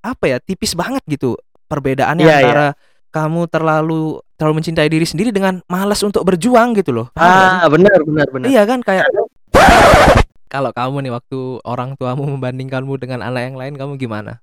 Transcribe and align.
apa 0.00 0.24
ya 0.26 0.36
tipis 0.40 0.72
banget 0.72 1.04
gitu 1.06 1.36
perbedaannya 1.68 2.24
iya. 2.24 2.36
antara 2.40 2.66
kamu 3.10 3.50
terlalu 3.50 4.22
terlalu 4.38 4.54
mencintai 4.62 4.88
diri 4.88 5.04
sendiri 5.04 5.30
dengan 5.34 5.60
malas 5.66 6.00
untuk 6.00 6.22
berjuang 6.22 6.72
gitu 6.78 6.94
loh. 6.94 7.06
Paham? 7.12 7.66
Ah, 7.66 7.68
benar 7.68 7.98
benar 8.06 8.26
benar. 8.30 8.46
Iya 8.48 8.62
kan 8.64 8.80
kayak 8.80 9.04
kalau 10.54 10.70
kamu 10.70 11.06
nih 11.06 11.12
waktu 11.12 11.40
orang 11.66 11.98
tuamu 11.98 12.24
membandingkanmu 12.38 12.94
dengan 12.96 13.20
anak 13.26 13.50
yang 13.50 13.56
lain 13.58 13.74
kamu 13.76 13.98
gimana? 13.98 14.38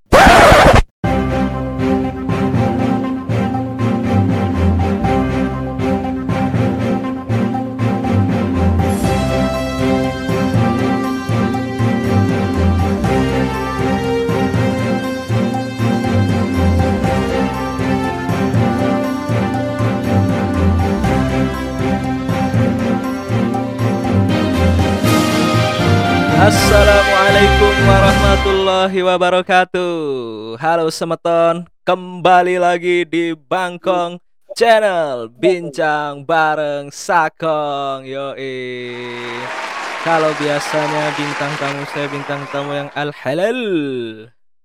Assalamualaikum 26.48 27.76
warahmatullahi 27.84 29.00
wabarakatuh. 29.04 29.96
Halo 30.55 30.88
semeton, 30.88 31.68
kembali 31.84 32.55
lagi 32.55 33.04
di 33.04 33.36
Bangkong 33.36 34.16
Channel 34.55 35.28
Bincang 35.28 36.24
bareng 36.24 36.88
Sakong. 36.88 38.08
Yoi. 38.08 38.64
Kalau 40.08 40.32
biasanya 40.40 41.12
bintang 41.20 41.52
tamu 41.60 41.84
saya 41.91 42.08
bintang 42.08 42.41
tamu 42.48 42.72
yang 42.80 42.90
al 42.96 43.12
halal. 43.12 43.60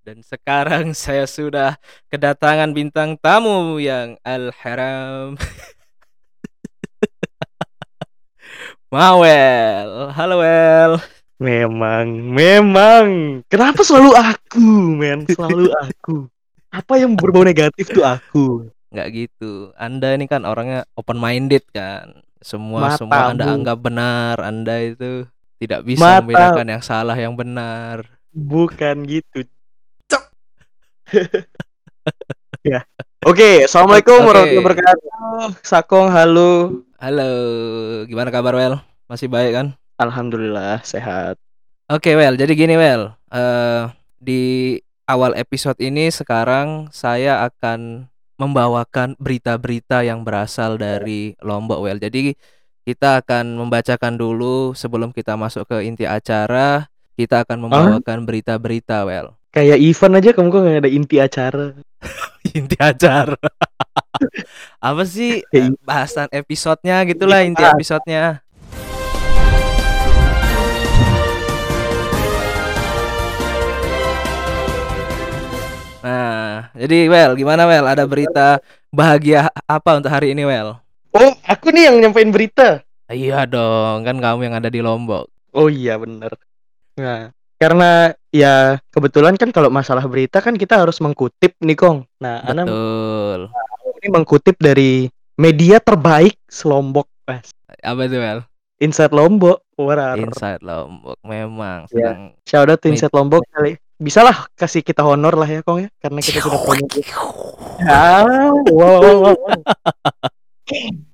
Dan 0.07 0.23
sekarang 0.23 0.95
saya 0.95 1.27
sudah 1.27 1.75
kedatangan 2.07 2.71
bintang 2.71 3.19
tamu 3.19 3.75
yang 3.83 4.15
al 4.23 4.55
haram. 4.55 5.35
Mawel. 8.87 10.15
Halo 10.15 10.39
Wel. 10.39 11.22
Memang, 11.43 12.07
memang. 12.31 13.05
Kenapa 13.51 13.83
selalu 13.83 14.15
aku, 14.15 14.95
men? 14.95 15.27
Selalu 15.27 15.75
aku. 15.75 16.31
Apa 16.71 17.03
yang 17.03 17.19
berbau 17.19 17.43
negatif 17.43 17.91
tuh 17.91 18.07
aku? 18.07 18.71
nggak 18.93 19.09
gitu. 19.09 19.73
Anda 19.73 20.13
ini 20.13 20.29
kan 20.29 20.45
orangnya 20.45 20.85
open 20.95 21.17
minded 21.19 21.65
kan. 21.73 22.23
Semua 22.39 22.93
semua 22.95 23.33
Anda 23.33 23.43
Matamu. 23.43 23.55
anggap 23.59 23.77
benar. 23.81 24.35
Anda 24.39 24.75
itu 24.85 25.25
tidak 25.57 25.81
bisa 25.83 25.99
Mata- 25.99 26.21
membedakan 26.23 26.67
yang 26.69 26.83
salah 26.85 27.17
yang 27.17 27.33
benar. 27.33 28.05
Bukan 28.31 29.03
gitu. 29.09 29.43
Cok. 30.07 30.23
ya. 32.71 32.85
Oke, 33.25 33.65
assalamualaikum 33.65 34.19
Oke. 34.21 34.27
warahmatullahi 34.29 34.61
wabarakatuh. 34.61 35.09
Sakong, 35.65 36.07
halo. 36.13 36.83
Halo, 37.01 37.31
gimana 38.07 38.29
kabar 38.31 38.55
Wel? 38.55 38.79
Masih 39.09 39.27
baik 39.27 39.51
kan? 39.57 39.67
Alhamdulillah 39.97 40.81
sehat. 40.81 41.37
Oke 41.87 42.15
Wel, 42.15 42.33
jadi 42.35 42.53
gini 42.53 42.73
Wel. 42.73 43.13
Eh 43.29 43.83
di 44.17 44.43
awal 45.03 45.35
episode 45.35 45.77
ini 45.77 46.07
sekarang 46.09 46.87
saya 46.89 47.43
akan 47.43 48.07
membawakan 48.39 49.13
berita-berita 49.21 50.01
yang 50.01 50.25
berasal 50.25 50.79
dari 50.79 51.37
Lombok 51.39 51.79
Wel. 51.85 51.99
Jadi 52.01 52.33
kita 52.83 53.23
akan 53.23 53.55
membacakan 53.55 54.19
dulu 54.19 54.75
sebelum 54.75 55.15
kita 55.15 55.37
masuk 55.37 55.69
ke 55.69 55.85
inti 55.87 56.03
acara. 56.03 56.87
Kita 57.13 57.45
akan 57.45 57.69
membawakan 57.69 58.25
berita-berita 58.25 59.05
Wel. 59.05 59.31
Kayak 59.53 59.77
event 59.85 60.17
aja 60.17 60.29
kamu 60.33 60.47
kok 60.49 60.59
nggak 60.65 60.81
ada 60.81 60.89
inti 60.91 61.17
acara. 61.21 61.65
inti 62.57 62.75
acara. 62.81 63.37
Apa 64.81 65.03
sih 65.05 65.45
eh, 65.53 65.69
bahasan 65.85 66.25
episodenya 66.33 67.05
gitulah 67.05 67.45
inti 67.45 67.61
Iya. 67.61 67.77
episodenya. 67.77 68.42
Nah, 76.03 76.67
jadi 76.75 77.07
Well, 77.07 77.39
gimana 77.39 77.63
Well? 77.63 77.87
Ada 77.87 78.03
berita 78.03 78.59
bahagia 78.91 79.47
apa 79.63 80.03
untuk 80.03 80.11
hari 80.11 80.35
ini 80.35 80.43
Well? 80.43 80.83
Oh, 81.15 81.31
aku 81.47 81.71
nih 81.71 81.87
yang 81.87 82.03
nyampein 82.03 82.27
berita. 82.27 82.83
Iya 83.07 83.47
dong, 83.47 84.03
kan 84.03 84.19
kamu 84.19 84.51
yang 84.51 84.55
ada 84.59 84.67
di 84.67 84.83
Lombok. 84.83 85.31
Oh 85.55 85.71
iya 85.71 85.95
bener. 85.95 86.33
Nah, 86.99 87.31
karena 87.55 88.11
ya 88.33 88.81
kebetulan 88.91 89.39
kan 89.39 89.53
kalau 89.55 89.71
masalah 89.71 90.03
berita 90.03 90.43
kan 90.43 90.59
kita 90.59 90.75
harus 90.81 90.99
mengkutip 90.99 91.55
nih 91.63 91.77
Kong. 91.79 92.03
Nah, 92.19 92.43
Ana 92.43 92.67
Betul. 92.67 93.53
ini 94.03 94.07
mengkutip 94.11 94.59
dari 94.59 95.07
media 95.39 95.79
terbaik 95.79 96.35
selombok. 96.51 97.07
Mas. 97.29 97.47
Apa 97.79 98.09
itu 98.09 98.19
Well? 98.19 98.43
Inside 98.83 99.15
Lombok. 99.15 99.63
Warar. 99.79 100.19
Inside 100.19 100.59
Lombok 100.59 101.15
memang 101.23 101.87
Iya. 101.87 102.11
sedang 102.11 102.19
Shout 102.43 102.67
out 102.67 102.79
to 102.83 102.91
Inside 102.91 103.13
Lombok 103.15 103.47
kali. 103.53 103.79
Bisa 104.03 104.19
lah 104.19 104.51
kasih 104.59 104.83
kita 104.83 104.99
honor 105.07 105.31
lah 105.39 105.47
ya 105.47 105.63
Kong 105.63 105.87
ya 105.87 105.89
karena 106.03 106.19
kita 106.19 106.43
sudah 106.43 106.59
promo. 106.67 106.87
Ah, 107.87 108.51
wow, 108.67 108.99
wow, 108.99 109.17
wow. 109.31 109.37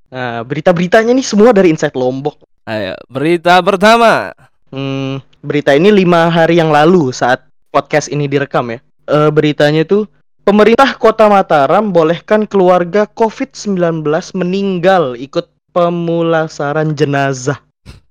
Nah, 0.10 0.42
berita-beritanya 0.42 1.14
nih 1.14 1.22
semua 1.22 1.54
dari 1.54 1.70
Inside 1.70 1.94
Lombok. 1.94 2.42
Ayo, 2.66 2.98
berita 3.06 3.62
pertama. 3.62 4.34
Hmm, 4.74 5.22
berita 5.46 5.78
ini 5.78 5.94
lima 5.94 6.34
hari 6.34 6.58
yang 6.58 6.74
lalu 6.74 7.14
saat 7.14 7.46
podcast 7.70 8.10
ini 8.10 8.26
direkam 8.26 8.74
ya. 8.74 8.82
Eh, 9.06 9.30
beritanya 9.30 9.86
tuh 9.86 10.10
pemerintah 10.42 10.98
Kota 10.98 11.30
Mataram 11.30 11.94
bolehkan 11.94 12.50
keluarga 12.50 13.06
COVID-19 13.06 14.02
meninggal 14.34 15.14
ikut 15.14 15.46
pemulasaran 15.78 16.98
jenazah. 16.98 17.62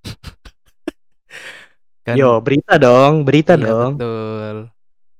Kan 2.08 2.16
Yo, 2.16 2.41
berita 2.41 2.80
dong, 2.80 3.20
berita 3.20 3.52
Iya, 3.52 3.69
dong. 3.69 3.92
betul. 3.94 4.56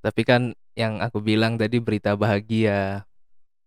Tapi 0.01 0.21
kan 0.25 0.43
yang 0.73 0.99
aku 0.99 1.21
bilang 1.21 1.61
tadi 1.61 1.77
berita 1.79 2.17
bahagia. 2.17 3.05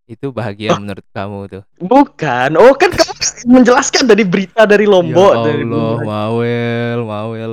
Itu 0.05 0.33
bahagia 0.33 0.73
menurut 0.75 1.05
kamu 1.07 1.39
tuh. 1.47 1.63
Bukan. 1.77 2.49
Oh, 2.57 2.73
kan 2.73 2.89
kamu 2.89 3.13
menjelaskan 3.53 4.09
dari 4.09 4.25
berita 4.25 4.65
dari 4.65 4.83
Lombok 4.83 5.31
ya 5.31 5.45
dari 5.45 5.63
Allah, 5.63 5.97
Mawel, 6.01 6.99
Mawel. 7.05 7.51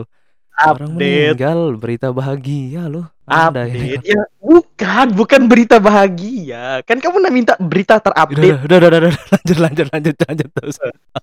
Orang 0.59 0.91
update. 0.91 1.39
meninggal 1.39 1.61
berita 1.77 2.09
bahagia 2.11 2.89
loh. 2.89 3.07
Update. 3.23 4.03
Ya, 4.03 4.25
bukan, 4.41 5.07
bukan 5.15 5.47
berita 5.47 5.79
bahagia. 5.79 6.83
Kan 6.83 6.99
kamu 6.99 7.23
udah 7.23 7.31
minta 7.31 7.55
berita 7.61 8.01
Udah, 8.01 8.11
terupdate. 8.11 8.59
udah, 8.59 8.77
udah, 8.81 8.89
udah, 8.91 9.01
udah, 9.05 9.13
lanjut, 9.31 9.59
lanjut, 9.61 9.87
lanjut, 9.93 10.17
lanjut 10.19 10.49
terus. 10.51 10.77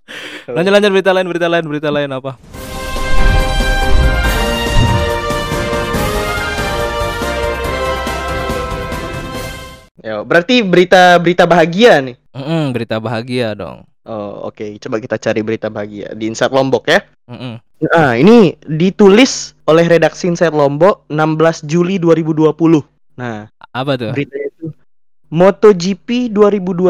Lanjut, 0.55 0.72
lanjut 0.72 0.91
berita 0.94 1.11
lain, 1.11 1.28
berita 1.28 1.47
lain, 1.50 1.66
berita 1.66 1.89
lain 1.89 2.09
apa? 2.13 2.31
Ya, 10.05 10.21
berarti 10.21 10.61
berita 10.61 11.17
berita 11.17 11.49
bahagia 11.49 11.97
nih. 11.97 12.13
Mm-mm, 12.38 12.69
berita 12.77 13.01
bahagia 13.01 13.57
dong. 13.57 13.89
Oh, 14.05 14.45
oke. 14.53 14.77
Coba 14.77 15.01
kita 15.01 15.17
cari 15.17 15.41
berita 15.41 15.66
bahagia 15.66 16.13
di 16.13 16.29
Inside 16.29 16.53
Lombok 16.53 16.85
ya. 16.85 17.01
Mm-mm. 17.25 17.57
Nah, 17.89 18.13
ini 18.13 18.53
ditulis 18.69 19.57
oleh 19.66 19.89
redaksi 19.89 20.29
Inside 20.29 20.53
Lombok 20.53 21.09
16 21.09 21.66
Juli 21.66 21.97
2020. 21.97 22.53
Nah, 23.17 23.49
Apa 23.73 23.97
tuh? 23.97 24.13
beritanya 24.13 24.45
itu 24.53 24.69
MotoGP 25.33 26.29
2021 26.29 26.85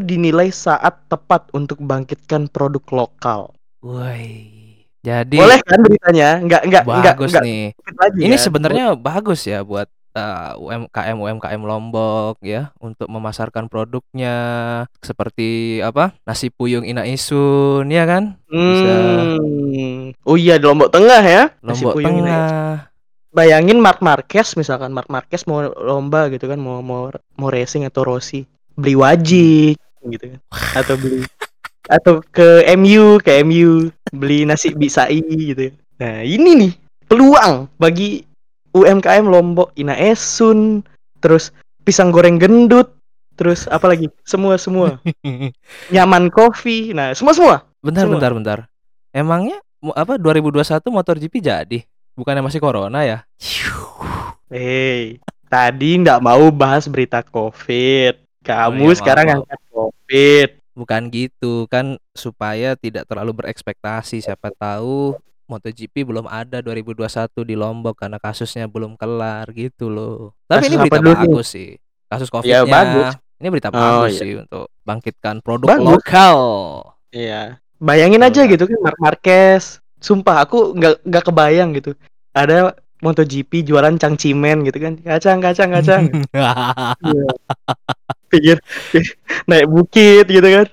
dinilai 0.00 0.48
saat 0.48 1.04
tepat 1.06 1.52
untuk 1.52 1.84
bangkitkan 1.84 2.48
produk 2.48 2.80
lokal. 2.90 3.40
Woi. 3.84 4.40
Jadi 5.04 5.36
Boleh 5.36 5.60
kan 5.60 5.84
beritanya? 5.84 6.40
Enggak 6.40 6.64
enggak 6.64 6.82
enggak 6.88 7.12
bagus 7.12 7.28
enggak 7.28 7.44
nih. 7.44 7.64
sedikit 7.76 7.94
lagi 8.00 8.18
Ini 8.24 8.34
ya. 8.34 8.40
sebenarnya 8.40 8.84
bagus 8.96 9.40
ya 9.44 9.60
buat 9.60 9.84
uh, 10.14 10.56
UMKM 10.56 11.16
UMKM 11.18 11.62
Lombok 11.62 12.40
ya 12.40 12.70
untuk 12.78 13.10
memasarkan 13.10 13.66
produknya 13.66 14.34
seperti 15.02 15.82
apa 15.82 16.14
nasi 16.24 16.48
puyung 16.48 16.86
Ina 16.86 17.04
Isun 17.04 17.90
ya 17.90 18.06
kan 18.06 18.38
bisa. 18.48 18.94
Hmm. 19.38 20.14
Oh 20.24 20.38
iya 20.38 20.56
di 20.56 20.64
Lombok 20.64 20.94
Tengah 20.94 21.22
ya. 21.22 21.42
Nasi 21.60 21.82
Lombok 21.84 22.00
puyung. 22.00 22.24
Tengah 22.24 22.90
Bayangin 23.34 23.82
Mark 23.82 23.98
Marquez 23.98 24.54
misalkan 24.54 24.94
Mark 24.94 25.10
Marquez 25.10 25.42
mau 25.50 25.66
lomba 25.66 26.30
gitu 26.30 26.46
kan 26.46 26.54
mau 26.54 26.78
mau 26.78 27.10
mau 27.34 27.48
racing 27.50 27.82
atau 27.82 28.06
Rossi 28.06 28.46
beli 28.78 28.94
wajik 28.94 29.74
gitu 30.06 30.38
kan 30.38 30.40
atau 30.78 30.94
beli 30.94 31.26
atau 31.98 32.22
ke 32.30 32.62
MU 32.78 33.18
ke 33.18 33.42
MU 33.42 33.90
beli 34.14 34.46
nasi 34.46 34.70
bisai 34.70 35.18
gitu. 35.20 35.74
Nah 35.98 36.22
ini 36.22 36.50
nih 36.54 36.72
peluang 37.10 37.66
bagi 37.74 38.22
UMKM 38.74 39.24
Lombok 39.30 39.72
Ina 39.78 39.94
Esun 39.96 40.82
terus 41.22 41.54
pisang 41.86 42.10
goreng 42.10 42.36
gendut 42.36 42.92
terus 43.34 43.66
apa 43.70 43.88
lagi 43.90 44.10
semua 44.26 44.58
semua 44.58 44.98
nyaman 45.94 46.28
coffee 46.30 46.92
nah 46.92 47.14
semua 47.14 47.34
semua 47.34 47.56
bentar 47.80 48.04
Semua. 48.06 48.14
bentar 48.18 48.30
bentar 48.34 48.58
emangnya 49.14 49.58
apa 49.94 50.18
2021 50.18 50.80
MotoGP 50.90 51.34
jadi 51.38 51.78
bukannya 52.14 52.42
masih 52.46 52.62
corona 52.62 53.02
ya 53.02 53.18
Hei, 54.54 55.18
tadi 55.52 55.98
nggak 55.98 56.22
mau 56.22 56.46
bahas 56.54 56.86
berita 56.86 57.24
COVID. 57.26 58.44
Kamu 58.44 58.86
Oh 58.86 58.92
iya, 58.92 58.98
sekarang 59.00 59.26
maaf. 59.26 59.36
angkat 59.42 59.60
COVID. 59.72 60.48
Bukan 60.74 61.02
gitu, 61.10 61.54
kan 61.66 61.96
supaya 62.14 62.78
tidak 62.78 63.08
terlalu 63.10 63.42
berekspektasi. 63.42 64.20
Siapa 64.22 64.54
tahu 64.54 65.18
MotoGP 65.44 66.04
belum 66.04 66.24
ada 66.24 66.58
2021 66.58 67.04
di 67.42 67.54
Lombok 67.54 67.94
karena 67.96 68.16
kasusnya 68.16 68.64
belum 68.64 68.96
kelar 68.96 69.44
gitu 69.50 69.88
loh. 69.88 70.32
Tapi 70.44 70.64
Kasus 70.64 70.68
ini 70.68 70.76
berita 70.80 70.98
nih? 70.98 71.06
bagus 71.14 71.46
sih. 71.48 71.70
Kasus 72.06 72.28
Ya, 72.42 72.62
COVID-nya. 72.62 72.64
bagus. 72.66 73.06
Ini 73.34 73.48
berita 73.48 73.68
Oh, 73.68 73.76
bagus 73.76 74.12
iya. 74.12 74.20
sih 74.20 74.32
untuk 74.38 74.64
bangkitkan 74.82 75.36
produk 75.40 75.68
Bagus. 75.70 75.86
lokal. 76.00 76.38
Iya. 77.10 77.42
Bayangin 77.76 78.22
aja 78.22 78.42
gitu 78.44 78.64
kan 78.64 78.78
Mark 78.80 78.98
Marquez. 78.98 79.78
Sumpah 79.98 80.40
aku 80.40 80.72
nggak 80.72 81.02
nggak 81.02 81.24
kebayang 81.24 81.72
gitu. 81.74 81.92
Ada 82.32 82.72
MotoGP 82.98 83.64
jualan 83.64 83.94
cangcimen 83.94 84.64
gitu 84.64 84.78
kan. 84.78 84.96
Kacang 84.96 85.38
kacang 85.38 85.70
kacang. 85.70 86.02
Iya. 87.04 87.26
Pinggir 88.28 88.58
naik 89.50 89.66
bukit 89.68 90.24
gitu 90.24 90.42
kan. 90.42 90.66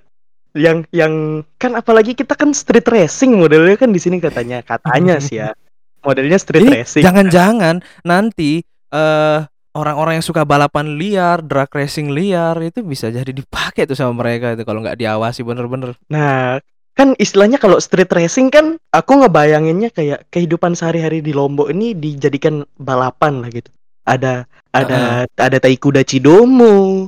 Yang 0.51 0.89
yang 0.91 1.43
kan 1.55 1.79
apalagi 1.79 2.11
kita 2.11 2.35
kan 2.35 2.51
street 2.51 2.87
racing 2.91 3.39
modelnya 3.39 3.79
kan 3.79 3.95
di 3.95 3.99
sini 4.03 4.19
katanya 4.19 4.59
katanya 4.59 5.21
sih 5.23 5.39
ya. 5.39 5.55
Modelnya 6.03 6.35
street 6.41 6.67
Ini 6.67 6.71
racing. 6.83 7.03
jangan-jangan 7.05 7.75
nanti 8.03 8.65
eh 8.91 9.39
orang-orang 9.71 10.19
yang 10.19 10.25
suka 10.25 10.43
balapan 10.43 10.99
liar, 10.99 11.39
drag 11.39 11.71
racing 11.71 12.11
liar 12.11 12.59
itu 12.59 12.83
bisa 12.83 13.07
jadi 13.07 13.31
dipakai 13.31 13.87
tuh 13.87 13.95
sama 13.95 14.11
mereka 14.19 14.51
itu 14.51 14.67
kalau 14.67 14.83
nggak 14.83 14.99
diawasi 14.99 15.47
bener-bener. 15.47 15.95
Nah, 16.11 16.59
kan 16.91 17.15
istilahnya 17.15 17.55
kalau 17.55 17.79
street 17.79 18.11
racing 18.11 18.51
kan 18.51 18.75
aku 18.91 19.23
ngebayanginnya 19.23 19.95
kayak 19.95 20.27
kehidupan 20.27 20.75
sehari-hari 20.75 21.23
di 21.23 21.31
Lombok 21.31 21.71
ini 21.71 21.95
dijadikan 21.95 22.67
balapan 22.75 23.39
lah 23.39 23.49
gitu. 23.53 23.71
Ada 24.03 24.43
ada 24.75 25.23
ada 25.23 25.57
tai 25.61 25.79
kuda 25.79 26.03
Cidomo. 26.03 27.07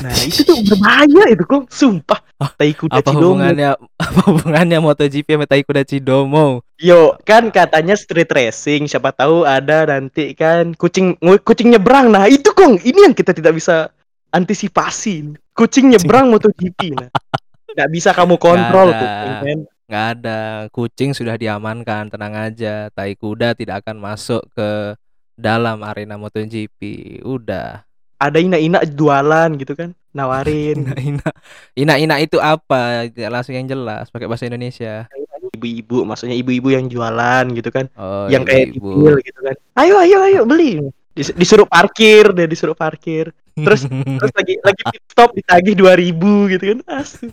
Nah, 0.00 0.14
itu 0.28 0.40
tuh 0.46 0.56
berbahaya 0.64 1.36
itu 1.36 1.44
kok, 1.44 1.68
sumpah. 1.68 2.20
Tai 2.56 2.72
kuda 2.74 2.98
Apa 2.98 3.12
Cidomo. 3.12 3.20
hubungannya 3.36 3.70
apa 4.08 4.20
hubungannya 4.32 4.78
MotoGP 4.82 5.28
sama 5.36 5.46
Tai 5.46 5.62
Kuda 5.62 5.82
Cidomo? 5.86 6.64
Yo, 6.80 7.14
kan 7.22 7.52
katanya 7.54 7.94
street 7.94 8.32
racing, 8.32 8.90
siapa 8.90 9.14
tahu 9.14 9.46
ada 9.46 9.86
nanti 9.86 10.34
kan 10.34 10.74
kucing 10.74 11.14
kucing 11.44 11.70
nyebrang. 11.70 12.10
Nah, 12.10 12.26
itu 12.26 12.50
Kong, 12.50 12.82
ini 12.82 13.06
yang 13.06 13.14
kita 13.14 13.30
tidak 13.30 13.54
bisa 13.54 13.92
antisipasi. 14.32 15.36
Kucing 15.52 15.92
nyebrang 15.92 16.32
MotoGP 16.32 16.96
nah. 16.96 17.10
Nggak 17.76 17.90
bisa 17.92 18.10
kamu 18.12 18.36
kontrol 18.40 18.90
ada. 18.90 18.98
kucing 18.98 19.34
kan. 19.38 19.58
Nggak 19.92 20.06
ada, 20.18 20.40
kucing 20.72 21.10
sudah 21.12 21.36
diamankan, 21.36 22.08
tenang 22.08 22.32
aja. 22.32 22.88
Tai 22.90 23.12
kuda 23.12 23.52
tidak 23.52 23.84
akan 23.84 24.00
masuk 24.00 24.40
ke 24.56 24.96
dalam 25.36 25.84
arena 25.84 26.16
MotoGP. 26.16 26.80
Udah. 27.22 27.84
Ada 28.22 28.38
ina-ina 28.38 28.86
jualan 28.86 29.50
gitu 29.58 29.74
kan, 29.74 29.90
nawarin. 30.14 30.78
Ina-ina. 30.86 31.28
Ina-ina 31.74 32.16
itu 32.22 32.38
apa? 32.38 33.10
Langsung 33.10 33.58
yang 33.58 33.66
jelas 33.66 34.14
pakai 34.14 34.30
bahasa 34.30 34.46
Indonesia. 34.46 35.10
ibu-ibu, 35.52 36.06
maksudnya 36.06 36.38
ibu-ibu 36.38 36.70
yang 36.70 36.86
jualan 36.86 37.44
gitu 37.58 37.74
kan. 37.74 37.90
Oh, 37.98 38.30
yang 38.30 38.46
kayak 38.46 38.78
ibu. 38.78 38.78
pinggir 38.78 39.14
gitu 39.26 39.40
kan. 39.42 39.56
Ayo 39.74 39.98
ayo 39.98 40.18
ayo 40.22 40.40
beli. 40.46 40.78
Dis- 41.12 41.34
disuruh 41.34 41.66
parkir, 41.66 42.30
dia 42.30 42.46
disuruh 42.46 42.78
parkir. 42.78 43.34
Terus 43.58 43.84
terus 44.22 44.32
lagi 44.32 44.54
lagi 44.62 44.82
pit 44.86 45.02
stop 45.10 45.34
ditagih 45.34 45.74
2000 45.74 46.54
gitu 46.56 46.64
kan. 46.72 46.78
Asu. 47.02 47.26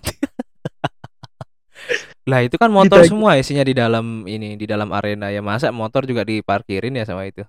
Lah 2.30 2.46
itu 2.46 2.56
kan 2.62 2.70
motor 2.70 3.02
Ditagih. 3.02 3.10
semua 3.10 3.32
isinya 3.40 3.66
di 3.66 3.74
dalam 3.74 4.28
ini, 4.30 4.54
di 4.60 4.66
dalam 4.70 4.90
arena 4.94 5.34
ya. 5.34 5.42
Masa 5.42 5.74
motor 5.74 6.06
juga 6.06 6.22
diparkirin 6.22 6.94
ya 6.94 7.06
sama 7.08 7.26
itu? 7.26 7.42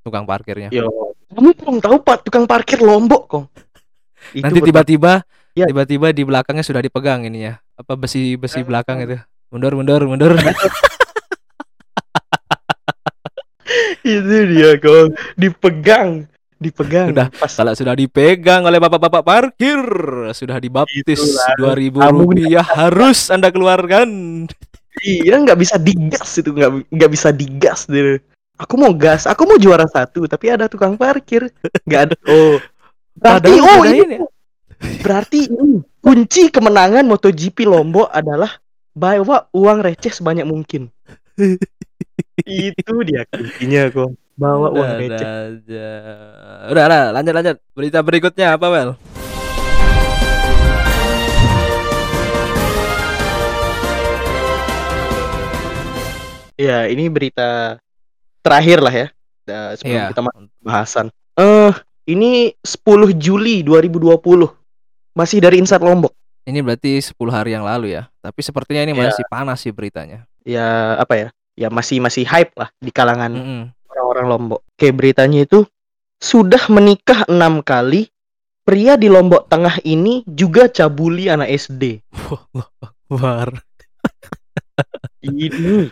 Tukang 0.00 0.24
parkirnya. 0.24 0.72
Yo, 0.72 1.12
kamu 1.32 1.50
belum 1.56 1.76
tahu 1.80 1.96
Pak 2.00 2.28
tukang 2.28 2.44
parkir 2.44 2.78
Lombok, 2.78 3.22
Kong. 3.26 3.46
Itu 4.36 4.44
Nanti 4.44 4.60
tiba-tiba 4.62 5.24
Ya. 5.52 5.68
tiba-tiba 5.68 6.08
di 6.16 6.24
belakangnya 6.24 6.64
sudah 6.64 6.80
dipegang 6.80 7.28
ininya. 7.28 7.60
Apa 7.76 7.92
besi-besi 7.92 8.64
Ah. 8.64 8.64
belakang 8.64 9.04
itu. 9.04 9.20
Mundur 9.52 9.76
mundur 9.76 10.00
mundur. 10.08 10.32
itu 14.00 14.36
dia, 14.48 14.80
Kong. 14.80 15.12
Dipegang, 15.36 16.24
dipegang. 16.56 17.12
Udah, 17.12 17.28
pas 17.28 17.52
Kalau 17.52 17.76
sudah 17.76 17.92
dipegang 17.92 18.64
oleh 18.64 18.80
bapak-bapak 18.80 19.20
parkir, 19.20 19.80
sudah 20.32 20.56
dibaptis 20.56 21.20
dua 21.60 21.76
ribu 21.76 22.00
rupiah 22.00 22.64
harus 22.64 23.28
anda 23.28 23.52
keluarkan. 23.52 24.08
iya 25.00 25.36
nggak 25.36 25.56
bisa 25.56 25.76
digas 25.76 26.36
itu 26.36 26.48
nggak 26.48 26.88
nggak 26.88 27.10
bisa 27.10 27.28
digas 27.28 27.84
dia. 27.88 28.20
Aku 28.62 28.78
mau 28.78 28.94
gas, 28.94 29.26
aku 29.26 29.42
mau 29.42 29.58
juara 29.58 29.90
satu, 29.90 30.30
tapi 30.30 30.46
ada 30.46 30.70
tukang 30.70 30.94
parkir. 30.94 31.50
Nggak 31.82 32.00
ada. 32.06 32.16
Oh, 32.30 32.56
berarti 33.18 33.50
Padahal 33.52 33.60
oh 33.60 33.78
udah 33.82 33.92
ini 33.92 34.00
ini. 34.08 34.16
Berarti 35.04 35.38
ini 35.50 35.84
kunci 36.00 36.42
kemenangan 36.48 37.04
MotoGP 37.04 37.68
Lombok 37.68 38.08
adalah 38.08 38.56
bawa 38.96 39.50
uang 39.52 39.78
receh 39.84 40.14
sebanyak 40.14 40.46
mungkin. 40.48 40.88
Itu 42.46 42.94
dia 43.04 43.26
kuncinya 43.28 43.90
kok. 43.92 44.16
Bawa 44.32 44.72
uang 44.72 44.90
Udah, 44.94 44.96
receh. 44.96 45.12
udah 45.12 45.34
aja. 45.52 45.90
Udah 46.72 46.84
lah, 46.88 47.04
lanjut 47.12 47.34
lanjut. 47.36 47.56
Berita 47.76 47.98
berikutnya 48.00 48.46
apa, 48.56 48.66
Wel? 48.72 48.90
Ya, 56.56 56.86
ini 56.86 57.10
berita 57.10 57.76
terakhir 58.42 58.78
lah 58.82 58.94
ya. 58.94 59.06
Nah, 59.42 59.74
sebelum 59.74 59.94
Iya. 59.96 60.06
kita 60.10 60.20
bahasan. 60.60 61.06
Eh, 61.34 61.72
ini 62.06 62.52
10 62.62 63.10
Juli 63.14 63.62
2020. 63.62 64.50
Masih 65.14 65.38
dari 65.40 65.58
Inside 65.58 65.82
Lombok. 65.82 66.12
Ini 66.42 66.58
berarti 66.60 66.98
10 66.98 67.30
hari 67.30 67.54
yang 67.54 67.62
lalu 67.62 67.94
ya. 67.94 68.10
Tapi 68.18 68.40
sepertinya 68.42 68.82
ini 68.82 68.92
Iya. 68.94 69.02
masih 69.10 69.24
panas 69.26 69.58
sih 69.62 69.70
beritanya. 69.70 70.26
Ya, 70.42 70.98
apa 70.98 71.14
ya? 71.14 71.28
Ya 71.54 71.68
masih 71.68 72.00
masih 72.00 72.24
hype 72.24 72.50
lah 72.56 72.72
di 72.80 72.88
kalangan 72.88 73.30
Mm-mm. 73.30 73.62
orang-orang 73.92 74.26
Lombok. 74.26 74.60
Kayak 74.74 74.94
beritanya 74.98 75.44
itu 75.44 75.62
sudah 76.18 76.66
menikah 76.66 77.26
enam 77.26 77.62
kali. 77.62 78.10
Pria 78.62 78.94
di 78.94 79.10
Lombok 79.10 79.50
Tengah 79.50 79.82
ini 79.82 80.22
juga 80.22 80.70
cabuli 80.70 81.26
anak 81.26 81.50
SD. 81.50 81.98
War. 83.10 83.50
Ini. 85.22 85.90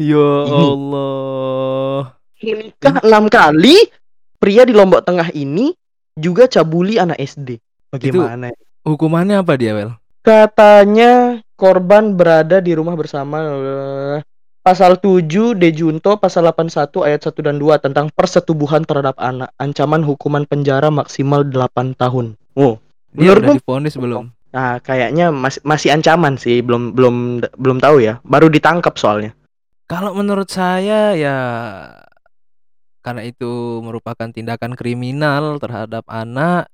Ya 0.00 0.28
Ini. 0.48 0.56
Allah. 0.56 1.98
Menikah 2.40 2.96
enam 3.04 3.28
kali. 3.28 3.76
Pria 4.40 4.64
di 4.64 4.72
Lombok 4.72 5.04
Tengah 5.04 5.28
ini 5.36 5.76
juga 6.16 6.48
cabuli 6.48 6.96
anak 6.96 7.20
SD. 7.20 7.60
Bagaimana? 7.92 8.48
ya? 8.48 8.56
Hukumannya 8.88 9.44
apa 9.44 9.60
dia, 9.60 9.76
Wel? 9.76 9.92
Katanya 10.24 11.44
korban 11.60 12.16
berada 12.16 12.64
di 12.64 12.72
rumah 12.72 12.96
bersama 12.96 13.44
eh, 13.44 14.24
Pasal 14.60 15.00
7 15.00 15.56
De 15.56 15.72
Junto 15.72 16.20
pasal 16.20 16.44
81 16.44 16.92
ayat 17.08 17.20
1 17.24 17.32
dan 17.40 17.56
2 17.56 17.80
tentang 17.80 18.12
persetubuhan 18.12 18.84
terhadap 18.84 19.16
anak. 19.16 19.48
Ancaman 19.56 20.04
hukuman 20.04 20.44
penjara 20.44 20.92
maksimal 20.92 21.48
8 21.48 21.96
tahun. 21.96 22.36
Oh, 22.56 22.76
Dia 23.16 23.32
udah 23.32 23.40
menurutmu 23.40 23.52
difonis 23.56 23.96
belum? 23.96 24.24
Nah, 24.52 24.76
kayaknya 24.84 25.32
masih 25.32 25.64
masih 25.64 25.88
ancaman 25.96 26.36
sih, 26.36 26.60
belum 26.60 26.92
belum 26.92 27.40
belum 27.56 27.80
tahu 27.80 28.04
ya. 28.04 28.20
Baru 28.20 28.52
ditangkap 28.52 29.00
soalnya. 29.00 29.32
Kalau 29.90 30.14
menurut 30.14 30.46
saya 30.46 31.18
ya 31.18 31.36
karena 33.02 33.26
itu 33.26 33.82
merupakan 33.82 34.30
tindakan 34.30 34.78
kriminal 34.78 35.58
terhadap 35.58 36.06
anak 36.06 36.70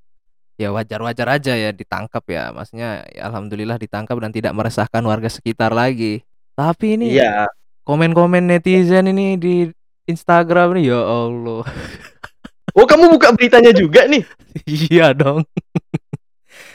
ya 0.61 0.69
wajar-wajar 0.69 1.41
aja 1.41 1.57
ya 1.57 1.73
ditangkap 1.73 2.21
ya. 2.29 2.53
Maksudnya 2.53 3.09
ya 3.09 3.33
alhamdulillah 3.33 3.81
ditangkap 3.81 4.21
dan 4.21 4.37
tidak 4.37 4.53
meresahkan 4.53 5.01
warga 5.01 5.33
sekitar 5.33 5.73
lagi. 5.73 6.21
Tapi 6.53 7.01
ini 7.01 7.17
Iya. 7.17 7.49
komen-komen 7.89 8.53
netizen 8.53 9.09
ini 9.09 9.41
di 9.41 9.73
Instagram 10.05 10.77
nih 10.77 10.93
ya 10.93 11.01
Allah. 11.01 11.65
Oh, 12.77 12.85
kamu 12.85 13.17
buka 13.17 13.33
beritanya 13.33 13.73
juga 13.73 14.05
nih. 14.05 14.29
iya 14.93 15.17
dong. 15.17 15.41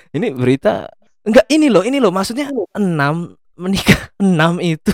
Ini 0.09 0.33
berita 0.33 0.89
enggak 1.21 1.45
ini 1.53 1.69
loh 1.69 1.85
ini 1.85 2.01
loh. 2.01 2.09
Maksudnya 2.09 2.49
enam 2.73 3.37
menikah 3.53 4.09
enam 4.17 4.57
itu 4.57 4.89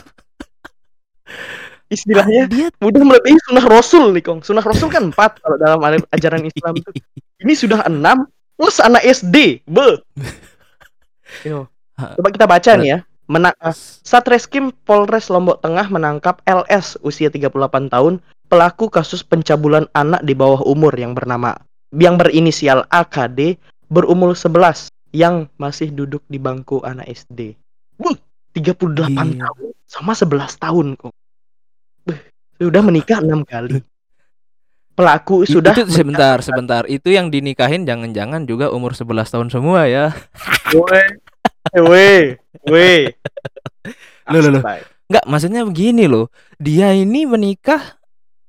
Istilahnya 1.88 2.52
dia 2.52 2.68
udah 2.84 3.04
melebihi 3.04 3.40
sunnah 3.48 3.64
Rasul 3.64 4.12
nih, 4.12 4.24
Kong. 4.24 4.44
Sunnah 4.44 4.66
Rasul 4.66 4.92
kan 4.92 5.08
4 5.12 5.16
kalau 5.16 5.56
dalam 5.56 5.80
ajaran 6.12 6.44
Islam 6.44 6.74
itu. 6.76 6.90
Ini 7.44 7.54
sudah 7.56 7.88
6 7.88 7.96
plus 8.60 8.78
anak 8.84 9.04
SD. 9.08 9.64
Be. 9.64 10.04
Ini 11.48 11.56
loh. 11.56 11.72
Coba 11.98 12.30
kita 12.30 12.46
baca 12.46 12.72
nih 12.76 12.90
ya. 12.92 13.00
Mena 13.28 13.52
Satreskrim 14.08 14.72
Polres 14.88 15.28
Lombok 15.28 15.60
Tengah 15.60 15.92
menangkap 15.92 16.40
LS 16.48 16.96
usia 17.04 17.28
38 17.28 17.92
tahun 17.92 18.24
pelaku 18.48 18.88
kasus 18.88 19.20
pencabulan 19.20 19.84
anak 19.92 20.24
di 20.24 20.32
bawah 20.32 20.64
umur 20.64 20.96
yang 20.96 21.12
bernama 21.12 21.60
yang 21.92 22.16
berinisial 22.16 22.88
AKD 22.88 23.60
berumur 23.92 24.36
11 24.36 24.92
yang 25.16 25.48
masih 25.56 25.92
duduk 25.92 26.24
di 26.28 26.40
bangku 26.40 26.84
anak 26.84 27.08
SD. 27.08 27.56
Wuh, 28.00 28.16
38 28.56 29.08
Gila. 29.08 29.48
tahun 29.48 29.72
sama 29.88 30.12
11 30.16 30.64
tahun 30.64 30.88
kok. 31.00 31.14
Sudah 32.58 32.82
menikah 32.82 33.22
6 33.22 33.46
kali. 33.46 33.82
pelaku 34.98 35.46
sudah 35.46 35.78
itu 35.78 35.94
sebentar, 35.94 36.42
sebentar. 36.42 36.82
Itu 36.90 37.14
yang 37.14 37.30
dinikahin 37.30 37.86
jangan-jangan 37.86 38.50
juga 38.50 38.74
umur 38.74 38.98
11 38.98 39.30
tahun 39.30 39.48
semua 39.54 39.86
ya. 39.86 40.10
Woi, 40.74 41.06
woi, 41.78 42.34
woi. 42.66 43.14
Loh, 44.34 44.42
loh, 44.42 44.52
loh. 44.58 44.64
Astaga. 44.66 44.98
Enggak, 45.08 45.26
maksudnya 45.30 45.62
begini 45.64 46.04
loh. 46.10 46.28
Dia 46.60 46.92
ini 46.92 47.24
menikah 47.24 47.80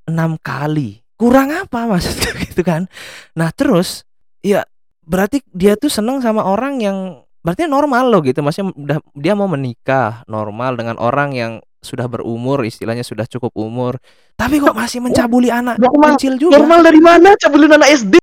enam 0.09 0.35
kali. 0.41 0.99
Kurang 1.15 1.51
apa 1.55 1.87
maksudnya 1.87 2.35
gitu 2.49 2.61
kan? 2.65 2.91
Nah, 3.35 3.53
terus 3.55 4.03
ya 4.43 4.67
berarti 5.07 5.43
dia 5.55 5.79
tuh 5.79 5.89
seneng 5.91 6.19
sama 6.19 6.43
orang 6.43 6.83
yang 6.83 6.97
berarti 7.45 7.69
normal 7.69 8.11
loh 8.11 8.21
gitu. 8.25 8.43
Maksudnya 8.43 8.75
udah 8.75 8.97
dia 9.15 9.33
mau 9.39 9.47
menikah 9.47 10.27
normal 10.27 10.75
dengan 10.75 10.99
orang 10.99 11.31
yang 11.31 11.53
sudah 11.79 12.05
berumur, 12.05 12.63
istilahnya 12.63 13.03
sudah 13.03 13.23
cukup 13.23 13.55
umur. 13.55 13.97
Tapi 14.35 14.59
kok 14.59 14.75
masih 14.75 14.99
mencabuli 14.99 15.47
anak 15.47 15.79
Normal- 15.79 16.15
kecil 16.15 16.35
juga? 16.35 16.59
Normal 16.59 16.79
dari 16.83 16.99
mana? 16.99 17.35
Cabulin 17.39 17.71
anak 17.75 17.89
SD. 17.95 18.15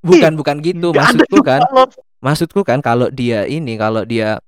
Bukan 0.00 0.32
bukan 0.32 0.56
gitu 0.64 0.96
ada 0.96 1.04
maksudku 1.12 1.40
kan. 1.44 1.60
Maksudku 2.20 2.60
kan 2.64 2.80
kalau 2.80 3.08
dia 3.08 3.44
ini 3.44 3.76
kalau 3.76 4.04
dia 4.04 4.40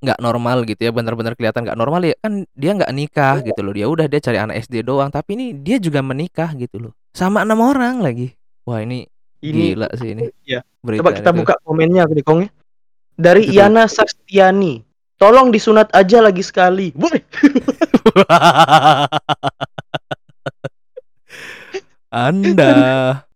nggak 0.00 0.18
normal 0.22 0.62
gitu 0.64 0.86
ya 0.86 0.94
benar-benar 0.94 1.34
kelihatan 1.34 1.66
nggak 1.66 1.76
normal 1.76 2.00
ya 2.00 2.14
kan 2.22 2.46
dia 2.54 2.72
nggak 2.72 2.94
nikah 2.94 3.42
gitu 3.42 3.60
loh 3.60 3.74
dia 3.74 3.84
udah 3.84 4.06
dia 4.06 4.22
cari 4.22 4.38
anak 4.40 4.62
SD 4.64 4.80
doang 4.80 5.10
tapi 5.12 5.36
ini 5.36 5.46
dia 5.52 5.76
juga 5.76 6.00
menikah 6.00 6.54
gitu 6.56 6.78
loh 6.80 6.92
sama 7.12 7.42
enam 7.44 7.60
orang 7.60 8.00
lagi 8.00 8.32
wah 8.64 8.80
ini, 8.80 9.04
Ini 9.42 9.74
gila 9.76 9.88
sih 9.98 10.14
ini 10.14 10.30
Iya. 10.46 10.62
berita 10.80 11.04
coba 11.04 11.10
kita 11.12 11.30
itu. 11.34 11.38
buka 11.42 11.54
komennya 11.66 12.02
Kong 12.22 12.46
ya. 12.46 12.50
Dari 13.20 13.42
Betul. 13.44 13.56
Iana 13.60 13.84
Sastiani. 13.84 14.74
Tolong 15.20 15.52
disunat 15.52 15.92
aja 15.92 16.24
lagi 16.24 16.40
sekali. 16.40 16.96
Woi, 16.96 17.20
anda 22.08 22.72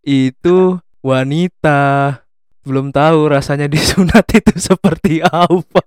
itu 0.01 0.81
wanita. 1.05 1.81
Belum 2.65 2.89
tahu 2.89 3.29
rasanya 3.29 3.69
disunat 3.69 4.25
itu 4.33 4.57
seperti 4.57 5.21
apa. 5.21 5.85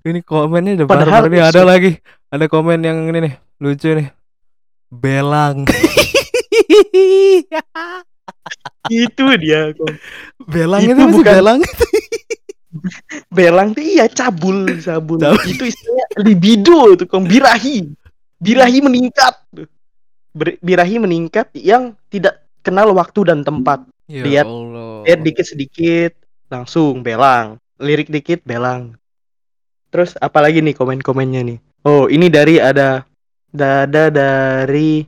Ini 0.08 0.24
komennya 0.24 0.80
udah 0.80 0.88
Padahal 0.88 1.28
nih. 1.28 1.44
Ada 1.44 1.60
lagi. 1.60 2.00
Ada 2.32 2.48
komen 2.48 2.80
yang 2.80 3.12
ini 3.12 3.28
nih. 3.28 3.34
Lucu 3.60 3.92
nih. 3.92 4.08
Belang. 4.88 5.68
Itu 8.90 9.24
dia 9.38 9.70
belang 10.42 10.82
Itu 10.82 10.96
itu, 10.96 11.02
bukan 11.04 11.14
bukan- 11.14 11.36
belang 11.38 11.60
Belang 13.30 13.74
tuh 13.74 13.82
iya 13.82 14.06
cabul, 14.06 14.78
cabul. 14.78 15.18
Cabul. 15.18 15.42
Itu 15.50 15.66
istilahnya 15.66 16.06
libido 16.22 16.94
tuh 16.94 17.06
Kong, 17.10 17.26
birahi. 17.26 17.90
Birahi 18.38 18.78
meningkat. 18.78 19.34
Ber- 20.30 20.58
birahi 20.62 20.96
meningkat 21.02 21.50
yang 21.58 21.98
tidak 22.08 22.46
kenal 22.62 22.94
waktu 22.94 23.26
dan 23.26 23.42
tempat. 23.42 23.82
ya 24.06 24.22
Lihat. 24.22 24.46
Allah 24.46 25.02
Lihat 25.02 25.20
dikit 25.26 25.46
sedikit 25.46 26.12
langsung 26.46 27.02
belang. 27.02 27.58
Lirik 27.82 28.06
dikit 28.06 28.46
belang. 28.46 28.94
Terus 29.90 30.14
apalagi 30.22 30.62
nih 30.62 30.78
komen-komennya 30.78 31.40
nih. 31.42 31.58
Oh, 31.82 32.06
ini 32.06 32.30
dari 32.30 32.62
ada 32.62 33.02
dada 33.50 34.06
dari 34.12 35.02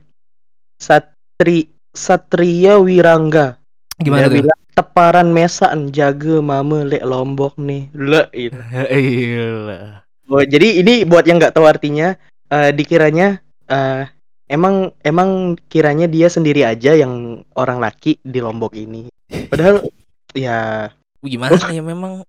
Satri 0.75 1.71
Satria 1.93 2.75
Wirangga. 2.81 3.55
gimana 4.01 4.27
Dia 4.27 4.29
tuh 4.33 4.37
bilang 4.43 4.62
teparan 4.73 5.29
mesan 5.29 5.93
jaga 5.93 6.41
mama 6.41 6.85
lek 6.85 7.05
lombok 7.05 7.57
nih. 7.57 7.89
Le, 7.93 8.29
itu. 8.49 8.57
Iya. 8.73 10.01
Oh, 10.29 10.41
jadi 10.41 10.81
ini 10.81 11.05
buat 11.05 11.25
yang 11.29 11.37
nggak 11.37 11.53
tahu 11.53 11.69
artinya, 11.69 12.17
eh, 12.49 12.73
dikiranya 12.73 13.41
eh, 13.69 14.03
emang 14.49 14.91
emang 15.05 15.55
kiranya 15.69 16.09
dia 16.09 16.27
sendiri 16.27 16.65
aja 16.65 16.97
yang 16.97 17.45
orang 17.53 17.77
laki 17.81 18.17
di 18.25 18.39
lombok 18.41 18.73
ini. 18.73 19.09
Padahal 19.49 19.85
ya 20.33 20.89
gimana 21.23 21.55
ya 21.71 21.79
memang 21.79 22.25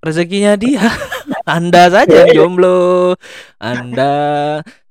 rezekinya 0.00 0.56
dia 0.56 0.82
anda 1.44 1.90
saja 1.92 2.24
yang 2.26 2.54
jomblo 2.56 3.12
anda 3.60 4.14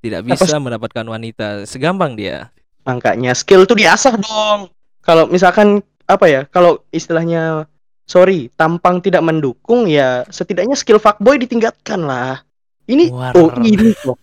tidak 0.03 0.29
bisa 0.29 0.62
mendapatkan 0.62 1.03
wanita 1.07 1.65
segampang 1.65 2.13
dia 2.13 2.53
makanya 2.86 3.33
skill 3.38 3.65
tuh 3.69 3.77
diasah 3.77 4.17
dong. 4.17 4.69
Kalau 5.01 5.25
misalkan 5.29 5.81
apa 6.15 6.25
ya? 6.27 6.41
Kalau 6.48 6.84
istilahnya 6.91 7.65
sorry, 8.03 8.51
tampang 8.60 9.00
tidak 9.00 9.24
mendukung 9.24 9.88
ya 9.88 10.27
setidaknya 10.27 10.75
skill 10.75 11.00
fuckboy 11.00 11.39
ditingkatkan 11.39 12.03
lah. 12.03 12.44
Ini 12.89 13.08
War. 13.13 13.34
oh 13.39 13.50
ini 13.63 13.96
loh. 14.03 14.18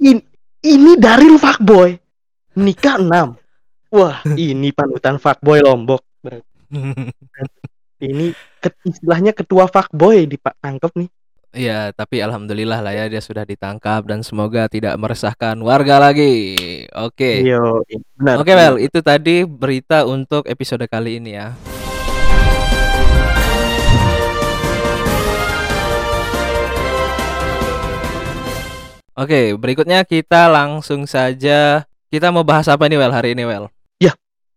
Ini, 0.00 0.20
ini 0.64 0.92
dari 0.96 1.28
fuckboy. 1.36 1.90
Nikah 2.54 2.96
6. 3.02 3.92
Wah, 3.94 4.22
ini 4.34 4.70
panutan 4.74 5.18
fuckboy 5.18 5.62
Lombok. 5.62 6.02
Ini 8.04 8.34
ke- 8.58 8.82
istilahnya 8.84 9.30
ketua 9.32 9.70
fuckboy 9.70 10.26
ditangkap 10.26 10.92
nih. 10.98 11.08
Ya 11.54 11.94
tapi 11.94 12.18
alhamdulillah 12.18 12.82
lah 12.82 12.90
ya 12.90 13.06
dia 13.06 13.22
sudah 13.22 13.46
ditangkap 13.46 14.02
dan 14.04 14.26
semoga 14.26 14.66
tidak 14.66 14.98
meresahkan 14.98 15.54
warga 15.62 16.02
lagi 16.02 16.54
oke 16.90 17.30
Yo, 17.46 17.86
benar. 18.18 18.42
Oke 18.42 18.52
Mel, 18.58 18.82
itu 18.82 18.98
tadi 19.00 19.46
berita 19.46 20.02
untuk 20.02 20.44
episode 20.50 20.82
kali 20.90 21.22
ini 21.22 21.38
ya. 21.38 21.54
Oke, 29.14 29.54
berikutnya 29.54 30.02
kita 30.02 30.50
langsung 30.50 31.06
saja 31.06 31.86
kita 32.10 32.34
mau 32.34 32.42
bahas 32.42 32.66
apa 32.66 32.90
nih 32.90 32.98
Wel 32.98 33.14
hari 33.14 33.38
ini 33.38 33.46
Wel? 33.46 33.70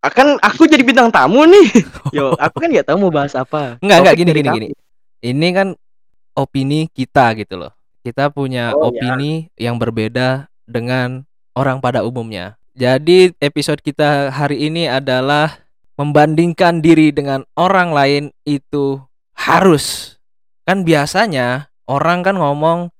Akan 0.07 0.37
aku 0.45 0.69
jadi 0.69 0.85
bintang 0.85 1.09
tamu 1.09 1.43
nih. 1.49 1.67
Yo, 2.15 2.37
aku 2.37 2.61
kan 2.61 2.69
nggak 2.69 2.87
tahu 2.87 2.97
mau 3.01 3.11
bahas 3.11 3.33
apa. 3.33 3.81
Enggak, 3.81 3.97
enggak 4.05 4.15
gini 4.15 4.31
gini 4.31 4.41
kamu. 4.45 4.55
gini. 4.55 4.67
Ini 5.25 5.47
kan 5.51 5.67
opini 6.37 6.85
kita 6.93 7.33
gitu 7.33 7.57
loh. 7.57 7.73
Kita 8.05 8.29
punya 8.29 8.71
Oh, 8.71 8.93
ya. 8.93 9.01
opini 9.11 9.49
yang 9.57 9.81
berbeda 9.81 10.47
dengan 10.63 11.25
orang 11.57 11.81
pada 11.81 12.05
umumnya. 12.05 12.55
Jadi 12.77 13.33
episode 13.41 13.81
kita 13.81 14.29
hari 14.29 14.69
ini 14.69 14.85
adalah 14.85 15.65
membandingkan 15.97 16.79
diri 16.79 17.09
dengan 17.09 17.41
orang 17.57 17.89
lain 17.89 18.23
itu 18.45 19.01
harus. 19.33 20.15
Kan 20.61 20.85
biasanya 20.85 21.73
orang 21.89 22.21
kan 22.21 22.37
ngomong 22.37 22.93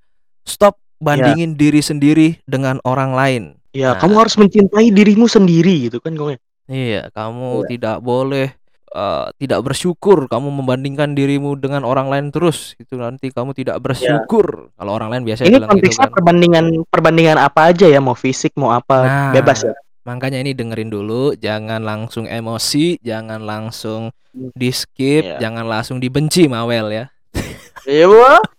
stop 0.44 0.82
bandingin 0.98 1.54
diri 1.54 1.78
sendiri 1.80 2.42
dengan 2.50 2.82
orang 2.82 3.14
lain. 3.14 3.44
Ya, 3.70 3.94
Nah. 3.94 4.02
kamu 4.02 4.16
harus 4.18 4.34
mencintai 4.34 4.90
dirimu 4.90 5.30
sendiri 5.30 5.88
gitu 5.88 6.02
kan 6.02 6.18
kamu. 6.18 6.42
Iya, 6.68 7.14
kamu 7.14 7.70
tidak 7.70 8.02
boleh 8.02 8.58
eh, 8.90 9.28
tidak 9.38 9.60
bersyukur. 9.68 10.28
Kamu 10.28 10.48
membandingkan 10.52 11.12
dirimu 11.14 11.56
dengan 11.56 11.84
orang 11.84 12.08
lain 12.08 12.28
terus, 12.32 12.74
itu 12.78 12.96
nanti 12.96 13.30
kamu 13.32 13.52
tidak 13.56 13.80
bersyukur. 13.84 14.72
Kalau 14.74 14.92
orang 14.96 15.10
lain 15.12 15.24
biasanya 15.28 15.48
Ini 15.50 15.56
bilang 15.60 15.70
gitu 15.70 15.76
konteksnya 15.80 16.08
kan. 16.08 16.14
perbandingan 16.16 16.66
perbandingan 16.88 17.38
apa 17.40 17.72
aja 17.72 17.86
ya, 17.88 18.00
mau 18.00 18.16
fisik 18.16 18.56
mau 18.56 18.72
apa, 18.72 18.98
Nah, 19.04 19.32
bebas 19.36 19.68
ya. 19.68 19.74
Makanya 20.08 20.40
ini 20.40 20.56
dengerin 20.56 20.88
dulu, 20.88 21.36
jangan 21.36 21.84
langsung 21.84 22.32
emosi, 22.32 22.96
jangan 23.04 23.44
langsung 23.44 24.08
di 24.32 24.72
skip, 24.72 25.28
Iya. 25.28 25.44
jangan 25.44 25.68
langsung 25.68 26.00
dibenci 26.00 26.48
Mawel 26.48 26.88
ya. 26.96 27.06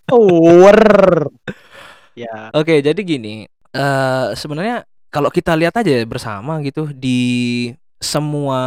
War. 0.08 0.82
Ya, 2.18 2.50
Oke, 2.50 2.82
jadi 2.82 2.99
gini, 2.99 3.47
eh 3.70 4.26
sebenarnya 4.35 4.82
kalau 5.06 5.30
kita 5.30 5.54
lihat 5.54 5.78
aja 5.78 6.02
bersama 6.02 6.58
gitu 6.66 6.90
di 6.90 7.70
semua 7.99 8.61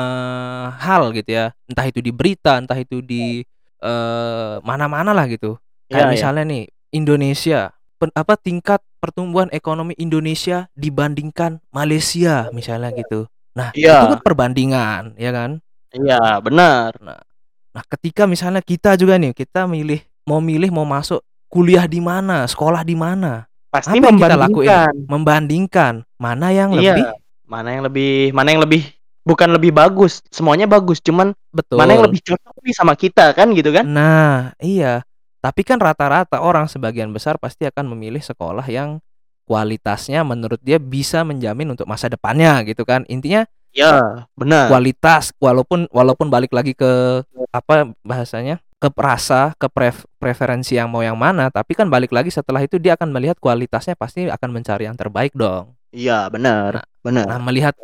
hal 0.77 1.11
gitu 1.11 1.31
ya, 1.31 1.45
entah 1.65 1.87
itu 1.87 1.99
di 1.99 2.11
berita, 2.11 2.59
entah 2.59 2.77
itu 2.77 2.99
di 2.99 3.43
eh 3.81 4.55
mana-mana 4.61 5.11
lah 5.11 5.25
gitu. 5.25 5.57
Kayak 5.87 5.97
ya, 5.97 6.07
ya. 6.07 6.13
misalnya 6.13 6.43
nih 6.45 6.63
Indonesia, 6.93 7.59
pen- 7.97 8.13
apa 8.13 8.37
tingkat 8.37 8.79
pertumbuhan 9.01 9.49
ekonomi 9.49 9.97
Indonesia 9.97 10.69
dibandingkan 10.77 11.57
Malaysia 11.73 12.47
misalnya 12.53 12.93
gitu. 12.93 13.25
Nah, 13.51 13.73
Iya. 13.73 14.05
itu 14.05 14.05
kan 14.15 14.21
perbandingan, 14.23 15.03
ya 15.17 15.31
kan? 15.33 15.59
Iya, 15.91 16.39
benar. 16.39 16.95
Nah, 17.01 17.83
ketika 17.97 18.23
misalnya 18.23 18.61
kita 18.63 18.95
juga 18.95 19.17
nih, 19.19 19.35
kita 19.35 19.67
milih 19.67 19.99
mau 20.23 20.39
milih 20.39 20.69
mau 20.71 20.85
masuk 20.85 21.19
kuliah 21.51 21.83
di 21.89 21.99
mana, 21.99 22.45
sekolah 22.47 22.83
di 22.85 22.95
mana, 22.95 23.47
Pasti 23.71 23.95
Apa 23.95 24.11
yang 24.11 24.19
kita 24.19 24.35
lakuin? 24.35 24.67
membandingkan. 24.67 24.93
membandingkan 25.07 25.93
mana 26.19 26.47
yang 26.51 26.75
Iya. 26.75 26.91
lebih 26.99 27.05
Mana 27.47 27.67
yang 27.71 27.83
lebih, 27.83 28.11
mana 28.31 28.47
yang 28.51 28.61
lebih 28.63 28.81
bukan 29.21 29.49
lebih 29.53 29.71
bagus, 29.73 30.21
semuanya 30.33 30.65
bagus, 30.65 30.97
cuman 31.01 31.33
betul. 31.53 31.77
mana 31.77 31.97
yang 31.97 32.05
lebih 32.09 32.21
cocok 32.25 32.55
nih 32.61 32.75
sama 32.75 32.93
kita 32.97 33.31
kan 33.37 33.47
gitu 33.53 33.69
kan? 33.73 33.85
Nah, 33.85 34.53
iya. 34.61 35.05
Tapi 35.41 35.65
kan 35.65 35.81
rata-rata 35.81 36.37
orang 36.41 36.69
sebagian 36.69 37.09
besar 37.09 37.41
pasti 37.41 37.65
akan 37.65 37.97
memilih 37.97 38.21
sekolah 38.21 38.65
yang 38.69 39.01
kualitasnya 39.49 40.21
menurut 40.21 40.61
dia 40.61 40.77
bisa 40.77 41.25
menjamin 41.25 41.73
untuk 41.73 41.89
masa 41.89 42.05
depannya 42.07 42.61
gitu 42.65 42.85
kan. 42.85 43.03
Intinya 43.09 43.45
Iya, 43.71 44.27
benar. 44.35 44.67
kualitas 44.67 45.31
walaupun 45.39 45.87
walaupun 45.95 46.27
balik 46.27 46.51
lagi 46.51 46.75
ke 46.75 47.23
apa 47.55 47.87
bahasanya 48.03 48.59
ke 48.83 48.91
rasa 48.99 49.55
ke 49.55 49.71
pref- 49.71 50.03
preferensi 50.19 50.75
yang 50.75 50.91
mau 50.91 50.99
yang 50.99 51.15
mana 51.15 51.47
tapi 51.47 51.71
kan 51.71 51.87
balik 51.87 52.11
lagi 52.11 52.27
setelah 52.33 52.59
itu 52.59 52.75
dia 52.83 52.99
akan 52.99 53.15
melihat 53.15 53.39
kualitasnya 53.39 53.95
pasti 53.95 54.27
akan 54.27 54.49
mencari 54.51 54.91
yang 54.91 54.99
terbaik 54.99 55.31
dong 55.31 55.71
Iya, 55.95 56.27
benar, 56.27 56.83
Nah, 56.83 56.83
benar. 56.99 57.25
nah 57.31 57.39
melihat 57.39 57.75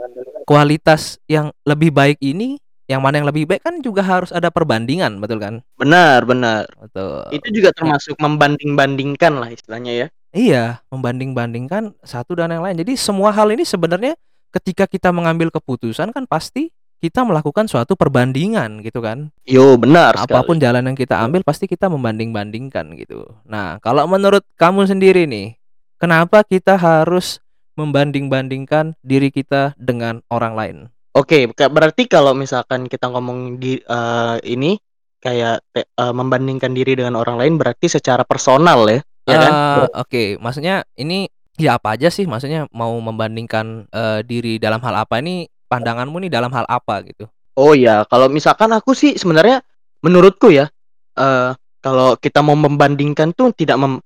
kualitas 0.48 1.20
yang 1.28 1.52
lebih 1.68 1.92
baik 1.92 2.24
ini, 2.24 2.56
yang 2.88 3.04
mana 3.04 3.20
yang 3.20 3.28
lebih 3.28 3.44
baik 3.44 3.68
kan 3.68 3.84
juga 3.84 4.00
harus 4.00 4.32
ada 4.32 4.48
perbandingan, 4.48 5.20
betul 5.20 5.44
kan? 5.44 5.60
Benar 5.76 6.24
benar. 6.24 6.64
Betul. 6.80 7.28
Itu 7.36 7.48
juga 7.52 7.76
Nah 7.76 7.76
termasuk 7.76 8.16
membanding-bandingkan 8.16 9.44
lah 9.44 9.52
istilahnya 9.52 9.92
ya. 9.92 10.08
Iya, 10.32 10.80
membanding-bandingkan 10.88 12.00
satu 12.00 12.40
dan 12.40 12.56
yang 12.56 12.64
lain. 12.64 12.80
Jadi 12.80 12.96
semua 12.96 13.36
hal 13.36 13.52
ini 13.52 13.68
sebenarnya 13.68 14.16
ketika 14.56 14.88
kita 14.88 15.12
mengambil 15.12 15.52
keputusan 15.52 16.16
kan 16.16 16.24
pasti 16.24 16.72
kita 16.98 17.22
melakukan 17.22 17.70
suatu 17.70 17.94
perbandingan 17.94 18.82
gitu 18.82 19.04
kan. 19.04 19.30
Yo, 19.46 19.78
benar 19.78 20.18
Apa 20.18 20.42
pun 20.42 20.58
sekali. 20.58 20.66
jalan 20.66 20.84
yang 20.90 20.98
kita 20.98 21.20
ambil 21.22 21.46
pasti 21.46 21.70
kita 21.70 21.92
membanding-bandingkan 21.92 22.98
gitu. 22.98 23.28
Nah, 23.46 23.78
kalau 23.84 24.08
menurut 24.10 24.42
kamu 24.58 24.90
sendiri 24.90 25.30
nih, 25.30 25.60
kenapa 26.02 26.42
kita 26.42 26.74
harus 26.74 27.38
membanding-bandingkan 27.78 28.98
diri 29.06 29.30
kita 29.30 29.78
dengan 29.78 30.26
orang 30.34 30.54
lain? 30.58 30.78
Oke, 31.14 31.50
ka 31.54 31.70
berarti 31.70 32.10
kalau 32.10 32.34
misalkan 32.34 32.86
kita 32.90 33.10
ngomong 33.10 33.58
di 33.58 33.78
eee, 33.82 34.36
ini 34.50 34.78
kayak 35.18 35.66
te 35.74 35.86
eee, 35.86 36.14
membandingkan 36.14 36.74
diri 36.74 36.94
dengan 36.98 37.18
orang 37.18 37.42
lain 37.42 37.54
berarti 37.58 37.90
secara 37.90 38.22
personal 38.22 38.86
ya, 38.86 39.02
ya 39.26 39.38
kan? 39.38 39.54
Ber 39.54 39.86
oke, 40.06 40.24
maksudnya 40.38 40.86
ini 40.94 41.26
ya 41.58 41.82
apa 41.82 41.98
aja 41.98 42.14
sih? 42.14 42.30
Maksudnya 42.30 42.70
mau 42.70 42.94
membandingkan, 43.02 43.90
eee, 43.90 44.20
diri 44.26 44.54
dalam 44.62 44.78
hal 44.82 44.94
apa 44.94 45.18
ini 45.18 45.50
pandanganmu 45.70 46.22
nih 46.26 46.32
dalam 46.34 46.54
hal 46.54 46.70
apa 46.70 47.02
gitu? 47.06 47.26
Oh 47.58 47.74
ya, 47.74 48.06
kalau 48.06 48.30
misalkan 48.30 48.70
aku 48.70 48.94
sih 48.94 49.18
sebenarnya 49.18 49.66
menurutku 50.06 50.54
ya, 50.54 50.70
eee, 51.18 51.58
kalau 51.82 52.14
kita 52.18 52.46
mau 52.46 52.54
membandingkan 52.54 53.34
tuh 53.34 53.54
tidak 53.58 53.82
mem 53.82 54.02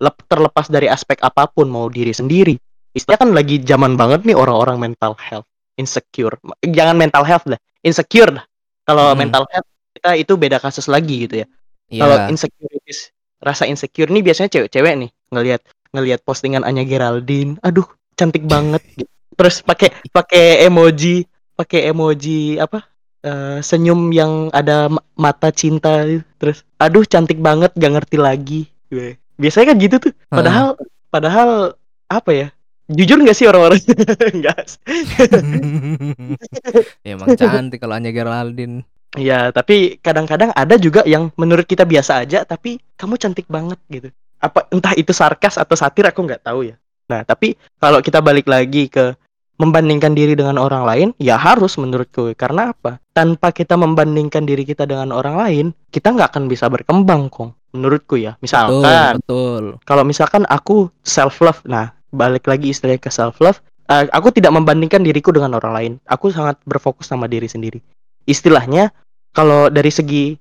lep 0.00 0.16
terlepas 0.26 0.66
dari 0.68 0.86
aspek 0.90 1.18
apa 1.22 1.46
pun, 1.50 1.70
mau 1.70 1.86
diri 1.90 2.10
sendiri. 2.14 2.54
Istilahnya 2.90 3.22
kan 3.26 3.30
lagi 3.36 3.56
zaman 3.62 3.94
banget 3.94 4.26
nih 4.26 4.34
orang-orang 4.34 4.78
mental 4.90 5.14
health, 5.18 5.46
insecure, 5.78 6.34
jangan 6.66 6.98
mental 6.98 7.22
health 7.22 7.46
dah, 7.46 7.60
insecure 7.86 8.34
dah. 8.34 8.44
Kalau 8.86 9.14
Mhm. 9.14 9.18
mental 9.22 9.44
health 9.54 9.68
kita 9.94 10.10
itu 10.18 10.32
beda 10.34 10.58
kasus 10.58 10.90
lagi 10.90 11.26
gitu 11.30 11.42
ya. 11.44 11.46
Kalau 11.94 12.16
Iya. 12.18 12.26
insecurities, 12.30 13.10
rasa 13.42 13.64
insecure 13.70 14.10
nih 14.10 14.22
biasanya 14.26 14.50
cewek-cewek 14.50 14.94
nih 15.06 15.10
ngelihat 15.34 15.60
ngelihat 15.94 16.20
postingan 16.26 16.62
Anya 16.66 16.82
Geraldine, 16.86 17.58
aduh 17.66 17.86
cantik 18.18 18.42
banget 18.46 18.82
gitu. 18.98 19.10
Terus 19.38 19.62
pakai 19.62 19.90
pakai 20.14 20.66
emoji 20.66 21.26
pakai 21.58 21.90
emoji 21.92 22.58
apa, 22.62 22.82
eee, 23.22 23.58
senyum 23.62 24.10
yang 24.14 24.48
ada 24.54 24.88
ma 24.90 25.02
mata 25.18 25.50
cinta 25.54 26.06
terus, 26.40 26.62
"Aduh 26.80 27.04
cantik 27.06 27.38
banget, 27.42 27.70
gak 27.78 27.92
ngerti 28.00 28.16
lagi." 28.18 28.62
Weh, 28.90 29.14
biasanya 29.38 29.72
kan 29.72 29.76
gitu 29.78 29.96
tuh. 30.02 30.12
Padahal 30.26 30.74
padahal 31.14 31.78
apa 32.10 32.30
ya, 32.34 32.46
jujur 32.90 33.22
nggak 33.22 33.38
sih 33.38 33.46
orang-orang 33.46 33.78
enggak 34.34 34.58
s 34.66 34.82
Ya 37.06 37.14
emang 37.14 37.38
cantik 37.38 37.78
kalau 37.78 37.94
Anya 37.94 38.10
Geraldine. 38.10 38.82
Iya, 39.18 39.50
tapi 39.50 39.98
kadang-kadang 39.98 40.54
ada 40.54 40.78
juga 40.78 41.02
yang 41.02 41.34
menurut 41.34 41.66
kita 41.66 41.82
biasa 41.82 42.22
aja, 42.22 42.46
tapi, 42.46 42.78
"Kamu 42.94 43.18
cantik 43.18 43.50
banget." 43.50 43.78
Gitu. 43.90 44.14
Apa 44.38 44.70
entah 44.70 44.94
itu 44.94 45.10
sarkas 45.10 45.58
atau 45.58 45.74
satir 45.74 46.06
aku 46.06 46.22
nggak 46.22 46.46
tahu 46.46 46.70
ya. 46.70 46.78
Nah, 47.10 47.26
tapi 47.26 47.58
kalau 47.82 47.98
kita 47.98 48.22
balik 48.22 48.46
lagi 48.46 48.86
ke 48.86 49.18
membandingkan 49.58 50.14
diri 50.14 50.38
dengan 50.38 50.62
orang 50.62 50.86
lain, 50.86 51.08
ya 51.18 51.34
harus 51.34 51.74
menurutku. 51.74 52.30
Karena 52.38 52.70
apa? 52.70 53.02
Tanpa 53.10 53.50
kita 53.50 53.74
membandingkan 53.74 54.46
diri 54.46 54.62
kita 54.62 54.86
dengan 54.86 55.10
orang 55.10 55.36
lain, 55.36 55.66
kita 55.90 56.14
nggak 56.14 56.30
akan 56.30 56.46
bisa 56.46 56.70
berkembang, 56.70 57.26
Kong, 57.28 57.50
menurutku 57.72 58.18
ya. 58.18 58.34
Betul 58.36 58.44
Misalkan 58.44 59.12
betul. 59.22 59.64
kalau 59.84 60.02
misalkan 60.02 60.42
aku 60.46 60.90
self 61.02 61.38
love, 61.40 61.60
nah 61.66 61.94
balik 62.10 62.46
lagi 62.46 62.74
istilahnya 62.74 62.98
ke 62.98 63.10
self 63.10 63.38
love, 63.38 63.58
eee, 63.86 64.10
aku 64.10 64.34
tidak 64.34 64.50
membandingkan 64.54 65.02
diriku 65.02 65.30
dengan 65.30 65.54
orang 65.56 65.72
lain. 65.72 65.92
Aku 66.10 66.30
sangat 66.30 66.58
berfokus 66.66 67.06
sama 67.10 67.30
diri 67.30 67.46
sendiri. 67.46 67.78
Istilahnya 68.26 68.90
kalau 69.30 69.70
dari 69.70 69.90
segi 69.94 70.34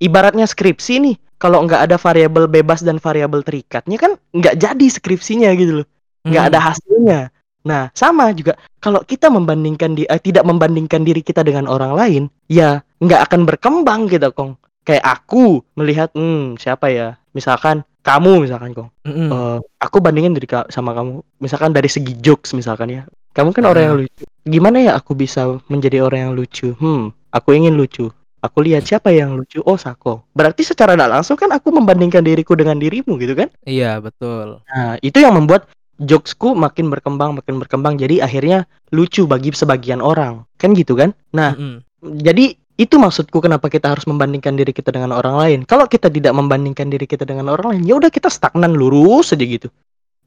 ibaratnya 0.00 0.48
skripsi 0.48 0.94
nih, 1.04 1.16
kalau 1.36 1.64
nggak 1.64 1.88
ada 1.88 1.96
variabel 2.00 2.48
bebas 2.48 2.80
dan 2.80 2.96
variabel 2.96 3.44
terikatnya 3.44 3.96
kan 4.00 4.12
nggak 4.32 4.56
jadi 4.56 4.86
skripsinya 4.88 5.52
gitu 5.56 5.84
loh, 5.84 5.86
nggak 6.24 6.44
ada 6.52 6.58
Mhm. 6.60 6.66
hasilnya. 6.66 7.20
Nah, 7.60 7.92
sama 7.92 8.32
juga 8.32 8.56
kalau 8.80 9.04
kita 9.04 9.28
membandingkan 9.28 9.92
di 9.92 10.08
eee, 10.08 10.20
tidak 10.24 10.48
membandingkan 10.48 11.04
diri 11.04 11.20
kita 11.20 11.44
dengan 11.44 11.68
orang 11.68 11.92
lain, 11.92 12.22
ya 12.48 12.80
nggak 13.04 13.28
akan 13.28 13.44
berkembang 13.44 14.08
gitu, 14.08 14.32
Kong. 14.32 14.56
Kayak 14.86 15.04
aku 15.20 15.60
melihat, 15.76 16.08
mmm, 16.16 16.56
siapa 16.56 16.88
ya, 16.88 17.20
misalkan 17.36 17.84
kamu 18.00 18.48
misalkan, 18.48 18.72
Kong, 18.72 18.88
Mhm. 19.04 19.28
eee, 19.28 19.58
aku 19.76 19.96
bandingin 20.00 20.32
diri 20.32 20.48
ka 20.48 20.64
sama 20.72 20.96
kamu, 20.96 21.20
misalkan 21.36 21.76
dari 21.76 21.84
segi 21.92 22.16
jokes 22.16 22.56
misalkan 22.56 22.88
ya, 22.88 23.02
kamu 23.36 23.52
kan 23.52 23.68
orang 23.68 23.82
yang 23.92 23.96
lucu, 24.00 24.24
gimana 24.48 24.80
ya 24.80 24.92
aku 24.96 25.12
bisa 25.12 25.60
menjadi 25.68 26.00
orang 26.00 26.20
yang 26.28 26.32
lucu? 26.32 26.72
Hmm, 26.80 27.12
aku 27.28 27.52
ingin 27.52 27.76
lucu, 27.76 28.08
aku 28.40 28.58
lihat 28.64 28.88
siapa 28.88 29.12
yang 29.12 29.36
lucu? 29.36 29.60
Oh, 29.68 29.76
Sako. 29.76 30.24
Berarti 30.32 30.64
secara 30.64 30.96
nggak 30.96 31.12
langsung 31.12 31.36
kan 31.36 31.52
aku 31.52 31.68
membandingkan 31.76 32.24
diriku 32.24 32.56
dengan 32.56 32.80
dirimu 32.80 33.20
gitu 33.20 33.36
kan? 33.36 33.52
Iya, 33.68 34.00
betul. 34.00 34.64
Nah, 34.64 34.96
itu 35.04 35.20
yang 35.20 35.36
membuat 35.36 35.68
jokes-ku 36.00 36.56
makin 36.56 36.88
berkembang 36.88 37.36
makin 37.36 37.60
berkembang, 37.60 38.00
jadi 38.00 38.24
akhirnya 38.24 38.64
lucu 38.96 39.28
bagi 39.28 39.52
sebagian 39.52 40.00
orang, 40.00 40.48
kan 40.56 40.72
gitu 40.72 40.96
kan? 40.96 41.12
Nah, 41.36 41.52
Mhm. 41.52 41.76
jadi 42.24 42.56
itu 42.80 42.96
maksudku 42.96 43.44
kenapa 43.44 43.68
kita 43.68 43.92
harus 43.92 44.08
membandingkan 44.08 44.56
diri 44.56 44.72
kita 44.72 44.88
dengan 44.88 45.12
orang 45.12 45.36
lain. 45.36 45.58
Kalau 45.68 45.84
kita 45.84 46.08
tidak 46.08 46.32
membandingkan 46.32 46.88
diri 46.88 47.04
kita 47.04 47.28
dengan 47.28 47.52
orang 47.52 47.76
lain, 47.76 47.82
ya 47.84 48.00
udah 48.00 48.08
kita 48.08 48.32
stagnan 48.32 48.72
lurus 48.72 49.36
aja 49.36 49.44
gitu. 49.44 49.68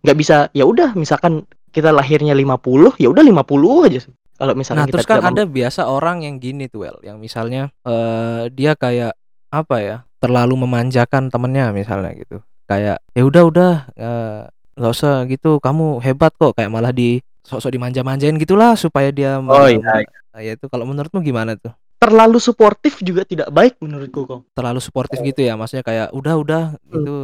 Nggak 0.06 0.18
bisa 0.22 0.36
ya 0.54 0.70
udah 0.70 0.94
misalkan 0.94 1.50
kita 1.74 1.90
lahirnya 1.90 2.38
50, 2.38 2.94
ya 3.02 3.10
udah 3.10 3.26
50 3.26 3.90
aja. 3.90 4.06
Kalau 4.38 4.54
misalkan 4.54 4.86
Nah, 4.86 4.90
kita 4.90 5.02
terus 5.02 5.10
kan 5.10 5.26
ada 5.26 5.44
biasa 5.50 5.82
orang 5.90 6.22
yang 6.22 6.38
gini 6.38 6.70
tuh, 6.70 6.86
Wel, 6.86 6.98
yang 7.02 7.18
misalnya, 7.18 7.74
eee, 7.90 8.54
dia 8.54 8.78
kayak 8.78 9.18
apa 9.50 9.76
ya, 9.82 9.98
terlalu 10.22 10.54
memanjakan 10.66 11.34
temennya 11.34 11.74
misalnya 11.74 12.14
gitu. 12.14 12.46
Kayak, 12.70 13.02
"Ya 13.18 13.24
udah 13.26 13.44
udah, 13.50 13.72
eee, 13.98 14.42
nggak 14.78 14.94
usah 14.94 15.26
gitu, 15.26 15.58
kamu 15.58 16.02
hebat 16.06 16.34
kok." 16.38 16.54
Kayak 16.54 16.70
malah 16.70 16.94
di 16.94 17.22
sok-sok 17.46 17.74
dimanja-manjain 17.74 18.38
gitulah 18.38 18.78
supaya 18.78 19.10
dia 19.10 19.42
Oh, 19.42 19.68
iya 19.68 20.06
iya. 20.06 20.20
ya 20.42 20.52
itu 20.58 20.66
kalau 20.70 20.86
menurutmu 20.86 21.22
gimana 21.22 21.58
tuh? 21.58 21.74
Terlalu 22.04 22.38
suportif 22.44 23.00
juga 23.00 23.24
tidak 23.24 23.48
baik 23.48 23.80
menurutku, 23.80 24.28
Kong. 24.28 24.42
Terlalu 24.52 24.84
suportif 24.84 25.24
gitu 25.24 25.40
ya? 25.40 25.56
Maksudnya 25.56 25.88
kayak, 25.88 26.08
"Udah 26.12 26.36
udah," 26.36 26.64
Mmm. 26.84 26.92
gitu 26.92 27.16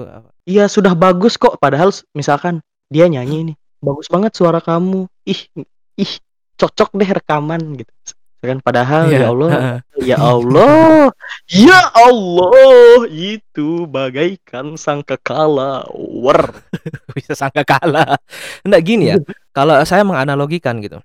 Iya, 0.48 0.72
sudah 0.72 0.96
bagus 0.96 1.36
kok, 1.36 1.60
padahal 1.60 1.92
misalkan 2.16 2.64
dia 2.88 3.06
nyanyi 3.12 3.54
nih, 3.54 3.56
"Bagus 3.84 4.08
banget 4.08 4.34
suara 4.40 4.64
kamu, 4.64 5.06
ih 5.28 5.42
ih 6.00 6.12
cocok 6.56 6.96
deh 6.96 7.12
rekaman," 7.12 7.60
gitu. 7.76 7.92
Kan 8.40 8.64
padahal 8.64 9.12
ya 9.12 9.20
Iya, 9.20 9.28
Allah 9.28 9.50
ya 10.00 10.16
Allah 10.16 11.12
ya 11.52 11.82
Allah, 11.92 13.04
itu 13.12 13.84
bagaikan 13.84 14.80
sangkakala,wer. 14.80 16.42
Bisa 17.20 17.36
sangkakala. 17.36 18.16
Enggak 18.64 18.82
gini 18.88 19.12
ya, 19.12 19.20
kalau 19.52 19.76
saya 19.84 20.08
menganalogikan 20.08 20.80
gitu, 20.80 21.04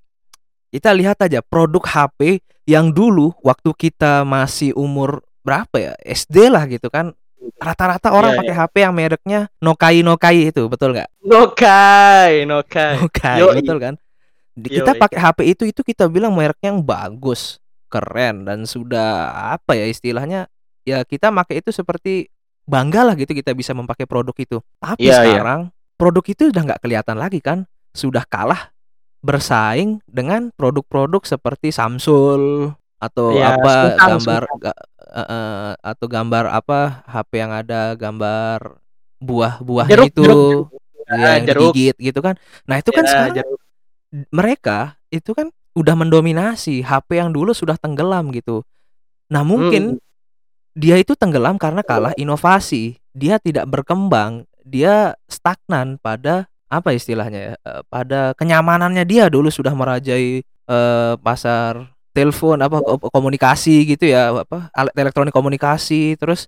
kita 0.74 0.90
lihat 0.90 1.22
aja 1.22 1.38
produk 1.38 1.87
HP 1.87 2.42
yang 2.66 2.90
dulu 2.90 3.30
waktu 3.46 3.70
kita 3.78 4.26
masih 4.26 4.74
umur 4.74 5.22
berapa 5.46 5.70
ya, 5.78 5.94
SD 6.02 6.50
lah 6.50 6.66
gitu 6.66 6.90
kan, 6.90 7.14
rata-rata 7.62 8.10
orang 8.10 8.34
Iya 8.34 8.38
pakai 8.42 8.54
iya. 8.58 8.62
HP 8.66 8.74
yang 8.82 8.94
mereknya 8.96 9.40
Nokai 9.62 10.02
Nokai 10.02 10.50
itu, 10.50 10.66
betul 10.66 10.98
nggak? 10.98 11.06
Nokai 11.22 12.42
Nokai. 12.42 12.98
Nokai, 12.98 13.38
Yoi. 13.38 13.54
betul 13.62 13.78
kan? 13.78 13.94
Di 14.50 14.82
kita 14.82 14.98
Yoi. 14.98 14.98
pakai 14.98 15.18
HP 15.22 15.38
itu 15.46 15.62
itu 15.70 15.80
kita 15.87 16.10
bilang 16.10 16.34
mereknya 16.34 16.74
yang 16.74 16.82
bagus, 16.82 17.62
keren 17.87 18.42
dan 18.42 18.66
sudah 18.66 19.30
apa 19.54 19.78
ya 19.78 19.87
istilahnya, 19.87 20.50
ya 20.82 21.06
kita 21.06 21.30
make 21.30 21.54
itu 21.54 21.70
seperti 21.70 22.26
bangga 22.66 23.06
lah 23.06 23.14
gitu 23.14 23.30
kita 23.30 23.54
bisa 23.54 23.70
memakai 23.78 24.10
produk 24.10 24.34
itu. 24.34 24.58
Tapi 24.82 25.06
Iya 25.06 25.22
iya. 25.22 25.38
sekarang 25.38 25.70
produk 25.94 26.24
itu 26.26 26.50
udah 26.50 26.62
nggak 26.66 26.80
kelihatan 26.82 27.14
lagi 27.14 27.38
kan, 27.38 27.62
sudah 27.94 28.26
kalah 28.26 28.73
bersaing 29.24 30.04
dengan 30.04 30.52
produk-produk 30.52 31.24
seperti 31.24 31.72
Samsung 31.72 32.76
atau 33.00 33.28
Iya, 33.32 33.56
apa 33.56 33.74
gambar 33.96 34.42
ga 34.60 34.72
heeh, 35.14 35.70
atau 35.80 36.06
gambar 36.06 36.44
apa, 36.52 36.80
HP 37.08 37.30
yang 37.40 37.52
ada 37.56 37.96
gambar 37.96 38.76
buah-buahnya 39.24 39.92
Jeruk 39.96 40.08
itu, 40.12 40.22
jeruk 40.22 40.37
jeruk. 40.44 40.68
iya 41.08 41.16
Ya, 41.16 41.28
yang 41.40 41.46
jeruk. 41.48 41.72
digigit 41.72 41.96
gitu 42.00 42.20
kan. 42.20 42.34
Nah 42.68 42.76
itu 42.80 42.90
kan 42.92 43.04
Ya, 43.04 43.10
sekarang 43.12 43.34
jeruk. 43.40 43.60
mereka 44.32 44.78
itu 45.08 45.30
kan 45.32 45.48
udah 45.74 45.94
mendominasi, 45.98 46.84
HP 46.84 47.18
yang 47.18 47.30
dulu 47.32 47.50
sudah 47.56 47.74
tenggelam 47.80 48.28
gitu. 48.30 48.62
Nah 49.32 49.40
mungkin 49.42 49.96
Mhm. 49.96 50.02
dia 50.76 50.96
itu 51.00 51.16
tenggelam 51.16 51.56
karena 51.56 51.80
kalah 51.82 52.12
inovasi, 52.14 53.00
dia 53.12 53.40
tidak 53.40 53.66
berkembang, 53.68 54.44
dia 54.62 55.14
stagnan 55.28 55.98
pada 55.98 56.46
apa 56.74 56.90
istilahnya 56.92 57.40
ya, 57.40 57.54
eee, 57.56 57.82
pada 57.87 58.34
kenyamanannya 58.34 59.04
dia 59.06 59.30
dulu 59.30 59.48
sudah 59.48 59.70
merajai, 59.72 60.42
eee, 60.42 61.12
pasar 61.22 61.88
telepon 62.14 62.58
apa, 62.62 62.78
ko 62.78 62.98
komunikasi 63.10 63.87
gitu 63.90 64.06
ya, 64.06 64.30
apa, 64.30 64.70
alat 64.70 64.94
elektronik 64.94 65.34
komunikasi, 65.34 66.14
terus 66.14 66.46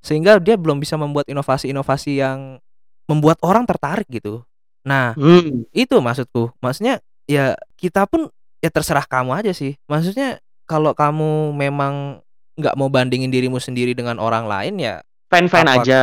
sehingga 0.00 0.36
dia 0.38 0.54
belum 0.54 0.78
bisa 0.78 0.94
membuat 0.94 1.26
inovasi-inovasi 1.26 2.20
yang 2.20 2.60
membuat 3.08 3.40
orang 3.42 3.64
tertarik 3.64 4.04
gitu. 4.08 4.44
Nah, 4.84 5.16
Hmm. 5.16 5.64
itu 5.72 5.96
maksudku. 5.98 6.52
Maksudnya 6.60 7.00
ya 7.26 7.56
kita 7.74 8.04
pun 8.04 8.28
ya 8.60 8.68
terserah 8.70 9.04
kamu 9.04 9.32
aja 9.34 9.52
sih. 9.52 9.74
Maksudnya 9.88 10.38
kalau 10.68 10.92
kamu 10.92 11.56
memang 11.56 12.20
nggak 12.60 12.74
mau 12.76 12.86
bandingin 12.92 13.30
dirimu 13.32 13.56
sendiri 13.58 13.94
dengan 13.94 14.18
orang 14.18 14.44
lain 14.44 14.76
ya 14.82 14.98
Fine-fine 15.30 15.68
Apa- 15.70 15.78
aja. 15.86 16.00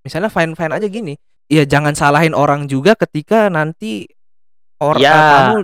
misalnya 0.00 0.32
fine 0.32 0.56
fine 0.56 0.72
aja 0.72 0.88
gini 0.88 1.12
ya 1.50 1.66
jangan 1.66 1.92
salahin 1.92 2.32
orang 2.32 2.64
juga 2.64 2.94
ketika 2.94 3.50
nanti 3.50 4.06
orang 4.78 5.02
Ya. 5.02 5.12
kamu 5.12 5.56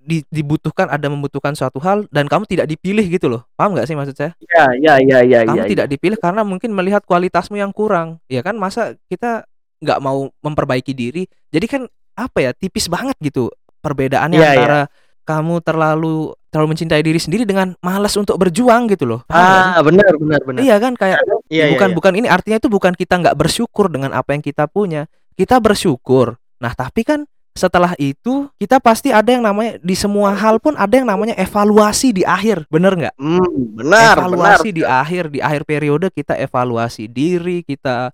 di- 0.00 0.26
dibutuhkan 0.26 0.88
ada 0.88 1.06
membutuhkan 1.06 1.52
suatu 1.52 1.78
hal 1.78 2.08
dan 2.08 2.26
kamu 2.26 2.48
tidak 2.48 2.66
dipilih 2.66 3.04
gitu 3.06 3.28
loh 3.28 3.44
paham 3.54 3.76
nggak 3.76 3.86
sih 3.86 3.94
maksud 3.94 4.16
saya 4.16 4.32
Ya, 4.50 4.66
ya, 4.74 4.94
ya, 4.98 5.18
ya, 5.22 5.38
kamu 5.44 5.62
ya. 5.62 5.68
tidak 5.68 5.86
dipilih 5.88 6.18
karena 6.18 6.42
mungkin 6.42 6.72
melihat 6.72 7.04
kualitasmu 7.04 7.54
yang 7.54 7.70
kurang 7.70 8.18
ya 8.26 8.40
kan 8.40 8.56
masa 8.56 8.96
kita 9.06 9.44
nggak 9.78 10.00
mau 10.00 10.32
memperbaiki 10.40 10.90
diri 10.90 11.22
jadi 11.48 11.66
kan 11.68 11.82
apa 12.12 12.38
ya 12.40 12.50
tipis 12.50 12.90
banget 12.90 13.14
gitu 13.20 13.52
perbedaannya 13.78 14.40
Iya, 14.40 14.48
antara 14.50 14.80
kamu 15.22 15.60
terlalu 15.60 16.32
terlalu 16.48 16.68
mencintai 16.72 17.04
diri 17.04 17.20
sendiri 17.20 17.44
dengan 17.44 17.76
malas 17.78 18.16
untuk 18.16 18.40
berjuang 18.40 18.88
gitu 18.88 19.04
loh 19.04 19.20
paham? 19.28 19.76
Ah, 19.76 19.80
benar, 19.84 20.16
benar, 20.16 20.40
benar. 20.40 20.60
iya 20.64 20.80
kan 20.80 20.96
kayak 20.96 21.20
Iya, 21.46 21.68
iya, 21.68 21.72
bukan 21.76 21.88
iya. 21.92 21.94
bukan 21.94 22.12
ini 22.16 22.26
artinya 22.26 22.56
itu 22.56 22.72
bukan 22.72 22.96
kita 22.96 23.20
nggak 23.20 23.36
bersyukur 23.36 23.92
dengan 23.92 24.16
apa 24.16 24.32
yang 24.32 24.40
kita 24.40 24.64
punya 24.66 25.04
kita 25.38 25.62
bersyukur. 25.62 26.34
Nah 26.58 26.74
tapi 26.74 27.06
kan 27.06 27.22
setelah 27.54 27.94
itu 27.98 28.46
kita 28.58 28.78
pasti 28.78 29.10
ada 29.10 29.34
yang 29.34 29.42
namanya 29.42 29.82
di 29.82 29.94
semua 29.98 30.30
hal 30.34 30.62
pun 30.62 30.78
ada 30.78 30.94
yang 30.94 31.06
namanya 31.06 31.34
evaluasi 31.38 32.14
di 32.14 32.22
akhir. 32.22 32.66
Bener 32.70 32.94
nggak? 32.94 33.14
Hmm, 33.18 33.78
benar, 33.78 34.18
benar. 34.18 34.26
evaluasi 34.26 34.68
di 34.74 34.82
akhir 34.86 35.30
di 35.34 35.42
akhir 35.42 35.62
periode 35.66 36.06
kita 36.14 36.38
evaluasi 36.38 37.10
diri 37.10 37.62
kita 37.62 38.10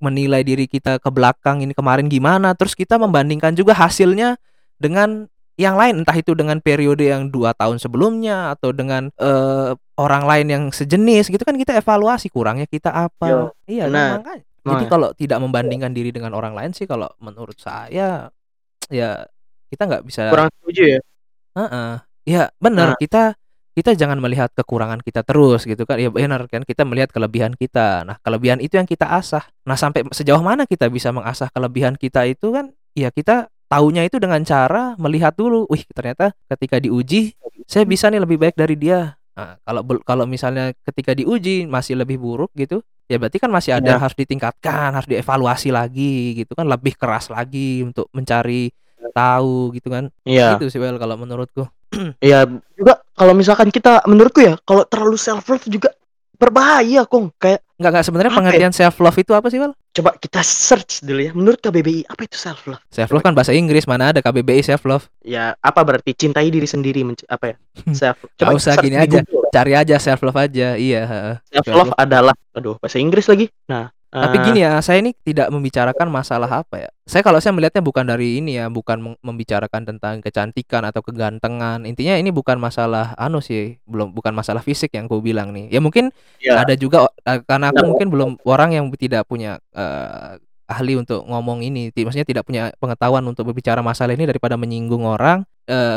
menilai 0.00 0.40
diri 0.44 0.64
kita 0.64 0.96
ke 0.96 1.08
belakang 1.12 1.60
ini 1.64 1.72
kemarin 1.76 2.08
gimana. 2.08 2.56
Terus 2.56 2.72
kita 2.72 2.96
membandingkan 2.96 3.52
juga 3.52 3.76
hasilnya 3.76 4.36
dengan 4.80 5.28
yang 5.60 5.76
lain. 5.76 6.04
Entah 6.04 6.16
itu 6.16 6.32
dengan 6.32 6.60
periode 6.60 7.04
yang 7.04 7.28
dua 7.28 7.52
tahun 7.52 7.80
sebelumnya 7.80 8.56
atau 8.56 8.72
dengan 8.72 9.12
eh, 9.16 9.76
orang 10.00 10.24
lain 10.24 10.46
yang 10.48 10.64
sejenis 10.72 11.28
gitu 11.28 11.42
kan 11.42 11.56
kita 11.56 11.76
evaluasi 11.76 12.32
kurangnya 12.32 12.64
kita 12.64 12.88
apa. 12.92 13.26
Yo, 13.28 13.40
iya 13.68 13.88
kan 13.88 13.92
benar. 13.92 14.12
makanya 14.20 14.47
jadi 14.68 14.84
Makanya. 14.84 14.92
kalau 14.92 15.08
tidak 15.16 15.38
membandingkan 15.40 15.92
diri 15.96 16.12
dengan 16.12 16.36
orang 16.36 16.52
lain 16.52 16.70
sih 16.76 16.84
kalau 16.84 17.08
menurut 17.24 17.56
saya 17.56 18.28
ya 18.92 19.24
kita 19.72 19.82
nggak 19.88 20.04
bisa 20.04 20.28
Kurang 20.32 20.48
setuju 20.60 20.82
ya. 20.96 21.00
Heeh. 21.58 21.92
Ya 22.28 22.42
benar 22.60 22.94
Nah. 22.94 22.98
kita 23.00 23.32
kita 23.74 23.94
jangan 23.94 24.18
melihat 24.18 24.50
kekurangan 24.58 24.98
kita 25.02 25.22
terus 25.22 25.62
gitu 25.64 25.86
kan. 25.86 25.98
Ya 26.02 26.10
benar 26.10 26.44
kan 26.50 26.66
kita 26.66 26.82
melihat 26.82 27.14
kelebihan 27.14 27.54
kita. 27.54 28.02
Nah, 28.02 28.18
kelebihan 28.26 28.58
itu 28.58 28.74
yang 28.74 28.90
kita 28.90 29.06
asah. 29.06 29.46
Nah, 29.62 29.78
sampai 29.78 30.02
sejauh 30.10 30.42
mana 30.42 30.66
kita 30.66 30.90
bisa 30.90 31.14
mengasah 31.14 31.46
kelebihan 31.54 31.94
kita 31.94 32.26
itu 32.26 32.50
kan 32.50 32.74
ya 32.98 33.14
kita 33.14 33.46
taunya 33.70 34.02
itu 34.02 34.18
dengan 34.18 34.42
cara 34.42 34.96
melihat 34.98 35.36
dulu, 35.36 35.68
wih 35.70 35.84
ternyata 35.94 36.34
ketika 36.50 36.80
diuji 36.82 37.36
saya 37.68 37.84
bisa 37.86 38.08
nih 38.10 38.18
lebih 38.24 38.40
baik 38.40 38.56
dari 38.58 38.74
dia. 38.74 39.17
Nah, 39.38 39.54
kalau 39.62 39.82
kalau 40.02 40.24
misalnya 40.26 40.74
ketika 40.82 41.14
diuji 41.14 41.70
masih 41.70 41.94
lebih 41.94 42.18
buruk 42.18 42.50
gitu, 42.58 42.82
ya 43.06 43.22
berarti 43.22 43.38
kan 43.38 43.54
masih 43.54 43.78
ada 43.78 43.94
Ya. 43.94 44.02
harus 44.02 44.18
ditingkatkan, 44.18 44.90
harus 44.90 45.06
dievaluasi 45.06 45.70
lagi 45.70 46.34
gitu 46.42 46.58
kan, 46.58 46.66
lebih 46.66 46.98
keras 46.98 47.30
lagi 47.30 47.86
untuk 47.86 48.10
mencari 48.10 48.74
tahu 49.14 49.70
gitu 49.78 49.94
kan. 49.94 50.10
Iya. 50.26 50.58
Itu 50.58 50.66
sih 50.74 50.82
Well 50.82 50.98
kalau 50.98 51.14
menurutku. 51.14 51.70
Iya, 52.20 52.44
juga 52.76 53.00
kalau 53.14 53.32
misalkan 53.32 53.70
kita 53.70 54.02
menurutku 54.10 54.42
ya, 54.42 54.58
kalau 54.66 54.82
terlalu 54.84 55.16
self 55.16 55.46
love 55.48 55.64
juga 55.70 55.94
berbahaya, 56.38 57.02
Kong. 57.04 57.34
Kayak 57.36 57.66
Enggak 57.78 57.90
enggak 57.94 58.06
sebenarnya 58.10 58.32
ya? 58.34 58.38
pengertian 58.42 58.72
self 58.74 58.96
love 58.98 59.18
itu 59.18 59.32
apa 59.34 59.46
sih, 59.50 59.58
Wel? 59.62 59.70
coba 59.98 60.14
kita 60.14 60.42
search 60.46 61.02
dulu 61.02 61.20
ya. 61.26 61.32
Menurut 61.34 61.58
KBBI, 61.58 62.06
apa 62.06 62.22
itu 62.26 62.38
self 62.38 62.66
love? 62.70 62.82
Self 62.90 63.10
love 63.10 63.22
kan 63.26 63.34
bahasa 63.34 63.50
Inggris, 63.54 63.86
mana 63.86 64.14
ada 64.14 64.22
KBBI 64.22 64.62
self 64.62 64.86
love. 64.86 65.06
Ya, 65.26 65.58
apa 65.58 65.82
berarti 65.82 66.14
cintai 66.14 66.50
diri 66.54 66.66
sendiri 66.70 67.02
apa 67.26 67.54
ya? 67.54 67.56
Self. 67.90 68.22
Nggak 68.38 68.54
usah 68.54 68.74
gini 68.78 68.94
aja. 68.98 69.22
Google. 69.26 69.50
Cari 69.50 69.72
aja 69.74 69.96
self 69.98 70.22
love 70.22 70.38
aja. 70.38 70.78
Iya, 70.78 71.02
Self 71.50 71.66
love 71.70 71.92
adalah 71.98 72.34
aduh, 72.54 72.78
bahasa 72.78 72.98
Inggris 73.02 73.26
lagi. 73.26 73.50
Nah, 73.66 73.90
Tapi 74.08 74.36
eh, 74.40 74.44
gini 74.44 74.60
ya, 74.64 74.80
saya 74.80 75.04
ini 75.04 75.12
tidak 75.12 75.52
membicarakan 75.52 76.08
masalah 76.08 76.48
apa 76.64 76.80
ya. 76.80 76.90
Saya 77.04 77.20
kalau 77.20 77.40
saya 77.44 77.52
melihatnya 77.52 77.84
bukan 77.84 78.08
dari 78.08 78.40
ini 78.40 78.56
ya, 78.56 78.72
bukan 78.72 79.16
membicarakan 79.20 79.84
tentang 79.84 80.24
kecantikan 80.24 80.80
atau 80.88 81.04
kegantengan. 81.04 81.84
Intinya 81.84 82.16
ini 82.16 82.32
bukan 82.32 82.56
masalah 82.56 83.12
anu 83.20 83.44
sih, 83.44 83.76
belum 83.84 84.16
bukan 84.16 84.32
masalah 84.32 84.64
fisik 84.64 84.96
yang 84.96 85.04
gue 85.08 85.20
bilang 85.20 85.52
nih. 85.52 85.68
Ya 85.68 85.80
mungkin 85.84 86.08
ya, 86.40 86.64
ada 86.64 86.72
juga 86.72 87.08
karena 87.44 87.68
aku 87.68 87.84
Nah, 87.84 87.88
mungkin 87.92 88.08
belum 88.08 88.30
orang 88.48 88.70
yang 88.80 88.88
tidak 88.96 89.28
punya 89.28 89.60
eh, 89.76 90.40
ahli 90.68 91.00
untuk 91.00 91.24
ngomong 91.24 91.64
ini, 91.64 91.88
maksudnya 91.92 92.28
tidak 92.28 92.44
punya 92.44 92.72
pengetahuan 92.76 93.24
untuk 93.24 93.48
berbicara 93.48 93.80
masalah 93.80 94.12
ini 94.16 94.28
daripada 94.28 94.56
menyinggung 94.56 95.04
orang. 95.04 95.44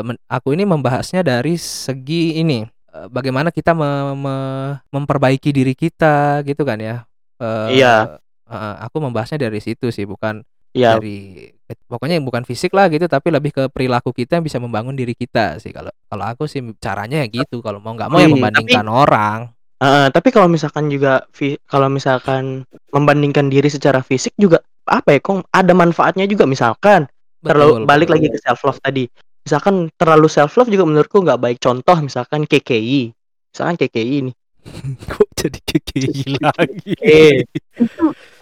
men- 0.04 0.19
aku 0.28 0.52
ini 0.52 0.67
membahasnya 0.67 1.24
dari 1.24 1.56
segi 1.56 2.39
ini, 2.43 2.63
eh, 2.91 3.08
bagaimana 3.08 3.52
kita 3.56 3.71
me- 3.71 4.15
me- 4.19 4.76
memperbaiki 4.91 5.52
diri 5.56 5.71
kita 5.76 6.43
gitu 6.43 6.63
kan 6.67 6.80
ya. 6.80 6.95
Eh, 7.41 7.69
Iya. 7.73 8.21
eh, 8.45 8.75
aku 8.86 9.01
membahasnya 9.01 9.41
dari 9.41 9.58
situ 9.58 9.89
sih, 9.89 10.06
bukan 10.06 10.45
ya, 10.71 10.95
dari 10.95 11.49
pokoknya 11.89 12.21
bukan 12.21 12.43
fisik 12.43 12.71
lah 12.71 12.86
gitu, 12.88 13.08
tapi 13.08 13.32
lebih 13.32 13.49
ke 13.49 13.63
perilaku 13.67 14.12
kita 14.12 14.38
yang 14.38 14.45
bisa 14.45 14.62
membangun 14.62 14.93
diri 14.93 15.17
kita 15.17 15.58
sih. 15.58 15.73
Kalau 15.73 15.89
kalau 16.06 16.25
aku 16.27 16.45
sih 16.45 16.62
caranya 16.77 17.23
ya 17.23 17.27
gitu. 17.27 17.60
Kalau 17.60 17.82
mau 17.82 17.97
nggak 17.97 18.10
mau 18.10 18.19
ya 18.19 18.30
Hmm, 18.30 18.36
membandingkan 18.38 18.86
orang. 18.86 19.39
eh, 19.82 20.08
tapi 20.13 20.30
kalau 20.30 20.45
misalkan 20.45 20.93
juga 20.93 21.25
kalau 21.65 21.89
misalkan 21.89 22.62
membandingkan 22.93 23.49
diri 23.49 23.65
secara 23.65 24.06
fisik 24.06 24.30
juga 24.38 24.62
apa 24.86 25.17
ya, 25.17 25.19
Kong? 25.19 25.41
Ada 25.49 25.73
manfaatnya 25.73 26.30
juga 26.30 26.45
misalkan 26.45 27.10
terlalu 27.41 27.82
Betul, 27.82 27.89
balik 27.89 28.08
betul. 28.08 28.15
lagi 28.21 28.27
ke 28.30 28.38
self 28.38 28.62
love 28.62 28.77
tadi 28.77 29.10
misalkan 29.41 29.89
terlalu 29.97 30.30
self 30.30 30.54
love 30.54 30.69
juga 30.69 30.86
menurutku 30.86 31.25
nggak 31.25 31.41
baik 31.41 31.58
contoh 31.58 31.97
misalkan 31.97 32.45
KKI 32.45 33.10
misalkan 33.49 33.75
KKI 33.82 34.15
ini 34.21 34.32
Kok 35.12 35.28
jadi 35.36 35.60
KKI 35.62 36.24
lagi? 36.45 36.93
Eh. 37.02 37.43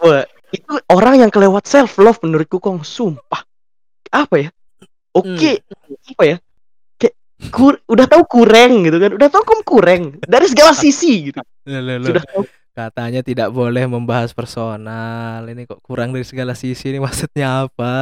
wah 0.00 0.24
itu 0.50 0.72
orang 0.90 1.22
yang 1.22 1.30
kelewat 1.30 1.64
self 1.64 1.96
love 2.02 2.18
menurutku 2.22 2.58
kong. 2.58 2.82
Sumpah. 2.82 3.46
Apa 4.10 4.36
ya? 4.36 4.50
Oke 5.14 5.62
apa 6.10 6.22
ya? 6.26 6.36
Kayak 6.98 7.14
kur 7.50 7.78
udah 7.86 8.06
tahu 8.06 8.22
kurang 8.26 8.82
gitu 8.86 8.98
kan? 8.98 9.10
Udah 9.14 9.28
tahu 9.30 9.42
kamu 9.46 9.62
kurang 9.62 10.02
dari 10.26 10.46
segala 10.50 10.74
sisi 10.74 11.30
gitu. 11.30 11.38
Loh. 11.66 12.02
sudah 12.02 12.24
tahu. 12.26 12.42
Katanya 12.70 13.20
tidak 13.26 13.50
boleh 13.50 13.82
membahas 13.90 14.30
personal. 14.30 15.42
Ini 15.46 15.66
kok 15.66 15.82
kurang 15.82 16.14
dari 16.14 16.26
segala 16.26 16.54
sisi 16.54 16.94
ini? 16.94 16.98
Maksudnya 17.02 17.66
apa? 17.66 17.94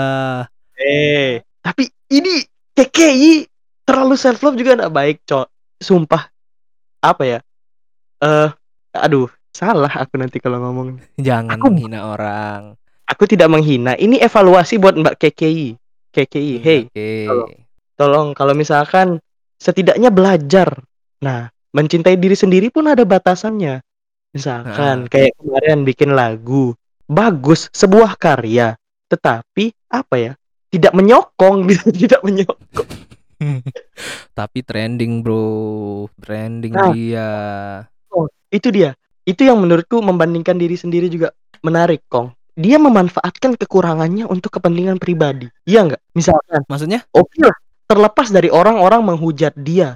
eh 0.78 1.42
tapi 1.58 1.90
ini 2.14 2.38
KKI 2.70 3.50
terlalu 3.82 4.14
self 4.14 4.38
love 4.46 4.56
juga 4.56 4.78
nggak 4.78 4.94
baik 4.94 5.16
cok. 5.28 5.46
Sumpah. 5.80 6.22
Apa 6.98 7.22
ya 7.24 7.38
eh 8.18 8.48
aduh 8.92 9.26
salah 9.50 9.90
aku 9.90 10.16
nanti 10.16 10.38
kalau 10.38 10.58
ngomong 10.60 10.98
Jangan 11.16 11.54
Aku- 11.54 11.70
menghina 11.70 12.04
orang. 12.04 12.74
aku 13.04 13.24
tidak 13.24 13.48
menghina 13.48 13.94
ini 13.94 14.18
evaluasi 14.18 14.76
buat 14.76 14.94
Mbak 14.94 15.16
KKI 15.18 15.68
KKI 16.10 16.54
Hmm, 16.54 16.64
hey 16.64 16.80
Oke. 16.84 17.08
Tolong. 17.24 17.50
tolong 17.94 18.28
kalau 18.32 18.52
misalkan 18.52 19.18
setidaknya 19.56 20.08
belajar 20.08 20.82
nah 21.18 21.46
mencintai 21.70 22.14
diri 22.14 22.34
sendiri 22.34 22.68
pun 22.68 22.86
ada 22.86 23.02
batasannya 23.02 23.80
misalkan 24.30 25.06
kayak 25.06 25.34
kemarin 25.34 25.82
bikin 25.82 26.12
lagu 26.12 26.76
bagus 27.04 27.72
sebuah 27.72 28.14
karya 28.14 28.76
tetapi 29.06 29.72
apa 29.88 30.14
ya 30.16 30.32
tidak 30.68 30.92
menyokong 30.92 31.64
tidak 31.96 32.20
menyokong 32.20 32.88
Tapi 34.34 34.58
trending, 34.60 35.22
Bro. 35.22 35.46
Trending 36.18 36.74
Nah. 36.74 36.90
dia. 36.90 37.30
Itu 38.50 38.68
dia. 38.74 38.98
Itu 39.22 39.44
yang 39.44 39.60
menurutku 39.60 40.00
membandingkan 40.00 40.56
diri 40.56 40.74
sendiri 40.74 41.06
juga 41.06 41.30
menarik 41.60 42.02
kong. 42.08 42.32
Dia 42.58 42.80
memanfaatkan 42.82 43.54
kekurangannya 43.54 44.26
untuk 44.26 44.58
kepentingan 44.58 44.98
pribadi. 44.98 45.46
Iya 45.62 45.86
nggak? 45.86 46.02
Misalkan 46.18 46.66
Maksudnya? 46.66 47.06
oke 47.14 47.38
lah 47.38 47.54
terlepas 47.86 48.28
dari 48.28 48.50
orang-orang 48.50 49.00
menghujat 49.14 49.54
dia. 49.54 49.94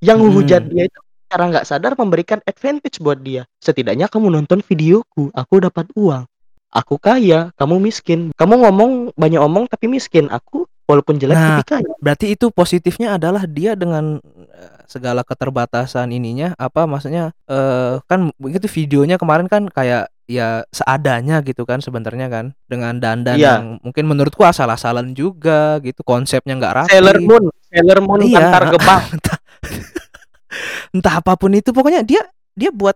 Yang 0.00 0.18
Hmm. 0.18 0.24
menghujat 0.32 0.62
dia 0.66 0.84
itu 0.88 1.00
cara 1.30 1.44
nggak 1.46 1.66
sadar 1.68 1.92
memberikan 1.94 2.40
advantage 2.48 2.98
buat 2.98 3.20
dia. 3.20 3.44
Setidaknya 3.60 4.08
kamu 4.08 4.32
nonton 4.32 4.64
videoku 4.64 5.28
aku 5.36 5.54
dapat 5.60 5.86
uang. 5.94 6.24
Aku 6.70 6.96
kaya 7.02 7.50
kamu 7.58 7.82
miskin. 7.82 8.30
Kamu 8.38 8.62
ngomong 8.64 8.90
banyak 9.18 9.42
omong 9.42 9.66
tapi 9.66 9.90
miskin. 9.90 10.30
Aku 10.30 10.70
walaupun 10.90 11.22
jelek 11.22 11.38
Nah. 11.38 11.62
Berarti 12.02 12.34
itu 12.34 12.50
positifnya 12.50 13.14
adalah 13.14 13.46
dia 13.46 13.78
dengan 13.78 14.18
eh, 14.50 14.74
segala 14.90 15.22
keterbatasan 15.22 16.10
ininya 16.10 16.58
apa 16.58 16.90
maksudnya 16.90 17.30
eh 17.46 18.02
kan 18.10 18.34
begitu 18.36 18.66
videonya 18.66 19.16
kemarin 19.16 19.46
kan 19.46 19.70
kayak 19.70 20.10
ya 20.26 20.62
seadanya 20.70 21.42
gitu 21.42 21.66
kan 21.66 21.82
sebenarnya 21.82 22.26
kan 22.30 22.44
dengan 22.66 22.98
dandan 22.98 23.34
Iya. 23.34 23.58
yang 23.58 23.64
mungkin 23.82 24.06
menurutku 24.06 24.46
asal-asalan 24.46 25.10
juga 25.14 25.78
gitu 25.82 26.02
konsepnya 26.06 26.54
nggak 26.54 26.74
rapi 26.74 26.90
Sailor 26.90 27.18
Moon 27.18 27.44
Sailor 27.66 27.98
Moon 28.02 28.20
Iya. 28.26 28.38
antar 28.38 28.62
gebang 28.70 29.02
entah, 29.18 29.38
entah 30.94 31.14
apa 31.18 31.32
pun 31.34 31.50
itu 31.54 31.70
pokoknya 31.70 32.02
dia 32.06 32.22
dia 32.54 32.70
buat 32.70 32.94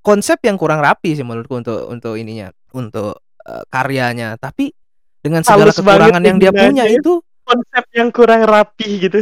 konsep 0.00 0.40
yang 0.44 0.56
kurang 0.56 0.80
rapi 0.80 1.12
sih 1.16 1.24
menurutku 1.24 1.60
untuk 1.60 1.88
untuk 1.88 2.16
ininya 2.16 2.48
untuk 2.72 3.20
eh, 3.44 3.64
karyanya 3.68 4.36
tapi 4.36 4.72
dengan 5.20 5.40
segala 5.44 5.68
Halus 5.68 5.76
kekurangan 5.78 6.22
yang 6.24 6.38
dia 6.40 6.50
punya 6.52 6.84
ya. 6.88 6.96
itu. 6.96 7.20
Konsep 7.44 7.84
yang 7.92 8.08
kurang 8.14 8.42
rapi 8.46 8.88
gitu. 9.08 9.18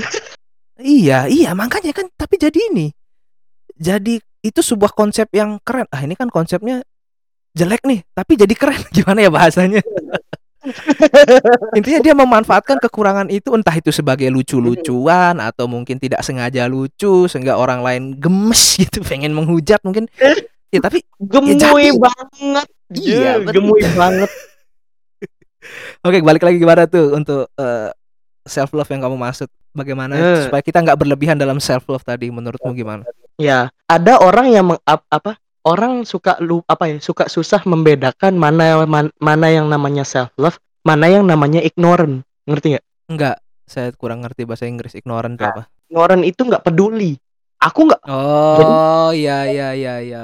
Iya, 0.79 1.27
iya 1.27 1.51
makanya 1.59 1.91
kan 1.91 2.07
tapi 2.15 2.39
jadi 2.39 2.59
ini. 2.71 2.93
Jadi 3.75 4.19
itu 4.43 4.61
sebuah 4.63 4.95
konsep 4.95 5.27
yang 5.35 5.59
keren. 5.63 5.87
Ah, 5.91 6.03
ini 6.07 6.15
kan 6.15 6.31
konsepnya 6.31 6.83
jelek 7.55 7.83
nih, 7.83 8.07
tapi 8.15 8.39
jadi 8.39 8.55
keren. 8.55 8.79
Gimana 8.95 9.27
ya 9.27 9.31
bahasanya? 9.33 9.83
Intinya 11.73 12.01
dia 12.03 12.15
memanfaatkan 12.15 12.79
kekurangan 12.83 13.31
itu 13.31 13.55
entah 13.55 13.73
itu 13.73 13.95
sebagai 13.95 14.27
lucu-lucuan 14.29 15.39
atau 15.39 15.71
mungkin 15.71 15.97
tidak 15.97 16.21
sengaja 16.27 16.67
lucu 16.67 17.31
sehingga 17.31 17.57
orang 17.57 17.81
lain 17.81 18.03
gemes 18.19 18.75
gitu 18.83 19.01
pengen 19.07 19.33
menghujat 19.35 19.81
mungkin. 19.87 20.07
Ya 20.69 20.79
tapi 20.85 21.01
Gemuy 21.17 21.57
jadi. 21.57 21.97
banget. 21.97 22.69
Iya, 22.93 23.41
Iya, 23.41 23.53
gemuy 23.53 23.83
banget. 23.97 24.31
Oke, 26.01 26.21
balik 26.21 26.43
lagi 26.43 26.57
gimana 26.57 26.85
tuh 26.85 27.13
untuk 27.13 27.49
self 28.45 28.73
love 28.73 28.89
yang 28.89 29.05
kamu 29.05 29.17
maksud? 29.17 29.49
Bagaimana 29.69 30.17
Eh. 30.17 30.49
supaya 30.49 30.65
kita 30.65 30.81
nggak 30.81 30.99
berlebihan 30.99 31.37
dalam 31.37 31.61
self 31.61 31.87
love 31.87 32.03
tadi 32.03 32.33
menurutmu 32.33 32.73
gimana? 32.73 33.05
Ya, 33.37 33.71
ada 33.87 34.19
orang 34.19 34.51
yang 34.51 34.65
meng, 34.67 34.81
ap- 34.83 35.07
apa? 35.07 35.37
Orang 35.63 36.03
suka 36.03 36.41
lu 36.41 36.65
apa 36.65 36.89
ya? 36.89 36.97
Suka 36.99 37.29
susah 37.29 37.61
membedakan 37.63 38.35
mana 38.35 38.83
man- 38.89 39.13
mana 39.21 39.47
yang 39.53 39.69
namanya 39.69 40.03
self 40.03 40.33
love, 40.35 40.57
mana 40.81 41.07
yang 41.07 41.29
namanya 41.29 41.61
ignorant. 41.61 42.25
Ngerti 42.49 42.75
nggak? 42.75 42.85
Enggak, 43.13 43.37
saya 43.69 43.93
kurang 43.93 44.25
ngerti 44.25 44.49
bahasa 44.49 44.65
Inggris. 44.65 44.97
Ignorant 44.97 45.37
itu 45.37 45.45
Nah. 45.45 45.53
apa? 45.53 45.63
Ignorant 45.87 46.23
itu 46.25 46.41
nggak 46.41 46.65
peduli. 46.65 47.21
Aku 47.59 47.85
nggak. 47.85 48.03
Oh, 48.09 49.11
iya 49.13 49.45
iya 49.45 49.69
iya 49.75 49.95
iya. 50.01 50.21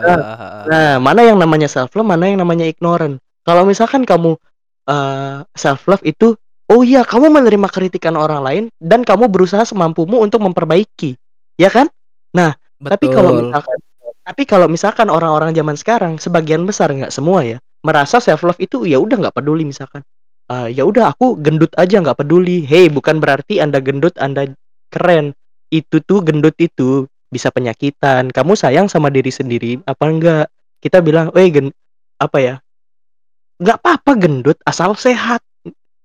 Nah, 0.65 0.97
mana 0.99 1.21
yang 1.23 1.37
namanya 1.37 1.69
self 1.69 1.93
love, 1.93 2.07
mana 2.07 2.27
yang 2.27 2.41
namanya 2.41 2.65
ignorant. 2.65 3.21
Kalau 3.45 3.69
misalkan 3.69 4.09
kamu 4.09 4.41
eh 4.89 5.37
self 5.57 5.89
love 5.89 6.05
itu, 6.05 6.37
oh 6.71 6.81
iya 6.85 7.05
kamu 7.05 7.33
menerima 7.33 7.69
kritikan 7.73 8.17
orang 8.17 8.41
lain 8.45 8.65
dan 8.81 9.05
kamu 9.05 9.29
berusaha 9.33 9.65
semampumu 9.65 10.21
untuk 10.21 10.45
memperbaiki, 10.45 11.17
ya 11.57 11.69
kan? 11.73 11.89
Tapi 12.85 13.07
kalau 13.09 13.31
Betul. 13.33 13.45
misalkan 13.49 13.79
tapi 14.25 14.43
kalau 14.49 14.67
misalkan 14.73 15.09
orang-orang 15.13 15.53
zaman 15.53 15.77
sekarang 15.77 16.13
sebagian 16.17 16.65
besar 16.65 16.89
nggak 16.89 17.13
semua 17.13 17.45
ya 17.45 17.61
merasa 17.85 18.17
self 18.21 18.41
love 18.41 18.61
itu 18.61 18.89
ya 18.89 18.97
udah 18.97 19.21
nggak 19.21 19.37
peduli 19.37 19.69
misalkan. 19.69 20.01
"Ah, 20.49 20.69
ya 20.69 20.89
udah 20.89 21.13
aku 21.13 21.37
gendut 21.41 21.73
aja 21.77 22.01
nggak 22.01 22.25
peduli. 22.25 22.65
Hei 22.65 22.89
bukan 22.89 23.21
berarti 23.21 23.61
anda 23.61 23.85
gendut 23.85 24.17
anda 24.17 24.49
keren. 24.89 25.37
Itu 25.69 26.01
tuh 26.01 26.25
gendut 26.25 26.57
itu 26.57 27.05
bisa 27.29 27.53
penyakitan. 27.53 28.33
Kamu 28.33 28.57
sayang 28.57 28.89
sama 28.89 29.13
diri 29.13 29.29
sendiri 29.29 29.81
apa 29.85 30.05
enggak? 30.09 30.47
Kita 30.81 31.05
bilang 31.05 31.29
eh 31.37 31.49
gen 31.53 31.69
apa 32.17 32.39
ya 32.41 32.55
nggak 33.59 33.79
apa-apa 33.81 34.13
gendut 34.19 34.59
asal 34.65 34.95
sehat. 34.95 35.41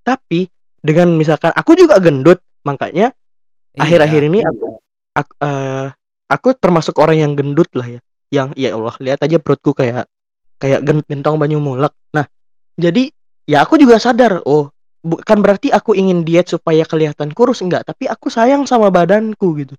Tapi 0.01 0.49
dengan 0.79 1.13
misalkan 1.13 1.51
aku 1.53 1.75
juga 1.75 1.99
gendut 1.99 2.39
makanya 2.63 3.11
akhir-akhir 3.75 4.21
Iya. 4.25 4.29
ini 4.31 4.39
aku 4.41 4.65
aku, 5.13 5.31
eh, 5.43 5.87
aku 6.27 6.47
termasuk 6.55 6.95
orang 6.97 7.17
yang 7.19 7.33
gendut 7.35 7.69
lah 7.75 7.87
ya. 7.87 7.99
Yang 8.29 8.47
ya 8.55 8.69
Allah 8.77 8.95
lihat 9.01 9.19
aja 9.21 9.37
perutku 9.41 9.73
kayak 9.73 10.05
kayak 10.61 10.83
gen- 10.85 11.05
gentong 11.07 11.39
banyu 11.39 11.57
mulek 11.57 11.95
nah 12.11 12.27
jadi 12.75 13.07
ya 13.47 13.63
aku 13.63 13.79
juga 13.79 13.95
sadar 13.95 14.43
oh 14.43 14.69
bukan 14.99 15.39
berarti 15.39 15.71
aku 15.71 15.95
ingin 15.95 16.27
diet 16.27 16.47
supaya 16.51 16.83
kelihatan 16.85 17.31
kurus. 17.33 17.63
Enggak 17.65 17.87
tapi 17.87 18.05
aku 18.05 18.29
sayang 18.29 18.67
sama 18.69 18.91
badanku 18.93 19.55
gitu. 19.57 19.73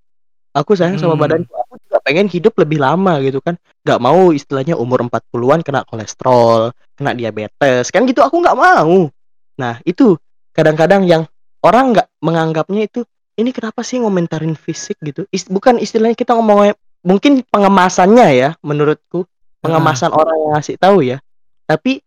Aku 0.51 0.75
sayang 0.75 0.99
sama 0.99 1.15
Mm. 1.15 1.23
badanku. 1.23 1.53
Aku 1.55 1.75
juga 1.87 1.99
pengen 2.03 2.27
hidup 2.27 2.59
lebih 2.59 2.83
lama 2.83 3.23
gitu 3.23 3.39
kan. 3.39 3.55
Nggak 3.87 4.01
mau 4.03 4.35
istilahnya 4.35 4.75
umur 4.75 5.07
40-an 5.07 5.63
kena 5.63 5.87
kolesterol 5.87 6.75
kena 7.01 7.17
diabetes. 7.17 7.89
Kan 7.89 8.05
gitu 8.05 8.21
aku 8.21 8.45
nggak 8.45 8.59
mau. 8.61 9.09
Nah 9.57 9.81
itu 9.89 10.21
kadang-kadang 10.53 11.09
yang 11.09 11.25
orang 11.65 11.97
nggak 11.97 12.07
menganggapnya 12.21 12.85
itu 12.85 13.01
ini 13.41 13.57
kenapa 13.57 13.81
sih 13.81 13.97
ngomentarin 14.05 14.53
fisik? 14.53 15.01
gitu. 15.01 15.25
Is- 15.33 15.49
bukan 15.49 15.81
istilahnya 15.81 16.13
kita 16.13 16.37
ngomongnya 16.37 16.77
mungkin 17.01 17.41
pengemasannya 17.49 18.29
ya 18.37 18.51
menurutku. 18.61 19.25
Pengemasan 19.61 20.13
orang 20.17 20.37
yang 20.41 20.51
ngasih 20.57 20.77
tahu 20.81 21.05
ya. 21.05 21.21
Tapi 21.69 22.01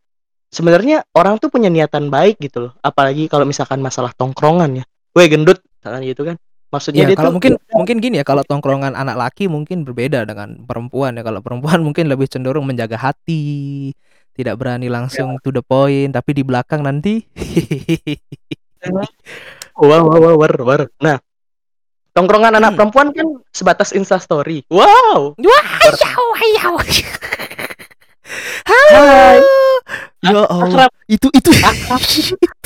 sebenarnya 0.49 1.05
orang 1.13 1.37
tuh 1.37 1.53
punya 1.53 1.69
niatan 1.69 2.09
baik 2.09 2.41
gitu 2.41 2.69
loh. 2.69 2.73
Apalagi 2.81 3.29
kalau 3.29 3.45
misalkan 3.45 3.77
masalah 3.77 4.09
tongkrongan 4.13 4.81
ya. 4.81 4.85
Weh 5.13 5.29
gendut 5.29 5.61
misalkan 5.61 6.01
gitu 6.01 6.21
kan. 6.25 6.37
Maksudnya 6.73 7.05
Ya, 7.05 7.13
dia 7.13 7.17
kalau 7.21 7.29
tuh 7.29 7.35
mungkin 7.37 7.53
mungkin 7.69 7.97
gini 8.01 8.17
ya 8.17 8.25
kalau 8.25 8.41
tongkrongan 8.41 8.97
anak 8.97 9.13
laki 9.13 9.45
mungkin 9.45 9.85
berbeda 9.85 10.25
dengan 10.25 10.65
perempuan 10.65 11.13
ya. 11.13 11.21
Kalau 11.21 11.45
perempuan 11.45 11.79
mungkin 11.85 12.09
lebih 12.09 12.25
cenderung 12.25 12.65
menjaga 12.65 12.97
hati, 12.97 13.93
tidak 14.33 14.57
berani 14.57 14.89
langsung 14.89 15.37
to 15.41 15.53
the 15.53 15.61
point, 15.61 16.13
tapi 16.13 16.33
di 16.33 16.43
belakang 16.45 16.81
nanti 16.81 17.21
Wow, 19.73 20.05
wow, 20.05 20.19
wow, 20.19 20.35
war, 20.37 20.53
war. 20.61 20.81
Nah, 21.01 21.17
tongkrongan 22.13 22.59
anak 22.61 22.75
Hmm. 22.75 22.77
perempuan 22.77 23.09
kan 23.15 23.27
sebatas 23.49 23.89
Insta 23.95 24.19
story. 24.21 24.61
Wow. 24.69 25.33
Yaw, 25.39 26.27
yaw. 26.59 26.75
Hai. 28.69 29.39
Ya 30.23 30.39
Allah, 30.47 30.47
Akrab, 30.63 30.91
itu 31.11 31.27
itu. 31.35 31.51
akrab, 31.51 32.01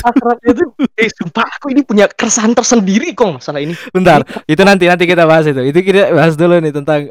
akrab 0.04 0.38
itu. 0.46 0.64
Eh, 0.98 1.10
sumpah 1.14 1.46
aku 1.46 1.70
ini 1.70 1.82
punya 1.86 2.10
keresahan 2.10 2.54
tersendiri 2.54 3.14
kok 3.14 3.38
masalah 3.38 3.62
ini. 3.62 3.74
Bentar, 3.94 4.26
itu 4.50 4.62
nanti 4.66 4.90
nanti 4.90 5.06
kita 5.06 5.26
bahas 5.26 5.46
itu. 5.46 5.62
Itu 5.62 5.78
kita 5.82 6.10
bahas 6.10 6.34
dulu 6.34 6.58
nih 6.58 6.74
tentang 6.74 7.06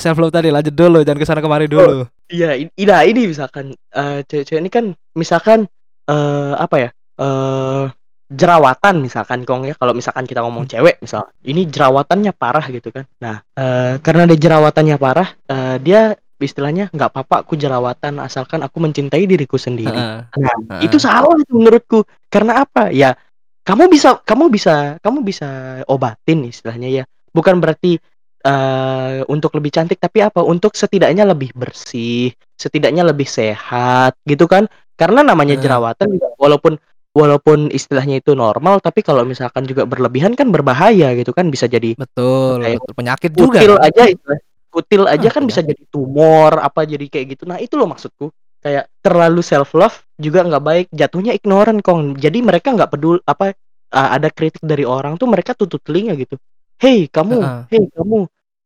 self 0.00 0.16
love 0.16 0.32
tadi. 0.32 0.48
Lanjut 0.48 0.72
dulu, 0.72 1.04
jangan 1.04 1.20
ke 1.20 1.26
sana 1.28 1.40
kemari 1.44 1.68
dulu. 1.68 2.08
Iya, 2.28 2.56
i- 2.56 2.72
iya 2.76 3.04
ini 3.04 3.28
misalkan 3.28 3.76
eh 3.92 4.20
cewek-cewek 4.24 4.60
ini 4.64 4.70
kan 4.72 4.84
misalkan 5.12 5.68
eh 6.08 6.52
apa 6.56 6.76
ya? 6.80 6.88
Eh 7.20 7.84
jerawatan 8.28 9.00
misalkan 9.00 9.48
kong 9.48 9.72
ya 9.72 9.74
kalau 9.80 9.96
misalkan 9.96 10.28
kita 10.28 10.44
ngomong 10.44 10.68
cewek 10.68 11.00
misal 11.00 11.32
ini 11.48 11.64
jerawatannya 11.64 12.36
parah 12.36 12.68
gitu 12.68 12.92
kan 12.92 13.08
nah 13.16 13.40
eh 13.56 13.96
karena 14.04 14.28
dia 14.28 14.36
jerawatannya 14.36 14.96
parah 15.00 15.32
eh 15.48 15.76
dia 15.80 16.12
istilahnya 16.38 16.88
nggak 16.94 17.10
apa-apa 17.10 17.42
aku 17.42 17.58
jerawatan 17.58 18.22
asalkan 18.22 18.62
aku 18.62 18.78
mencintai 18.78 19.26
diriku 19.26 19.58
sendiri 19.58 19.90
Heeh. 19.90 20.20
Nah, 20.38 20.54
Heeh. 20.78 20.86
itu 20.86 20.96
salah 21.02 21.34
itu 21.34 21.52
menurutku. 21.54 22.06
Karena 22.30 22.62
apa? 22.62 22.94
Ya, 22.94 23.18
kamu 23.66 23.90
bisa 23.90 24.22
kamu 24.22 24.48
bisa 24.52 24.96
kamu 25.02 25.18
bisa 25.26 25.80
obatin 25.90 26.46
istilahnya 26.46 26.88
ya. 26.88 27.04
Bukan 27.34 27.58
berarti 27.58 27.98
eh 28.38 29.20
untuk 29.26 29.50
lebih 29.58 29.74
cantik 29.74 29.98
tapi 29.98 30.22
apa? 30.22 30.40
Untuk 30.46 30.78
setidaknya 30.78 31.26
lebih 31.26 31.50
bersih, 31.58 32.30
setidaknya 32.54 33.02
lebih 33.02 33.26
sehat 33.26 34.14
gitu 34.24 34.46
kan. 34.46 34.70
Karena 34.98 35.22
namanya 35.22 35.54
jerawatan 35.58 36.18
juga 36.18 36.34
walaupun 36.38 36.74
walaupun 37.14 37.72
istilahnya 37.74 38.20
itu 38.22 38.36
normal 38.36 38.78
tapi 38.78 39.02
kalau 39.02 39.26
misalkan 39.26 39.66
juga 39.66 39.88
berlebihan 39.88 40.38
kan 40.38 40.54
berbahaya 40.54 41.16
gitu 41.18 41.34
kan 41.34 41.50
bisa 41.50 41.66
jadi 41.66 41.96
Betul, 41.98 42.62
Kayak 42.62 42.78
betul. 42.84 42.94
Penyakit 42.94 43.30
juga. 43.34 43.58
kutil 43.58 43.74
aja 43.80 44.02
itu 44.06 44.28
kutil 44.72 45.04
aja 45.08 45.28
Ah, 45.28 45.32
kan 45.32 45.42
penyakit. 45.42 45.48
bisa 45.48 45.60
jadi 45.64 45.82
tumor 45.88 46.52
apa 46.60 46.84
jadi 46.84 47.04
kayak 47.08 47.26
gitu. 47.38 47.42
Nah 47.48 47.58
itu 47.60 47.74
loh 47.78 47.88
maksudku. 47.90 48.30
Kayak 48.58 48.90
terlalu 49.04 49.40
self 49.44 49.70
love 49.76 49.96
juga 50.18 50.42
nggak 50.46 50.64
baik. 50.64 50.86
Jatuhnya 50.92 51.32
ignorant 51.36 51.80
kong. 51.84 52.18
Jadi 52.18 52.38
mereka 52.42 52.74
nggak 52.74 52.90
peduli 52.94 53.20
apa 53.24 53.54
uh, 53.94 54.08
ada 54.16 54.28
kritik 54.32 54.62
dari 54.64 54.82
orang 54.84 55.16
tuh 55.16 55.26
mereka 55.30 55.54
tutup 55.54 55.80
telinga 55.84 56.14
gitu. 56.18 56.36
Hei 56.78 57.06
kamu 57.10 57.36
Heeh. 57.42 57.60
hei 57.74 57.82
kamu 57.90 58.18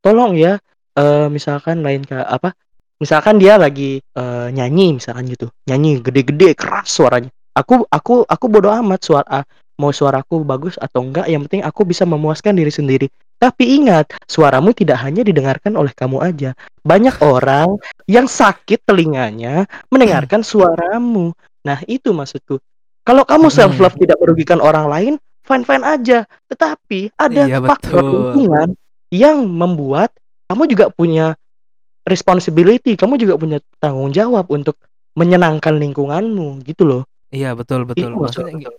tolong 0.04 0.32
ya 0.36 0.60
eh 0.92 1.26
misalkan 1.32 1.80
lain 1.80 2.04
ke 2.04 2.12
apa 2.20 2.52
misalkan 3.00 3.40
dia 3.40 3.56
lagi 3.56 3.98
eh, 3.98 4.48
nyanyi 4.52 5.00
misalkan 5.00 5.24
gitu. 5.28 5.48
Nyanyi 5.66 5.98
gede-gede 6.04 6.52
keras 6.54 6.92
suaranya. 6.92 7.32
Aku 7.56 7.84
aku 7.88 8.24
aku 8.28 8.44
bodoh 8.48 8.72
amat 8.72 9.00
suara 9.04 9.40
mau 9.80 9.90
suaraku 9.90 10.44
bagus 10.44 10.76
atau 10.78 11.02
enggak 11.02 11.26
yang 11.26 11.42
penting 11.48 11.64
aku 11.64 11.82
bisa 11.82 12.04
memuaskan 12.06 12.54
diri 12.54 12.70
sendiri 12.70 13.06
tapi 13.42 13.74
ingat 13.82 14.14
suaramu 14.30 14.70
tidak 14.70 15.02
hanya 15.02 15.26
didengarkan 15.26 15.74
oleh 15.74 15.90
kamu 15.90 16.22
aja. 16.22 16.54
Banyak 16.86 17.18
orang 17.26 17.74
yang 18.06 18.30
sakit 18.30 18.86
telinganya 18.86 19.66
mendengarkan 19.90 20.46
suaramu. 20.46 21.34
Nah 21.66 21.82
itu 21.90 22.14
maksudku. 22.14 22.62
Kalau 23.02 23.26
kamu 23.26 23.50
self 23.50 23.74
love 23.82 23.98
tidak 23.98 24.22
merugikan 24.22 24.62
orang 24.62 24.86
lain 24.86 25.12
fine 25.42 25.66
fine 25.66 25.82
aja. 25.82 26.22
Tetapi 26.46 27.18
ada 27.18 27.42
Iya, 27.50 27.58
faktor 27.58 28.06
lingkungan 28.06 28.78
yang 29.10 29.42
membuat 29.42 30.14
kamu 30.46 30.62
juga 30.70 30.86
punya 30.94 31.34
responsibility 32.06 32.94
kamu 32.94 33.18
juga 33.18 33.34
punya 33.34 33.58
tanggung 33.82 34.14
jawab 34.14 34.46
untuk 34.54 34.78
menyenangkan 35.18 35.82
lingkunganmu 35.82 36.62
gitu 36.62 36.86
loh. 36.86 37.02
Iya, 37.34 37.58
betul 37.58 37.90
betul. 37.90 38.14
Itu 38.14 38.22
Maksudnya. 38.22 38.70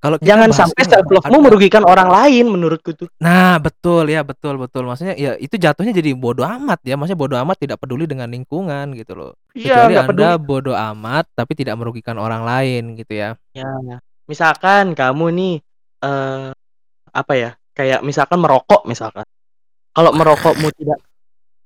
Kalau 0.00 0.16
jangan 0.24 0.48
sampai 0.48 0.82
self 0.88 1.04
love-mu 1.12 1.44
merugikan 1.44 1.84
orang 1.84 2.08
lain 2.08 2.48
menurutku 2.48 2.96
tuh 2.96 3.08
Nah, 3.20 3.60
betul 3.60 4.08
ya, 4.08 4.24
betul 4.24 4.56
betul. 4.56 4.88
Maksudnya 4.88 5.12
ya 5.12 5.36
itu 5.36 5.60
jatuhnya 5.60 5.92
jadi 5.92 6.16
bodoh 6.16 6.48
amat 6.48 6.80
ya. 6.88 6.96
Maksudnya 6.96 7.20
bodoh 7.20 7.36
amat 7.44 7.56
tidak 7.60 7.76
peduli 7.76 8.08
dengan 8.08 8.32
lingkungan 8.32 8.96
gitu 8.96 9.12
loh. 9.12 9.36
iya 9.52 9.84
Kecuali 9.84 9.92
nggak 9.92 10.08
peduli 10.08 10.24
Anda 10.24 10.40
bodoh 10.40 10.76
amat 10.96 11.24
tapi 11.36 11.52
tidak 11.52 11.76
merugikan 11.76 12.16
orang 12.16 12.48
lain 12.48 12.96
gitu 12.96 13.12
ya. 13.12 13.36
Ya, 13.52 14.00
misalkan 14.24 14.96
kamu 14.96 15.24
nih 15.36 15.54
eh 16.00 16.48
apa 17.12 17.32
ya? 17.36 17.50
Kayak 17.76 18.00
misalkan 18.00 18.40
merokok 18.40 18.88
misalkan. 18.88 19.28
Kalau 19.92 20.16
merokokmu 20.16 20.68
tidak 20.80 20.98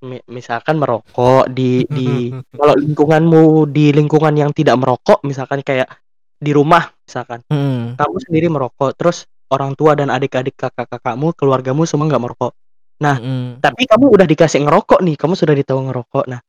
mi- 0.05 0.27
misalkan 0.27 0.77
merokok 0.83 1.49
di 1.55 1.87
di 1.87 2.35
kalau 2.59 2.75
lingkunganmu 2.75 3.71
di 3.71 3.95
lingkungan 3.95 4.35
yang 4.35 4.51
tidak 4.51 4.75
merokok 4.75 5.23
misalkan 5.23 5.63
kayak 5.63 5.87
di 6.39 6.51
rumah 6.53 6.91
misalkan. 7.05 7.41
Hmm. 7.49 7.95
kamu 7.97 8.17
sendiri 8.25 8.47
merokok 8.51 8.97
terus 8.97 9.29
orang 9.53 9.77
tua 9.79 9.95
dan 9.95 10.09
adik-adik 10.11 10.57
kakak-kakakmu 10.57 11.37
keluargamu 11.37 11.85
semua 11.85 12.11
nggak 12.11 12.23
merokok. 12.23 12.53
Nah 13.03 13.17
Mm-mm. 13.19 13.63
tapi 13.63 13.87
kamu 13.87 14.07
udah 14.11 14.27
dikasih 14.27 14.65
ngerokok 14.67 15.01
nih 15.05 15.15
kamu 15.19 15.35
sudah 15.39 15.55
ditahu 15.55 15.81
ngerokok. 15.91 16.25
Nah 16.31 16.41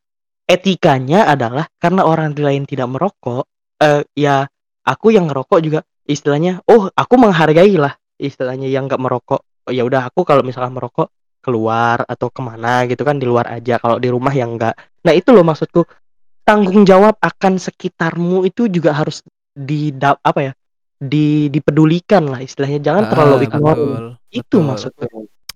etikanya 0.45 1.29
adalah 1.29 1.65
karena 1.81 2.05
orang 2.05 2.33
lain 2.37 2.65
tidak 2.69 2.89
merokok 2.89 3.45
eh 3.81 4.05
ya 4.17 4.45
aku 4.85 5.13
yang 5.13 5.29
ngerokok 5.29 5.59
juga. 5.61 5.79
Istilahnya 6.05 6.61
oh 6.69 6.89
aku 6.93 7.13
menghargai 7.17 7.73
lah 7.81 7.93
istilahnya 8.21 8.69
yang 8.69 8.85
nggak 8.85 9.01
merokok. 9.01 9.41
Oh, 9.65 9.73
ya 9.73 9.81
udah 9.81 10.05
aku 10.09 10.21
kalau 10.21 10.45
misalkan 10.45 10.77
merokok 10.77 11.09
keluar 11.41 12.05
atau 12.05 12.29
ke 12.29 12.41
mana 12.41 12.85
gitu 12.85 13.01
kan 13.01 13.17
di 13.17 13.25
luar 13.25 13.49
aja. 13.49 13.81
Kalau 13.81 13.97
di 13.97 14.09
rumah 14.09 14.33
yang 14.33 14.57
enggak 14.57 14.77
nah 15.05 15.13
itu 15.13 15.29
loh 15.33 15.45
maksudku. 15.45 15.85
Tanggung 16.45 16.85
jawab 16.85 17.17
akan 17.25 17.57
sekitarmu 17.57 18.45
itu 18.45 18.69
juga 18.69 18.93
harus 18.93 19.25
di 19.55 19.89
apa 20.21 20.39
ya 20.41 20.53
di 20.95 21.47
dipedulikan 21.47 22.27
lah 22.27 22.39
istilahnya 22.39 22.79
jangan 22.83 23.03
Ah, 23.07 23.09
terlalu 23.11 23.35
ignore 23.47 23.83
itu 24.29 24.59
betul. 24.59 24.67
maksudku 24.67 25.03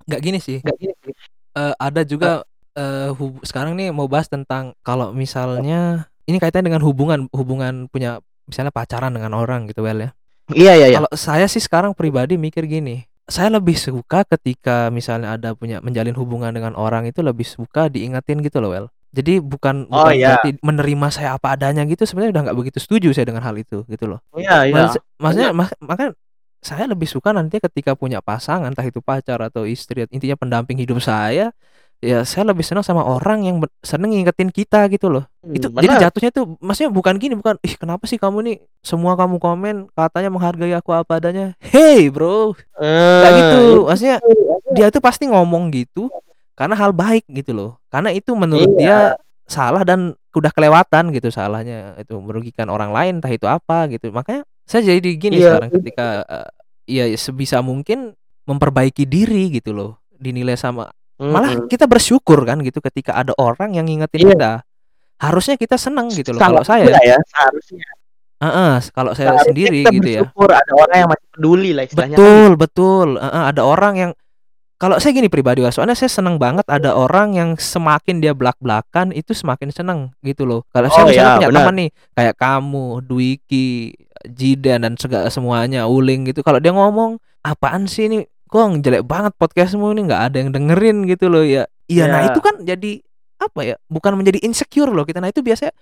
Nggak 0.09 0.21
gini 0.23 0.39
sih. 0.39 0.57
nggak 0.59 0.77
gini 0.79 0.93
sih. 1.05 1.13
Eh, 1.53 1.73
ada 1.77 2.01
juga 2.01 2.41
eh, 2.73 3.11
hub- 3.13 3.43
sekarang 3.43 3.75
nih 3.75 3.91
mau 3.91 4.07
bahas 4.07 4.25
tentang 4.25 4.73
kalau 4.81 5.11
misalnya 5.11 6.07
ini 6.25 6.37
kaitannya 6.39 6.71
dengan 6.73 6.83
hubungan 6.85 7.19
hubungan 7.29 7.85
punya 7.87 8.17
misalnya 8.47 8.71
pacaran 8.73 9.13
dengan 9.13 9.35
orang 9.35 9.67
gitu 9.67 9.81
well 9.81 9.99
ya. 9.99 10.09
iya 10.49 10.73
iya 10.75 10.87
iya 10.89 10.97
Kalau 11.03 11.11
saya 11.13 11.45
sih 11.45 11.61
sekarang 11.61 11.93
pribadi 11.93 12.33
mikir 12.33 12.65
gini, 12.65 13.05
saya 13.29 13.53
lebih 13.53 13.77
suka 13.77 14.25
ketika 14.25 14.89
misalnya 14.89 15.37
ada 15.37 15.53
punya 15.53 15.77
menjalin 15.81 16.17
hubungan 16.17 16.49
dengan 16.49 16.73
orang 16.73 17.05
itu 17.05 17.21
lebih 17.21 17.45
suka 17.45 17.85
diingatin 17.85 18.41
gitu 18.41 18.57
loh 18.57 18.73
well. 18.73 18.87
Jadi 19.09 19.41
bukan 19.41 19.89
Oh, 19.89 20.05
bukan 20.05 20.13
iya. 20.13 20.37
berarti 20.37 20.49
menerima 20.59 21.07
saya 21.09 21.29
apa 21.33 21.53
adanya 21.53 21.81
gitu 21.83 22.05
sebenarnya 22.05 22.31
udah 22.31 22.43
nggak 22.45 22.57
begitu 22.57 22.77
setuju 22.77 23.09
saya 23.09 23.25
dengan 23.25 23.41
hal 23.41 23.55
itu 23.55 23.81
gitu 23.85 24.05
loh. 24.05 24.19
iya 24.33 24.63
iya 24.63 24.75
Maksud- 24.85 25.03
maksudnya 25.17 25.49
mak- 25.51 25.79
maka 25.79 26.13
saya 26.59 26.85
lebih 26.85 27.07
suka 27.07 27.31
nanti 27.31 27.57
ketika 27.57 27.95
punya 27.95 28.19
pasangan 28.19 28.67
entah 28.67 28.83
itu 28.83 28.99
pacar 28.99 29.39
atau 29.39 29.63
istri 29.63 30.03
intinya 30.09 30.35
pendamping 30.35 30.75
hidup 30.75 30.99
saya 30.99 31.55
ya 31.99 32.23
saya 32.23 32.43
lebih 32.45 32.61
senang 32.61 32.83
sama 32.83 33.01
orang 33.01 33.43
yang 33.43 33.55
seneng 33.81 34.11
ngingetin 34.11 34.47
kita 34.49 34.87
gitu 34.87 35.07
loh 35.09 35.23
Hmm, 35.39 35.51
itu 35.53 35.67
benar. 35.67 35.83
jadi 35.83 35.95
jatuhnya 36.05 36.29
tuh 36.29 36.43
maksudnya 36.59 36.91
bukan 36.91 37.15
gini 37.15 37.31
bukan 37.33 37.55
ih 37.59 37.75
kenapa 37.75 38.03
sih 38.05 38.15
kamu 38.15 38.37
nih 38.43 38.55
semua 38.81 39.15
kamu 39.15 39.35
komen 39.35 39.75
katanya 39.89 40.27
menghargai 40.29 40.71
aku 40.73 40.91
apa 40.91 41.15
adanya 41.15 41.55
hey 41.61 42.07
bro 42.07 42.51
Eh, 42.75 43.19
kayak 43.23 43.33
gitu 43.37 43.59
maksudnya 43.85 44.17
dia 44.69 44.87
tuh 44.89 44.99
pasti 44.99 45.25
ngomong 45.25 45.71
gitu 45.71 46.11
karena 46.53 46.75
hal 46.75 46.91
baik 46.91 47.23
gitu 47.25 47.51
loh 47.51 47.78
karena 47.89 48.09
itu 48.13 48.31
menurut 48.33 48.69
Iya. 48.73 48.79
dia 48.79 48.97
salah 49.49 49.81
dan 49.81 50.13
udah 50.29 50.53
kelewatan 50.53 51.09
gitu 51.09 51.33
salahnya 51.33 51.97
itu 51.97 52.13
merugikan 52.21 52.69
orang 52.69 52.93
lain 52.93 53.17
entah 53.17 53.33
itu 53.33 53.49
apa 53.49 53.89
gitu 53.89 54.13
makanya 54.13 54.45
saya 54.63 54.93
jadi 54.93 55.09
gini 55.17 55.41
Iya. 55.41 55.57
sekarang 55.57 55.69
ketika 55.81 56.05
eh, 56.23 56.49
ya 56.85 57.05
sebisa 57.17 57.65
mungkin 57.65 58.13
memperbaiki 58.45 59.09
diri 59.09 59.49
gitu 59.49 59.73
loh 59.73 59.97
dinilai 60.13 60.53
sama 60.53 60.89
malah 61.19 61.57
Mm-mm. 61.57 61.67
kita 61.67 61.83
bersyukur 61.89 62.45
kan 62.45 62.61
gitu 62.63 62.79
ketika 62.79 63.17
ada 63.17 63.33
orang 63.35 63.73
yang 63.73 63.89
ngingetin 63.89 64.21
Iya. 64.21 64.29
kita 64.37 64.51
harusnya 65.19 65.55
kita 65.57 65.75
senang 65.75 66.07
gitu 66.13 66.31
loh 66.31 66.39
kalau 66.39 66.61
saya 66.63 66.87
ya 67.01 67.17
seharusnya 67.25 67.83
Heeh, 68.39 68.75
kalau 68.95 69.11
saya 69.11 69.35
Seharusnya 69.35 69.51
sendiri 69.51 69.79
kita 69.83 69.91
gitu 69.99 70.09
ya 70.15 70.21
ada 70.31 70.73
orang 70.79 70.95
yang 70.95 71.09
masih 71.11 71.27
peduli 71.35 71.69
lah 71.75 71.83
istilahnya 71.83 72.15
kan 72.15 72.23
Betul, 72.23 72.49
betul. 72.55 73.07
Heeh, 73.19 73.43
ada 73.51 73.61
orang 73.67 73.93
yang 73.99 74.11
kalau 74.79 74.95
saya 74.95 75.11
gini 75.11 75.27
pribadi, 75.27 75.59
soalnya 75.69 75.91
saya 75.91 76.07
seneng 76.07 76.39
banget 76.39 76.63
ada 76.71 76.95
orang 76.95 77.35
yang 77.35 77.49
semakin 77.59 78.23
dia 78.23 78.31
belak-belakan 78.31 79.11
itu 79.11 79.35
semakin 79.35 79.75
seneng 79.75 79.99
gitu 80.23 80.47
loh. 80.47 80.63
Kalau 80.71 80.87
saya 80.87 81.03
Oh, 81.03 81.07
misalnya 81.11 81.27
ya, 81.27 81.35
punya 81.35 81.49
benar. 81.51 81.59
teman 81.67 81.75
nih 81.75 81.89
kayak 82.15 82.35
kamu, 82.39 82.85
Dwiki, 83.03 83.69
Jidan 84.23 84.87
dan 84.87 84.93
segala 84.95 85.27
semuanya, 85.27 85.83
Uling 85.83 86.31
gitu. 86.31 86.39
Kalau 86.41 86.63
dia 86.63 86.71
ngomong, 86.71 87.19
apaan 87.43 87.91
sih 87.91 88.07
ini? 88.07 88.23
Kok 88.47 88.79
jelek 88.81 89.03
banget 89.05 89.35
podcastmu 89.37 89.93
ini 89.93 90.07
nggak 90.09 90.23
ada 90.31 90.37
yang 90.41 90.49
dengerin 90.49 91.05
gitu 91.05 91.27
loh 91.27 91.43
ya. 91.43 91.67
Iya, 91.85 92.09
nah 92.09 92.25
Ya. 92.25 92.33
itu 92.33 92.39
kan 92.39 92.63
jadi 92.63 92.91
apa 93.37 93.59
ya? 93.61 93.75
Bukan 93.85 94.15
menjadi 94.15 94.41
insecure 94.41 94.89
loh 94.89 95.05
kita. 95.05 95.19
Nah 95.21 95.29
itu 95.29 95.43
biasanya 95.43 95.75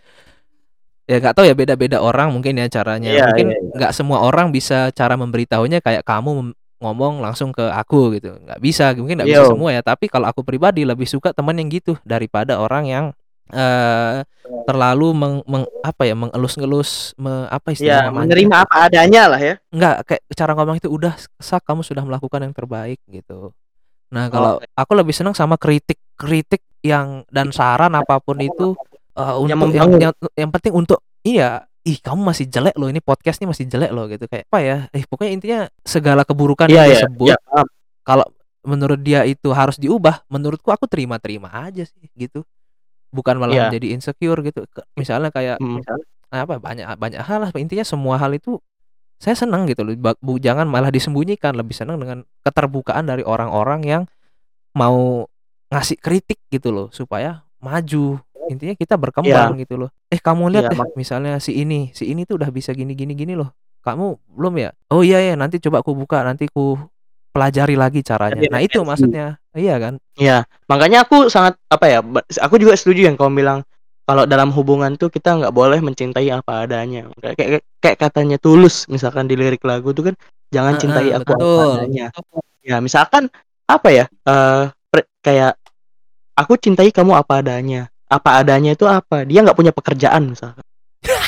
ya 1.07 1.23
nggak 1.23 1.39
tahu 1.39 1.47
ya 1.47 1.55
beda-beda 1.55 2.03
orang 2.03 2.33
mungkin 2.35 2.59
ya 2.59 2.67
caranya. 2.67 3.07
Iya, 3.07 3.23
mungkin 3.31 3.47
iya, 3.47 3.59
iya. 3.61 3.71
nggak 3.79 3.91
semua 3.95 4.19
orang 4.19 4.51
bisa 4.51 4.91
cara 4.91 5.15
memberitahunya 5.15 5.79
kayak 5.79 6.03
kamu 6.03 6.51
ngomong 6.77 7.21
langsung 7.21 7.49
ke 7.51 7.65
aku 7.67 8.13
gitu. 8.17 8.37
Nggak 8.37 8.59
bisa, 8.61 8.93
mungkin 8.93 9.21
nggak 9.21 9.29
bisa 9.29 9.45
semua 9.49 9.69
ya. 9.73 9.81
Tapi 9.81 10.05
kalau 10.09 10.29
aku 10.29 10.41
pribadi 10.45 10.85
lebih 10.85 11.05
suka 11.09 11.33
teman 11.33 11.57
yang 11.57 11.69
gitu 11.69 11.97
daripada 12.05 12.61
orang 12.61 12.85
yang 12.85 13.05
eh 13.47 14.27
terlalu 14.67 15.15
meng, 15.15 15.35
meng- 15.47 15.71
apa 15.79 16.03
ya 16.03 16.15
mengelus-ngelus 16.15 17.15
me- 17.15 17.47
apa 17.47 17.71
ya 17.71 17.75
istilahnya 18.03 18.11
manja. 18.11 18.23
menerima 18.27 18.55
apa 18.67 18.75
adanya 18.91 19.23
lah 19.31 19.39
ya 19.39 19.55
Enggak, 19.71 19.95
kayak 20.03 20.21
cara 20.35 20.51
ngomong 20.55 20.75
itu 20.79 20.91
udah 20.91 21.15
sak 21.39 21.63
kamu 21.63 21.83
sudah 21.83 22.03
melakukan 22.03 22.43
yang 22.43 22.51
terbaik 22.51 22.99
gitu. 23.07 23.55
Nah, 24.11 24.31
kalau 24.31 24.59
Oke. 24.59 24.67
aku 24.71 24.91
lebih 24.95 25.11
senang 25.15 25.35
sama 25.35 25.55
kritik-kritik 25.59 26.63
yang 26.83 27.27
dan 27.27 27.51
saran 27.51 27.91
apa 27.95 28.19
pun 28.23 28.39
itu 28.39 28.75
eh, 29.15 29.35
untuk 29.35 29.51
yang, 29.51 29.59
membangun. 29.59 29.99
yang 29.99 30.13
yang 30.35 30.51
penting 30.51 30.71
untuk 30.75 30.99
iya, 31.23 31.66
ih 31.87 31.97
kamu 32.03 32.19
masih 32.21 32.45
jelek 32.45 32.75
loh 32.75 32.91
ini 32.91 32.99
podcast 32.99 33.39
ini 33.39 33.47
masih 33.47 33.63
jelek 33.65 33.95
loh 33.95 34.11
gitu 34.11 34.27
kayak 34.27 34.43
apa 34.51 34.59
ya? 34.59 34.77
Eh 34.91 35.07
pokoknya 35.07 35.31
intinya 35.31 35.59
segala 35.87 36.27
keburukan 36.27 36.67
Iya 36.67 36.83
yang 36.83 36.87
iya 36.91 36.99
sebut 37.07 37.27
iya 37.31 37.37
paham. 37.39 37.67
kalau 38.03 38.25
menurut 38.67 38.99
dia 38.99 39.23
itu 39.23 39.47
harus 39.55 39.79
diubah, 39.79 40.27
menurutku 40.27 40.67
aku 40.67 40.91
terima-terima 40.91 41.47
aja 41.47 41.87
sih 41.87 42.11
gitu. 42.13 42.43
Bukan 43.15 43.39
malah 43.39 43.55
Iya. 43.55 43.63
menjadi 43.71 43.87
insecure 43.95 44.43
gitu. 44.43 44.67
Misalnya 44.99 45.31
kayak 45.31 45.63
Hmm. 45.63 45.79
apa 46.27 46.59
banyak 46.59 46.83
banyak 46.99 47.23
hal 47.23 47.39
lah 47.47 47.51
intinya 47.55 47.87
semua 47.87 48.19
hal 48.19 48.35
itu 48.35 48.59
saya 49.17 49.33
senang 49.33 49.63
gitu 49.65 49.87
loh 49.87 49.95
bu, 50.19 50.37
jangan 50.37 50.67
malah 50.67 50.91
disembunyikan 50.91 51.55
lebih 51.55 51.71
senang 51.71 51.97
dengan 51.97 52.27
keterbukaan 52.43 53.07
dari 53.07 53.23
orang-orang 53.23 53.81
yang 53.87 54.03
mau 54.75 55.23
ngasih 55.71 55.97
kritik 55.97 56.43
gitu 56.51 56.69
loh 56.69 56.87
supaya 56.91 57.47
maju 57.63 58.19
intinya 58.47 58.75
kita 58.75 58.95
berkembang 58.95 59.59
gitu 59.61 59.75
loh 59.75 59.89
eh 60.11 60.19
kamu 60.19 60.51
lihat 60.55 60.71
Iya, 60.71 60.71
deh 60.71 60.79
misalnya 60.95 61.33
si 61.43 61.51
ini 61.59 61.91
si 61.91 62.07
ini 62.07 62.23
tuh 62.23 62.39
udah 62.39 62.49
bisa 62.51 62.71
gini 62.71 62.95
gini 62.95 63.13
gini 63.13 63.35
loh 63.35 63.51
kamu 63.83 64.19
belum 64.35 64.53
ya 64.59 64.69
oh 64.91 65.03
iya 65.03 65.19
ya 65.23 65.33
nanti 65.35 65.59
coba 65.63 65.83
aku 65.83 65.95
buka 65.95 66.23
nanti 66.23 66.47
ku 66.51 66.75
pelajari 67.35 67.75
lagi 67.77 68.01
caranya 68.01 68.41
nah 68.49 68.59
itu 68.63 68.81
maksudnya 68.81 69.37
iya 69.53 69.77
kan 69.77 69.95
Iya, 70.17 70.49
makanya 70.65 71.05
aku 71.05 71.29
sangat 71.29 71.61
apa 71.69 71.85
ya? 71.85 72.01
Aku 72.41 72.57
juga 72.57 72.73
setuju 72.73 73.05
yang 73.05 73.13
kamu 73.21 73.37
bilang 73.45 73.61
kalau 74.09 74.25
dalam 74.25 74.49
hubungan 74.49 74.97
tuh 74.97 75.13
kita 75.13 75.37
nggak 75.37 75.53
boleh 75.53 75.77
mencintai 75.77 76.25
apa 76.33 76.65
adanya. 76.65 77.05
Kayak, 77.21 77.35
kayak 77.37 77.61
kayak 77.77 77.97
katanya 78.01 78.37
tulus 78.41 78.89
misalkan 78.89 79.29
di 79.29 79.37
lirik 79.37 79.61
lagu 79.61 79.93
tuh 79.93 80.09
kan 80.09 80.15
jangan 80.49 80.73
Heeh, 80.73 80.81
cintai 80.81 81.07
aku 81.13 81.29
apa 81.37 81.37
betul. 81.37 81.69
adanya. 81.77 82.05
Ya 82.65 82.77
misalkan 82.81 83.29
apa 83.69 83.89
ya? 83.93 84.05
eh 84.09 84.63
pre- 84.89 85.13
kayak 85.21 85.53
aku 86.33 86.53
cintai 86.57 86.89
kamu 86.89 87.13
apa 87.13 87.45
adanya. 87.45 87.93
Apa 88.07 88.39
adanya 88.39 88.71
itu 88.71 88.83
apa? 88.83 89.23
Dia 89.23 89.43
nggak 89.43 89.53
punya 89.53 89.71
pekerjaan 89.71 90.31
misalkan. 90.31 90.63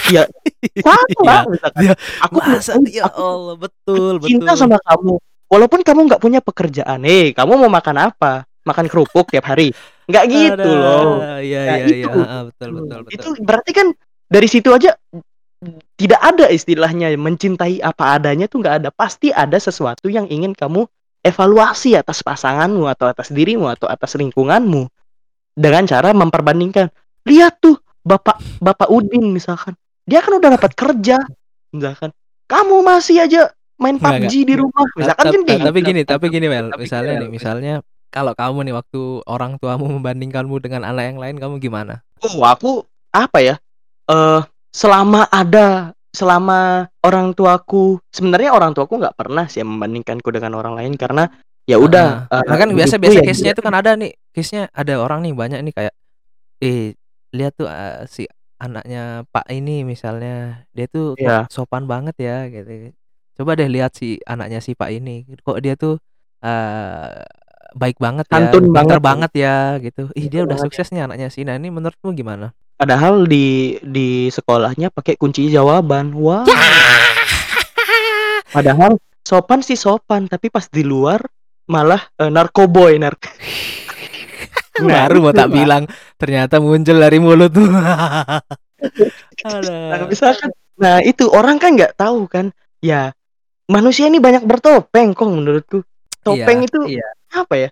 Ya 0.10 0.26
sama 0.86 1.06
Iya. 1.06 1.38
misalkan. 1.46 1.82
Iya. 1.84 1.94
Aku 2.26 2.38
masa 2.40 2.72
aku- 2.74 2.90
ya 2.90 3.04
aku 3.06 3.20
Allah 3.22 3.56
betul 3.56 4.14
cinta 4.22 4.52
betul 4.52 4.58
sama 4.58 4.78
kamu 4.82 5.14
walaupun 5.48 5.80
kamu 5.82 6.00
nggak 6.08 6.22
punya 6.22 6.40
pekerjaan 6.40 7.00
eh 7.04 7.32
kamu 7.32 7.52
mau 7.58 7.70
makan 7.70 8.10
apa 8.10 8.46
makan 8.64 8.86
kerupuk 8.86 9.30
tiap 9.30 9.46
hari 9.46 9.74
nggak 10.06 10.24
gitu 10.26 10.62
Ada. 10.62 10.78
loh 10.78 11.14
Iya 11.40 11.60
Nah, 11.62 11.78
iya 11.78 11.86
itu. 11.86 11.94
iya 11.96 12.08
Heeh, 12.10 12.42
betul 12.50 12.70
betul 12.76 13.00
betul. 13.06 13.14
itu 13.14 13.28
berarti 13.42 13.72
kan 13.74 13.88
dari 14.26 14.48
situ 14.48 14.70
aja 14.70 14.94
tidak 15.96 16.22
ada 16.22 16.46
istilahnya 16.48 17.12
mencintai 17.14 17.82
apa 17.82 18.16
adanya 18.16 18.48
tuh 18.48 18.64
nggak 18.64 18.76
ada 18.84 18.90
pasti 18.90 19.30
ada 19.30 19.58
sesuatu 19.58 20.08
yang 20.08 20.26
ingin 20.26 20.56
kamu 20.56 20.88
evaluasi 21.20 21.94
atas 21.94 22.24
pasanganmu 22.24 22.88
atau 22.88 23.12
atas 23.12 23.28
dirimu 23.30 23.68
atau 23.68 23.86
atas 23.86 24.16
lingkunganmu 24.16 24.88
dengan 25.60 25.84
cara 25.84 26.16
memperbandingkan. 26.16 26.88
Lihat 27.28 27.60
tuh 27.60 27.76
bapak 28.08 28.40
bapak 28.64 28.88
Udin 28.88 29.36
misalkan. 29.36 29.76
Dia 30.08 30.24
kan 30.24 30.40
udah 30.40 30.56
dapat 30.56 30.72
kerja 30.72 31.20
misalkan. 31.76 32.16
Kamu 32.48 32.82
masih 32.82 33.28
aja 33.28 33.52
main 33.78 34.00
PUBG 34.00 34.48
di 34.48 34.56
rumah. 34.56 34.88
Misalkan 34.96 35.24
Ta- 35.28 35.34
kan 35.36 35.60
tapi 35.70 35.80
gitu. 35.84 35.90
gini, 35.92 36.02
tapi 36.08 36.26
gini 36.32 36.48
Mel, 36.50 36.72
Tapi 36.74 36.88
misalnya 36.88 37.14
gini, 37.14 37.22
nih, 37.28 37.30
misalnya 37.30 37.74
kalau 38.10 38.34
kamu 38.34 38.66
nih 38.66 38.74
waktu 38.74 39.02
orang 39.30 39.62
tuamu 39.62 39.86
membandingkanmu 39.86 40.58
dengan 40.58 40.82
anak 40.88 41.14
yang 41.14 41.20
lain, 41.22 41.38
kamu 41.38 41.62
gimana? 41.62 42.02
Oh, 42.26 42.42
aku 42.42 42.84
apa 43.14 43.38
ya? 43.38 43.56
Eh, 44.10 44.42
selama 44.74 45.30
ada, 45.30 45.94
selama 46.10 46.90
orang 47.06 47.38
tuaku, 47.38 48.02
sebenarnya 48.10 48.50
orang 48.50 48.74
tuaku 48.74 48.98
nggak 48.98 49.14
pernah 49.14 49.46
sih 49.46 49.62
membandingkanku 49.62 50.26
dengan 50.34 50.58
orang 50.58 50.74
lain 50.74 50.98
karena 50.98 51.30
ya 51.66 51.78
udah. 51.78 52.30
Heeh. 52.30 52.42
eh, 52.42 52.48
Nah, 52.48 52.58
kan 52.58 52.70
biasa 52.72 52.96
biasa 52.96 53.18
ya 53.20 53.24
case-nya 53.26 53.52
dia. 53.52 53.56
itu 53.58 53.64
kan 53.64 53.74
ada 53.76 53.92
nih, 53.96 54.12
case-nya 54.32 54.64
ada 54.72 54.94
orang 55.00 55.20
nih 55.26 55.34
banyak 55.34 55.60
nih 55.66 55.74
kayak, 55.76 55.94
eh 56.62 56.94
lihat 57.32 57.54
tuh 57.56 57.68
eh, 57.68 58.06
si 58.06 58.24
anaknya 58.60 59.24
Pak 59.28 59.48
ini 59.50 59.84
misalnya, 59.84 60.64
dia 60.72 60.86
tuh 60.88 61.16
Iya. 61.16 61.48
sopan 61.48 61.88
banget 61.88 62.16
ya 62.20 62.48
gitu. 62.48 62.92
Coba 63.40 63.56
deh 63.56 63.72
lihat 63.72 63.96
si 63.96 64.20
anaknya 64.24 64.60
si 64.60 64.76
Pak 64.76 64.92
ini, 64.92 65.24
kok 65.40 65.60
dia 65.60 65.80
tuh 65.80 65.96
eh 66.40 67.24
baik 67.70 68.02
banget 68.02 68.26
ya, 68.28 68.34
Santun 68.36 68.74
pintar 68.74 68.98
banget. 68.98 69.00
banget 69.00 69.32
ya 69.38 69.56
gitu. 69.80 70.04
Ih 70.12 70.28
dia 70.28 70.42
udah 70.44 70.58
banget 70.58 70.66
sukses 70.68 70.90
nih 70.92 71.06
anaknya 71.06 71.28
si. 71.30 71.46
Nah 71.46 71.56
ini 71.56 71.70
menurutmu 71.70 72.12
gimana? 72.12 72.52
Padahal 72.76 73.28
di 73.28 73.76
di 73.80 74.28
sekolahnya 74.28 74.90
pakai 74.90 75.16
kunci 75.16 75.48
jawaban. 75.48 76.12
Wah. 76.16 76.44
Padahal 78.50 78.98
sopan 79.22 79.62
sih 79.62 79.78
sopan, 79.78 80.26
tapi 80.26 80.50
pas 80.50 80.66
di 80.66 80.82
luar 80.82 81.22
malah 81.70 82.02
uh, 82.18 82.34
narkoboy 82.34 82.98
nark. 82.98 83.30
nah, 84.84 85.06
Baru 85.06 85.30
mau 85.30 85.34
tak 85.34 85.54
bilang 85.54 85.86
ternyata 86.18 86.58
muncul 86.58 86.98
dari 86.98 87.22
mulut 87.22 87.54
tuh. 87.54 87.70
nah, 89.46 90.10
misalkan, 90.10 90.50
nah 90.82 90.98
itu 91.06 91.30
orang 91.30 91.62
kan 91.62 91.78
nggak 91.78 91.94
tahu 91.94 92.26
kan, 92.26 92.50
ya 92.82 93.14
manusia 93.70 94.10
ini 94.10 94.18
banyak 94.18 94.44
bertopeng 94.50 95.14
kok 95.14 95.30
menurutku. 95.30 95.80
Topeng 96.26 96.66
iya, 96.66 96.68
itu 96.68 96.80
iya. 96.90 97.08
apa 97.38 97.54
ya? 97.56 97.70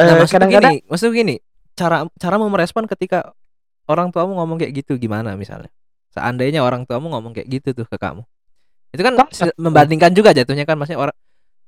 Nah, 0.00 0.24
uh, 0.24 0.26
kadang-kadang 0.26 0.82
maksud 0.88 1.14
gini, 1.14 1.38
cara 1.76 2.08
cara 2.18 2.34
mau 2.40 2.50
merespon 2.50 2.88
ketika 2.90 3.30
orang 3.86 4.10
tuamu 4.10 4.34
ngomong 4.40 4.58
kayak 4.58 4.72
gitu 4.82 4.96
gimana 4.96 5.36
misalnya? 5.38 5.70
Seandainya 6.10 6.64
orang 6.64 6.88
tuamu 6.88 7.12
ngomong 7.12 7.36
kayak 7.36 7.46
gitu 7.52 7.76
tuh 7.76 7.86
ke 7.86 8.00
kamu. 8.00 8.24
Itu 8.90 9.02
kan 9.02 9.14
membandingkan 9.58 10.14
juga 10.14 10.30
jatuhnya 10.34 10.66
kan 10.66 10.78
maksudnya 10.78 11.02
orang 11.02 11.16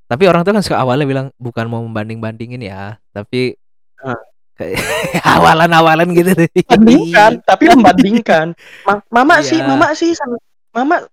tapi 0.07 0.31
orang 0.31 0.47
tuh 0.47 0.55
kan 0.55 0.63
suka 0.63 0.79
awalnya 0.79 1.07
bilang 1.07 1.27
bukan 1.37 1.67
mau 1.67 1.83
membanding-bandingin 1.83 2.63
ya, 2.63 2.99
tapi 3.11 3.59
uh. 4.03 4.19
awalan-awalan 5.37 6.17
gitu. 6.17 6.33
Bandingkan, 6.65 7.45
tapi 7.45 7.69
membandingkan. 7.77 8.57
Ma 8.89 9.05
mama 9.13 9.45
iya. 9.45 9.49
sih, 9.53 9.59
mama 9.61 9.93
sih 9.93 10.17
mama 10.73 11.05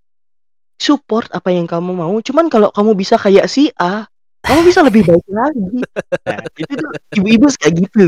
support 0.79 1.27
apa 1.33 1.51
yang 1.51 1.67
kamu 1.67 1.91
mau. 1.91 2.15
Cuman 2.23 2.47
kalau 2.47 2.71
kamu 2.71 2.95
bisa 2.95 3.19
kayak 3.19 3.51
si 3.51 3.67
A, 3.75 4.07
kamu 4.43 4.61
bisa 4.67 4.79
lebih 4.83 5.03
baik 5.09 5.27
lagi. 5.27 5.83
Nah, 6.23 6.39
itu 6.55 6.73
tuh 6.75 6.91
ibu-ibu 7.19 7.47
kayak 7.55 7.73
gitu. 7.87 8.05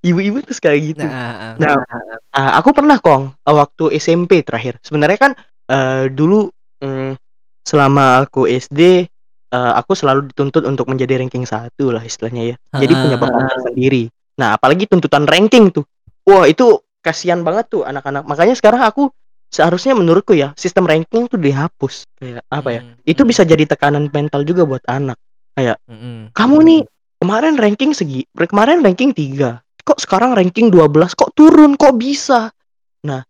Ibu-ibu 0.00 0.38
tuh 0.48 0.56
kayak 0.56 0.80
gitu. 0.96 1.04
Nah, 1.04 1.60
nah, 1.60 1.76
nah, 2.32 2.50
aku 2.56 2.72
pernah 2.72 2.96
kong 2.96 3.36
waktu 3.44 4.00
SMP 4.00 4.40
terakhir. 4.40 4.80
Sebenarnya 4.80 5.18
kan 5.20 5.32
uh, 5.68 6.08
dulu 6.08 6.48
um, 6.80 7.12
selama 7.68 8.24
aku 8.24 8.48
SD 8.48 9.09
uh, 9.50 9.72
aku 9.78 9.92
selalu 9.98 10.30
dituntut 10.30 10.64
untuk 10.66 10.86
menjadi 10.88 11.20
ranking 11.20 11.44
satu 11.44 11.94
lah 11.94 12.02
istilahnya 12.02 12.54
ya. 12.54 12.56
Jadi 12.78 12.92
punya 12.94 13.16
bapak 13.18 13.70
sendiri. 13.70 14.08
Nah, 14.38 14.56
apalagi 14.56 14.88
tuntutan 14.88 15.28
ranking 15.28 15.74
tuh. 15.74 15.84
Wah, 16.24 16.46
itu 16.48 16.80
kasihan 17.04 17.42
banget 17.44 17.68
tuh 17.68 17.82
anak-anak. 17.84 18.24
Makanya 18.24 18.54
sekarang 18.56 18.80
aku 18.80 19.12
seharusnya 19.50 19.92
menurutku 19.98 20.32
ya, 20.32 20.54
sistem 20.54 20.86
ranking 20.86 21.26
tuh 21.26 21.36
dihapus. 21.36 22.06
Kayak 22.16 22.46
apa 22.48 22.68
ya? 22.70 22.80
Hmm. 22.86 22.96
Itu 23.04 23.26
bisa 23.26 23.42
jadi 23.44 23.66
tekanan 23.66 24.08
mental 24.08 24.46
juga 24.46 24.64
buat 24.64 24.84
anak. 24.86 25.18
Kayak 25.58 25.76
hmm. 25.90 26.32
kamu 26.32 26.56
nih 26.64 26.80
kemarin 27.20 27.54
ranking 27.58 27.92
segi, 27.92 28.24
kemarin 28.32 28.80
ranking 28.80 29.12
3. 29.12 29.60
Kok 29.84 29.98
sekarang 29.98 30.32
ranking 30.38 30.70
12? 30.72 31.18
Kok 31.18 31.30
turun? 31.34 31.74
Kok 31.74 31.94
bisa? 31.98 32.48
Nah, 33.04 33.20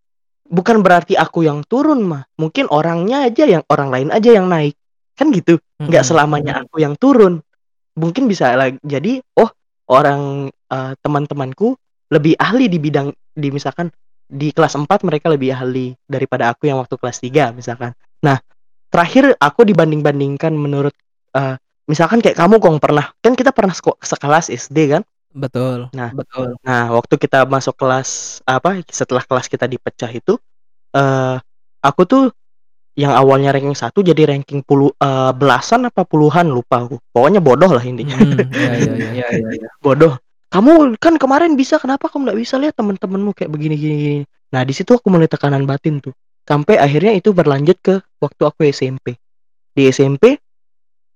bukan 0.50 0.82
berarti 0.82 1.14
aku 1.14 1.46
yang 1.46 1.62
turun 1.64 2.02
mah 2.02 2.26
mungkin 2.34 2.66
orangnya 2.68 3.26
aja 3.26 3.46
yang 3.46 3.62
orang 3.70 3.88
lain 3.88 4.08
aja 4.10 4.30
yang 4.34 4.50
naik 4.50 4.74
kan 5.20 5.28
gitu 5.28 5.60
nggak 5.76 6.00
hmm. 6.00 6.10
selamanya 6.16 6.64
aku 6.64 6.80
yang 6.80 6.96
turun 6.96 7.44
mungkin 7.92 8.24
bisa 8.24 8.56
lagi 8.56 8.80
jadi 8.80 9.20
oh 9.36 9.52
orang 9.92 10.48
uh, 10.72 10.96
teman-temanku 11.04 11.76
lebih 12.08 12.40
ahli 12.40 12.72
di 12.72 12.80
bidang 12.80 13.12
di 13.36 13.52
misalkan 13.52 13.92
di 14.30 14.48
kelas 14.56 14.80
4 14.80 14.88
mereka 15.04 15.28
lebih 15.28 15.52
ahli 15.52 15.92
daripada 16.08 16.48
aku 16.48 16.72
yang 16.72 16.80
waktu 16.80 16.96
kelas 16.96 17.20
3 17.20 17.52
misalkan 17.52 17.92
nah 18.24 18.40
terakhir 18.88 19.36
aku 19.36 19.68
dibanding-bandingkan 19.68 20.56
menurut 20.56 20.96
uh, 21.36 21.60
misalkan 21.84 22.24
kayak 22.24 22.40
kamu 22.40 22.56
kong 22.56 22.80
pernah 22.80 23.12
kan 23.20 23.36
kita 23.36 23.52
pernah 23.52 23.76
sekelas 24.00 24.48
SD 24.48 24.96
kan 24.96 25.04
Betul. 25.30 25.86
Nah, 25.94 26.10
betul. 26.10 26.58
Nah, 26.66 26.90
waktu 26.90 27.14
kita 27.14 27.46
masuk 27.46 27.78
kelas 27.78 28.42
apa 28.42 28.82
setelah 28.90 29.22
kelas 29.22 29.46
kita 29.46 29.70
dipecah 29.70 30.10
itu 30.10 30.34
uh, 30.90 31.38
aku 31.78 32.02
tuh 32.02 32.24
yang 33.00 33.16
awalnya 33.16 33.56
ranking 33.56 33.72
satu 33.72 34.04
jadi 34.04 34.28
ranking 34.28 34.60
puluh 34.60 34.92
uh, 35.00 35.32
belasan 35.32 35.88
apa 35.88 36.04
puluhan 36.04 36.52
lupa 36.52 36.84
aku. 36.84 37.00
Pokoknya 37.08 37.40
bodoh 37.40 37.72
lah 37.72 37.80
intinya. 37.80 38.20
Hmm, 38.20 38.36
iya, 38.52 38.72
iya, 38.76 38.92
iya, 38.92 39.08
iya, 39.16 39.26
iya, 39.40 39.50
iya. 39.56 39.68
bodoh. 39.80 40.20
Kamu 40.52 41.00
kan 41.00 41.16
kemarin 41.16 41.56
bisa, 41.56 41.80
kenapa 41.80 42.12
kamu 42.12 42.28
nggak 42.28 42.38
bisa 42.44 42.60
lihat 42.60 42.74
teman-temanmu 42.76 43.32
kayak 43.32 43.48
begini 43.48 43.74
gini 43.78 43.96
gini. 43.96 44.20
Nah, 44.52 44.66
di 44.66 44.74
situ 44.74 44.92
aku 44.92 45.08
mulai 45.08 45.30
tekanan 45.30 45.64
batin 45.64 46.02
tuh. 46.02 46.12
Sampai 46.44 46.76
akhirnya 46.76 47.14
itu 47.14 47.30
berlanjut 47.30 47.78
ke 47.80 48.02
waktu 48.20 48.42
aku 48.44 48.66
SMP. 48.68 49.16
Di 49.72 49.88
SMP 49.88 50.36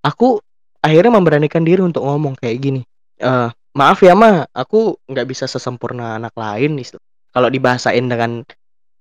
aku 0.01 0.39
akhirnya 0.79 1.19
memberanikan 1.19 1.67
diri 1.67 1.83
untuk 1.83 2.07
ngomong 2.07 2.39
kayak 2.39 2.57
gini. 2.63 2.81
Uh, 3.19 3.51
maaf 3.75 3.99
ya 4.07 4.15
mah 4.15 4.47
aku 4.55 4.97
nggak 5.11 5.27
bisa 5.27 5.51
sesempurna 5.51 6.23
anak 6.23 6.33
lain 6.39 6.79
kalau 7.35 7.51
dibahasain 7.51 8.07
dengan 8.07 8.47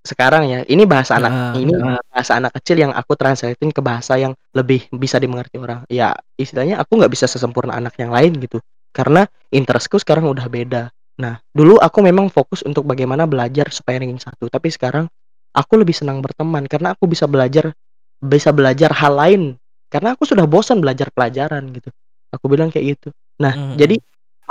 sekarang 0.04 0.44
ya 0.52 0.60
ini 0.68 0.84
bahasa 0.84 1.16
anak 1.16 1.32
uh, 1.32 1.56
ini 1.56 1.72
uh. 1.72 1.96
bahasa 2.12 2.36
anak 2.36 2.52
kecil 2.60 2.76
yang 2.76 2.92
aku 2.92 3.16
translatein 3.16 3.72
ke 3.72 3.80
bahasa 3.80 4.20
yang 4.20 4.36
lebih 4.52 4.84
bisa 4.92 5.16
dimengerti 5.16 5.56
orang. 5.56 5.88
Ya 5.88 6.12
istilahnya 6.36 6.76
aku 6.76 7.00
nggak 7.00 7.08
bisa 7.08 7.24
sesempurna 7.24 7.72
anak 7.72 7.96
yang 7.96 8.12
lain 8.12 8.36
gitu 8.36 8.60
karena 8.92 9.24
interestku 9.48 9.96
sekarang 9.96 10.28
udah 10.28 10.44
beda. 10.52 10.92
Nah 11.16 11.40
dulu 11.56 11.80
aku 11.80 12.04
memang 12.04 12.28
fokus 12.28 12.60
untuk 12.68 12.84
bagaimana 12.84 13.24
belajar 13.24 13.72
supaya 13.72 13.96
ranking 13.96 14.20
satu 14.20 14.52
tapi 14.52 14.68
sekarang 14.68 15.08
aku 15.56 15.72
lebih 15.80 15.96
senang 15.96 16.20
berteman 16.20 16.68
karena 16.68 16.92
aku 16.92 17.08
bisa 17.08 17.24
belajar 17.24 17.72
bisa 18.20 18.52
belajar 18.52 18.92
hal 18.92 19.16
lain. 19.16 19.42
Karena 19.88 20.12
aku 20.12 20.28
sudah 20.28 20.44
bosan 20.44 20.84
belajar 20.84 21.08
pelajaran 21.16 21.64
gitu. 21.72 21.88
Aku 22.28 22.52
bilang 22.52 22.68
kayak 22.68 23.00
gitu. 23.00 23.08
Nah 23.40 23.56
mm 23.56 23.64
-hmm. 23.72 23.76
jadi 23.80 23.96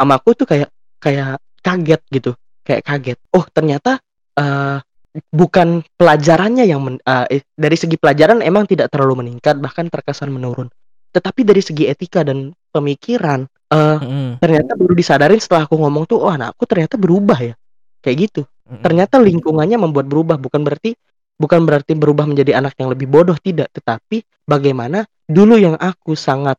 mamaku 0.02 0.34
tuh 0.34 0.48
kayak 0.50 0.74
kayak 0.98 1.38
kaget 1.62 2.02
gitu. 2.10 2.32
Kayak 2.66 2.82
kaget. 2.90 3.20
Oh 3.38 3.46
ternyata 3.54 4.02
uh, 4.34 4.82
bukan 5.30 5.86
pelajarannya 5.94 6.66
yang 6.66 6.82
men, 6.82 6.98
uh, 7.06 7.30
eh, 7.30 7.46
dari 7.54 7.78
segi 7.78 8.02
pelajaran 8.02 8.42
emang 8.42 8.66
tidak 8.66 8.90
terlalu 8.90 9.26
meningkat 9.26 9.62
bahkan 9.62 9.86
terkesan 9.86 10.34
menurun 10.34 10.70
tetapi 11.14 11.46
dari 11.46 11.62
segi 11.62 11.86
etika 11.86 12.26
dan 12.26 12.50
pemikiran 12.74 13.46
uh, 13.70 14.02
mm. 14.02 14.42
ternyata 14.42 14.74
baru 14.74 14.94
disadarin 14.98 15.38
setelah 15.38 15.70
aku 15.70 15.78
ngomong 15.78 16.10
tuh 16.10 16.18
oh 16.18 16.34
anakku 16.34 16.66
ternyata 16.66 16.98
berubah 16.98 17.38
ya 17.38 17.54
kayak 18.02 18.18
gitu 18.30 18.42
mm. 18.66 18.82
ternyata 18.82 19.22
lingkungannya 19.22 19.78
membuat 19.78 20.10
berubah 20.10 20.42
bukan 20.42 20.66
berarti 20.66 20.98
bukan 21.38 21.62
berarti 21.70 21.94
berubah 21.94 22.26
menjadi 22.26 22.58
anak 22.58 22.74
yang 22.82 22.90
lebih 22.90 23.06
bodoh 23.06 23.38
tidak 23.38 23.70
tetapi 23.70 24.26
bagaimana 24.50 25.06
dulu 25.30 25.62
yang 25.62 25.78
aku 25.78 26.18
sangat 26.18 26.58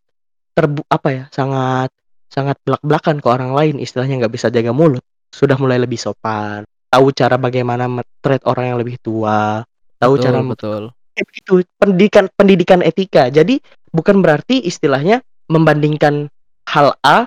terbu 0.55 0.87
apa 0.87 1.09
ya 1.11 1.25
sangat 1.35 1.91
sangat 2.31 2.59
belak-belakan 2.63 3.19
ke 3.19 3.29
orang 3.31 3.51
lain 3.55 3.75
istilahnya 3.83 4.23
nggak 4.23 4.35
bisa 4.35 4.51
jaga 4.51 4.71
mulut 4.71 5.03
sudah 5.35 5.59
mulai 5.59 5.83
lebih 5.83 5.99
sopan 5.99 6.63
tahu 6.95 7.11
cara 7.11 7.35
bagaimana 7.35 7.91
treat 8.23 8.39
orang 8.47 8.71
yang 8.71 8.79
lebih 8.79 9.03
tua 9.03 9.67
tahu 9.99 10.15
betul, 10.15 10.23
cara 10.23 10.39
betul 10.47 10.83
eh, 11.19 11.25
begitu 11.27 11.53
pendidikan 11.75 12.25
pendidikan 12.39 12.81
etika 12.87 13.27
jadi 13.35 13.59
bukan 13.91 14.23
berarti 14.23 14.63
istilahnya 14.63 15.27
membandingkan 15.51 16.31
hal 16.71 16.95
A 17.03 17.27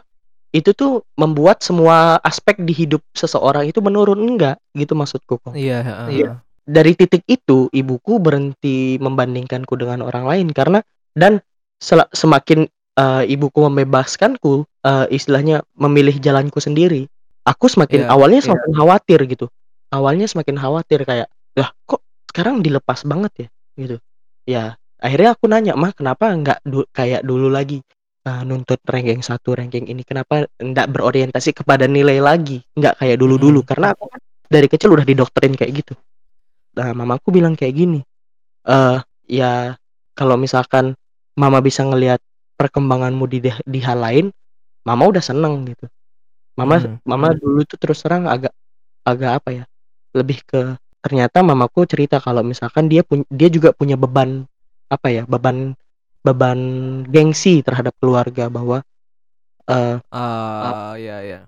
itu 0.56 0.72
tuh 0.72 1.04
membuat 1.20 1.60
semua 1.60 2.16
aspek 2.24 2.64
di 2.64 2.72
hidup 2.72 3.04
seseorang 3.12 3.68
itu 3.68 3.84
menurun 3.84 4.24
enggak 4.24 4.56
gitu 4.72 4.96
maksudku 4.96 5.36
kok 5.44 5.52
iya 5.52 5.84
uh. 5.84 6.08
iya 6.08 6.40
dari 6.68 6.96
titik 6.96 7.28
itu 7.28 7.68
ibuku 7.72 8.20
berhenti 8.24 8.96
membandingkanku 9.00 9.76
dengan 9.76 10.04
orang 10.04 10.28
lain 10.28 10.48
karena 10.52 10.80
dan 11.16 11.44
semakin 12.16 12.68
uh, 13.00 13.24
ibuku 13.24 13.60
membebaskanku 13.64 14.68
uh, 14.84 15.06
istilahnya 15.12 15.64
memilih 15.76 16.16
jalanku 16.20 16.60
sendiri 16.60 17.08
aku 17.48 17.72
semakin 17.72 18.04
yeah, 18.04 18.12
awalnya 18.12 18.44
iya. 18.44 18.46
semakin 18.52 18.70
yeah. 18.72 18.78
khawatir 18.84 19.20
gitu 19.32 19.46
awalnya 19.94 20.28
semakin 20.28 20.60
khawatir 20.60 21.04
kayak 21.08 21.28
lah 21.58 21.70
kok 21.88 22.04
sekarang 22.32 22.62
dilepas 22.62 23.02
banget 23.08 23.34
ya 23.36 23.48
gitu 23.78 23.98
ya 24.48 24.64
akhirnya 24.98 25.38
aku 25.38 25.46
nanya 25.50 25.74
mah 25.78 25.94
kenapa 25.94 26.34
nggak 26.34 26.60
du 26.66 26.86
kayak 26.90 27.22
dulu 27.22 27.50
lagi 27.50 27.82
uh, 28.26 28.42
nuntut 28.44 28.82
ranking 28.86 29.22
satu 29.22 29.56
ranking 29.56 29.88
ini 29.88 30.02
kenapa 30.04 30.50
nggak 30.58 30.88
berorientasi 30.92 31.54
kepada 31.54 31.86
nilai 31.86 32.20
lagi 32.20 32.62
nggak 32.76 33.00
kayak 33.00 33.18
dulu 33.18 33.36
dulu 33.38 33.60
hmm. 33.64 33.70
karena 33.70 33.94
aku 33.94 34.10
kan 34.10 34.20
dari 34.48 34.68
kecil 34.68 34.94
udah 34.94 35.06
didoktrin 35.06 35.54
kayak 35.56 35.86
gitu 35.86 35.94
nah 36.78 36.94
mamaku 36.94 37.34
bilang 37.34 37.58
kayak 37.58 37.74
gini 37.74 38.00
eh 38.68 38.74
uh, 38.74 39.00
ya 39.26 39.78
kalau 40.18 40.36
misalkan 40.36 40.98
mama 41.38 41.62
bisa 41.62 41.86
ngelihat 41.86 42.20
perkembanganmu 42.58 43.26
di 43.30 43.40
di 43.54 43.80
hal 43.82 44.02
lain 44.02 44.26
mama 44.82 45.04
udah 45.06 45.22
seneng 45.22 45.68
gitu 45.70 45.86
mama 46.58 46.82
hmm. 46.82 47.06
mama 47.06 47.32
hmm. 47.32 47.38
dulu 47.38 47.62
tuh 47.70 47.78
terus 47.78 48.02
terang 48.02 48.26
agak 48.26 48.52
agak 49.06 49.38
apa 49.38 49.50
ya 49.54 49.64
lebih 50.18 50.42
ke 50.44 50.76
ternyata 51.06 51.46
mamaku 51.46 51.86
cerita 51.86 52.18
kalau 52.18 52.42
misalkan 52.42 52.90
dia 52.90 53.06
punya 53.06 53.24
dia 53.30 53.50
juga 53.54 53.70
punya 53.72 53.96
beban 53.96 54.50
apa 54.90 55.08
ya 55.14 55.24
beban 55.30 55.78
beban 56.26 56.60
gengsi 57.08 57.62
terhadap 57.64 57.94
keluarga 58.02 58.50
bahwa 58.52 58.84
uh, 59.70 59.96
uh, 60.12 60.62
uh 60.92 60.94
ya 60.98 61.24
ya 61.24 61.40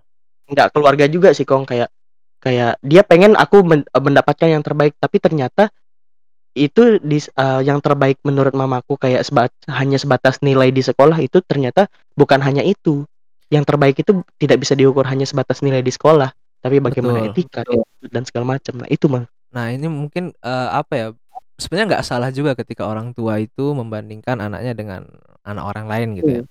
nggak 0.49 0.69
keluarga 0.73 1.05
juga 1.05 1.31
sih 1.31 1.45
kong. 1.45 1.69
Kayak 1.69 1.89
kayak 2.41 2.81
dia 2.81 3.01
pengen 3.05 3.37
aku 3.37 3.61
mendapatkan 3.93 4.49
yang 4.49 4.63
terbaik 4.65 4.97
tapi 4.97 5.17
ternyata 5.21 5.69
itu 6.57 6.97
di 6.99 7.21
uh, 7.37 7.61
yang 7.61 7.79
terbaik 7.79 8.19
menurut 8.25 8.51
mamaku 8.57 8.97
kayak 8.97 9.21
sebat, 9.21 9.53
hanya 9.69 10.01
sebatas 10.01 10.41
nilai 10.41 10.73
di 10.73 10.81
sekolah 10.81 11.21
itu 11.21 11.39
ternyata 11.45 11.87
bukan 12.17 12.41
hanya 12.41 12.65
itu. 12.65 13.05
Yang 13.49 13.65
terbaik 13.69 13.95
itu 14.01 14.21
tidak 14.37 14.61
bisa 14.61 14.73
diukur 14.73 15.05
hanya 15.09 15.25
sebatas 15.25 15.61
nilai 15.65 15.81
di 15.81 15.89
sekolah, 15.93 16.29
tapi 16.59 16.79
bagaimana 16.79 17.27
Betul. 17.27 17.31
etika 17.33 17.61
dan 18.07 18.23
segala 18.23 18.55
macam. 18.55 18.73
Nah, 18.79 18.87
itu 18.87 19.05
mah. 19.07 19.25
Nah, 19.49 19.65
ini 19.71 19.87
mungkin 19.87 20.31
uh, 20.41 20.69
apa 20.75 20.93
ya? 20.95 21.07
sebenarnya 21.59 21.99
nggak 21.99 22.05
salah 22.07 22.31
juga 22.31 22.55
ketika 22.55 22.87
orang 22.87 23.11
tua 23.11 23.35
itu 23.35 23.75
membandingkan 23.75 24.39
anaknya 24.39 24.71
dengan 24.71 25.03
anak 25.43 25.63
orang 25.67 25.85
lain 25.91 26.07
gitu 26.15 26.31
ya. 26.31 26.43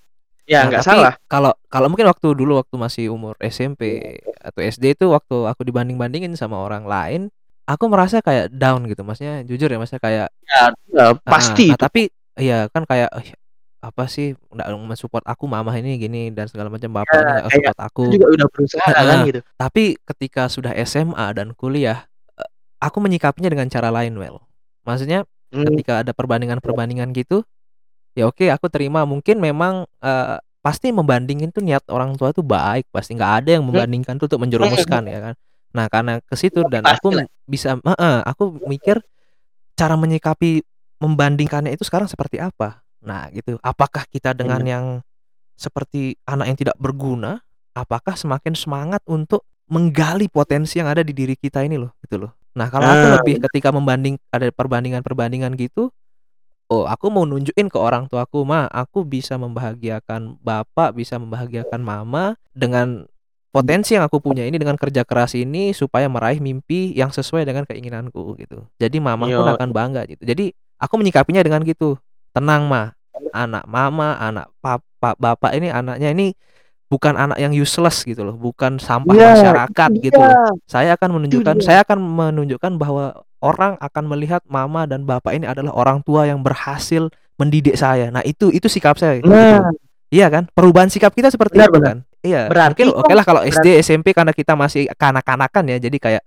Ya 0.45 0.59
Nah, 0.65 0.69
nggak 0.69 0.83
tapi 0.85 0.97
salah. 1.01 1.15
kalau 1.25 1.53
kalau 1.69 1.89
mungkin 1.89 2.05
waktu 2.09 2.29
dulu 2.37 2.61
waktu 2.61 2.77
masih 2.77 3.05
umur 3.09 3.33
SMP 3.41 4.17
atau 4.37 4.61
SD 4.61 4.97
itu 4.97 5.09
waktu 5.09 5.49
aku 5.49 5.65
dibanding-bandingin 5.65 6.37
sama 6.37 6.61
orang 6.61 6.85
lain, 6.85 7.33
aku 7.65 7.89
merasa 7.89 8.21
kayak 8.21 8.53
down 8.53 8.85
gitu. 8.85 9.01
Maksudnya 9.01 9.45
jujur 9.49 9.69
ya, 9.69 9.81
maksudnya 9.81 10.01
kayak 10.05 10.29
Ya, 10.45 10.63
ya, 10.93 11.07
pasti 11.25 11.73
Nah, 11.73 11.77
itu. 11.77 11.81
tapi 11.81 12.01
iya 12.37 12.69
kan 12.69 12.85
kayak 12.85 13.09
"Ih, 13.25 13.33
apa 13.79 14.11
sih 14.11 14.35
nggak 14.51 14.69
mensupport 14.75 15.23
aku 15.23 15.47
mamah 15.47 15.75
ini 15.79 16.03
gini 16.03 16.35
dan 16.35 16.51
segala 16.51 16.67
macam 16.67 16.91
bapak 16.91 17.15
Ya, 17.15 17.23
ini 17.23 17.31
nggak 17.39 17.51
support 17.55 17.79
aku. 17.79 18.05
Juga 18.11 18.27
udah 18.35 18.47
berusaha 18.51 18.89
kan 18.91 19.07
Heeh. 19.07 19.23
gitu. 19.31 19.41
Tapi 19.55 19.85
ketika 20.03 20.43
sudah 20.51 20.73
SMA 20.83 21.27
dan 21.31 21.55
kuliah, 21.55 22.11
eh, 22.35 22.51
aku 22.83 22.99
menyikapinya 22.99 23.51
dengan 23.51 23.71
cara 23.71 23.95
lain, 23.95 24.19
Well. 24.19 24.43
Maksudnya 24.83 25.23
Hmm, 25.49 25.65
ketika 25.65 26.05
ada 26.05 26.13
perbandingan-perbandingan 26.13 27.09
gitu, 27.17 27.41
ya 28.13 28.29
oke 28.29 28.53
aku 28.53 28.69
terima 28.69 29.09
mungkin 29.09 29.41
memang 29.41 29.89
eh, 30.05 30.37
pasti 30.61 30.93
membandingin 30.93 31.49
tuh 31.49 31.65
niat 31.65 31.87
orang 31.89 32.19
tua 32.21 32.37
tuh 32.37 32.45
baik, 32.45 32.85
pasti 32.93 33.17
nggak 33.17 33.33
ada 33.45 33.51
yang 33.57 33.65
hmm, 33.65 33.73
membandingkan 33.73 34.21
tuh 34.21 34.29
untuk 34.29 34.45
menjerumuskan 34.45 35.03
ya 35.15 35.21
kan. 35.31 35.35
Nah, 35.73 35.87
karena 35.89 36.21
ke 36.21 36.35
situ 36.37 36.65
dan 36.69 36.85
pasti 36.85 37.01
aku 37.01 37.09
bisa 37.49 37.81
heeh, 37.81 38.17
aku 38.27 38.61
mikir 38.69 39.01
cara 39.79 39.95
menyikapi 39.95 40.67
membandingkannya 40.99 41.71
itu 41.73 41.87
sekarang 41.87 42.11
seperti 42.11 42.43
apa. 42.43 42.83
Nah, 43.09 43.33
gitu. 43.33 43.57
Apakah 43.65 44.05
kita 44.13 44.37
dengan 44.37 44.61
Bener. 44.61 44.73
yang 44.77 44.85
seperti 45.57 46.21
anak 46.29 46.47
yang 46.53 46.59
tidak 46.61 46.77
berguna, 46.77 47.41
apakah 47.73 48.15
semakin 48.15 48.53
semangat 48.55 49.01
untuk 49.09 49.43
menggali 49.69 50.29
potensi 50.29 50.81
yang 50.81 50.89
ada 50.89 51.01
di 51.05 51.13
diri 51.13 51.37
kita 51.37 51.65
ini 51.65 51.77
loh, 51.77 51.93
gitu 52.05 52.21
loh. 52.21 52.33
Nah, 52.57 52.69
kalau 52.73 52.89
aku 52.89 53.07
Nah, 53.07 53.15
lebih 53.21 53.35
ketika 53.49 53.69
membanding 53.71 54.17
ada 54.33 54.49
perbandingan-perbandingan 54.51 55.55
gitu, 55.61 55.93
oh 56.73 56.85
aku 56.89 57.09
mau 57.13 57.29
nunjukin 57.29 57.69
ke 57.69 57.79
orang 57.79 58.09
tuaku, 58.09 58.43
"Ma, 58.43 58.67
aku 58.73 59.05
bisa 59.05 59.37
membahagiakan 59.37 60.41
bapak, 60.41 60.97
bisa 60.97 61.21
membahagiakan 61.21 61.81
mama 61.81 62.35
dengan 62.57 63.07
potensi 63.53 63.97
yang 63.97 64.05
aku 64.05 64.21
punya 64.21 64.45
ini 64.45 64.57
dengan 64.61 64.77
kerja 64.77 65.05
keras 65.05 65.33
ini 65.37 65.73
supaya 65.73 66.09
meraih 66.11 66.41
mimpi 66.41 66.93
yang 66.97 67.13
sesuai 67.13 67.45
dengan 67.45 67.69
keinginanku," 67.69 68.37
gitu. 68.41 68.65
Jadi 68.81 68.97
mama 68.99 69.29
pun 69.29 69.45
yo, 69.45 69.55
akan 69.55 69.71
bangga 69.71 70.03
gitu. 70.09 70.23
Jadi 70.25 70.51
aku 70.81 70.95
menyikapinya 70.99 71.45
dengan 71.45 71.63
gitu, 71.63 72.01
"Tenang, 72.33 72.67
Ma, 72.67 72.98
anak 73.33 73.65
mama, 73.67 74.19
anak 74.19 74.47
papa 74.59 75.15
bapak 75.17 75.55
ini 75.55 75.69
anaknya 75.69 76.11
ini 76.11 76.35
bukan 76.89 77.15
anak 77.15 77.37
yang 77.37 77.53
useless 77.53 78.03
gitu 78.03 78.25
loh, 78.25 78.35
bukan 78.35 78.81
sampah 78.81 79.13
Iya, 79.13 79.29
masyarakat 79.37 79.91
itu 80.01 80.05
gitu 80.09 80.21
loh. 80.21 80.57
Saya 80.65 80.97
akan 80.97 81.09
menunjukkan 81.21 81.55
dia. 81.61 81.65
saya 81.69 81.79
akan 81.85 81.99
menunjukkan 82.01 82.73
bahwa 82.81 83.13
orang 83.39 83.77
akan 83.79 84.05
melihat 84.09 84.41
mama 84.49 84.89
dan 84.89 85.05
bapak 85.05 85.37
ini 85.37 85.45
adalah 85.45 85.77
orang 85.77 86.01
tua 86.01 86.25
yang 86.25 86.41
berhasil 86.41 87.13
mendidik 87.37 87.77
saya." 87.77 88.09
Nah, 88.09 88.25
itu 88.25 88.49
itu 88.51 88.67
sikap 88.73 88.97
saya 88.97 89.21
gitu 89.21 89.29
Nah. 89.29 89.69
Iya 90.09 90.33
kan? 90.33 90.49
Perubahan 90.57 90.89
sikap 90.89 91.13
kita 91.13 91.29
seperti 91.29 91.61
benar 91.61 91.69
itu 91.69 91.75
benar. 91.77 91.89
kan. 91.93 91.99
Iya, 92.25 92.41
Berarti 92.49 92.81
mungkin 92.81 92.89
oke 92.97 93.13
lah 93.13 93.25
kalau 93.29 93.41
berarti 93.45 93.61
SD, 93.61 93.67
SMP 93.85 94.07
karena 94.17 94.33
kita 94.33 94.57
masih 94.57 94.89
kanak-kanakan 94.97 95.65
ya, 95.69 95.77
jadi 95.77 95.97
kayak 96.01 96.23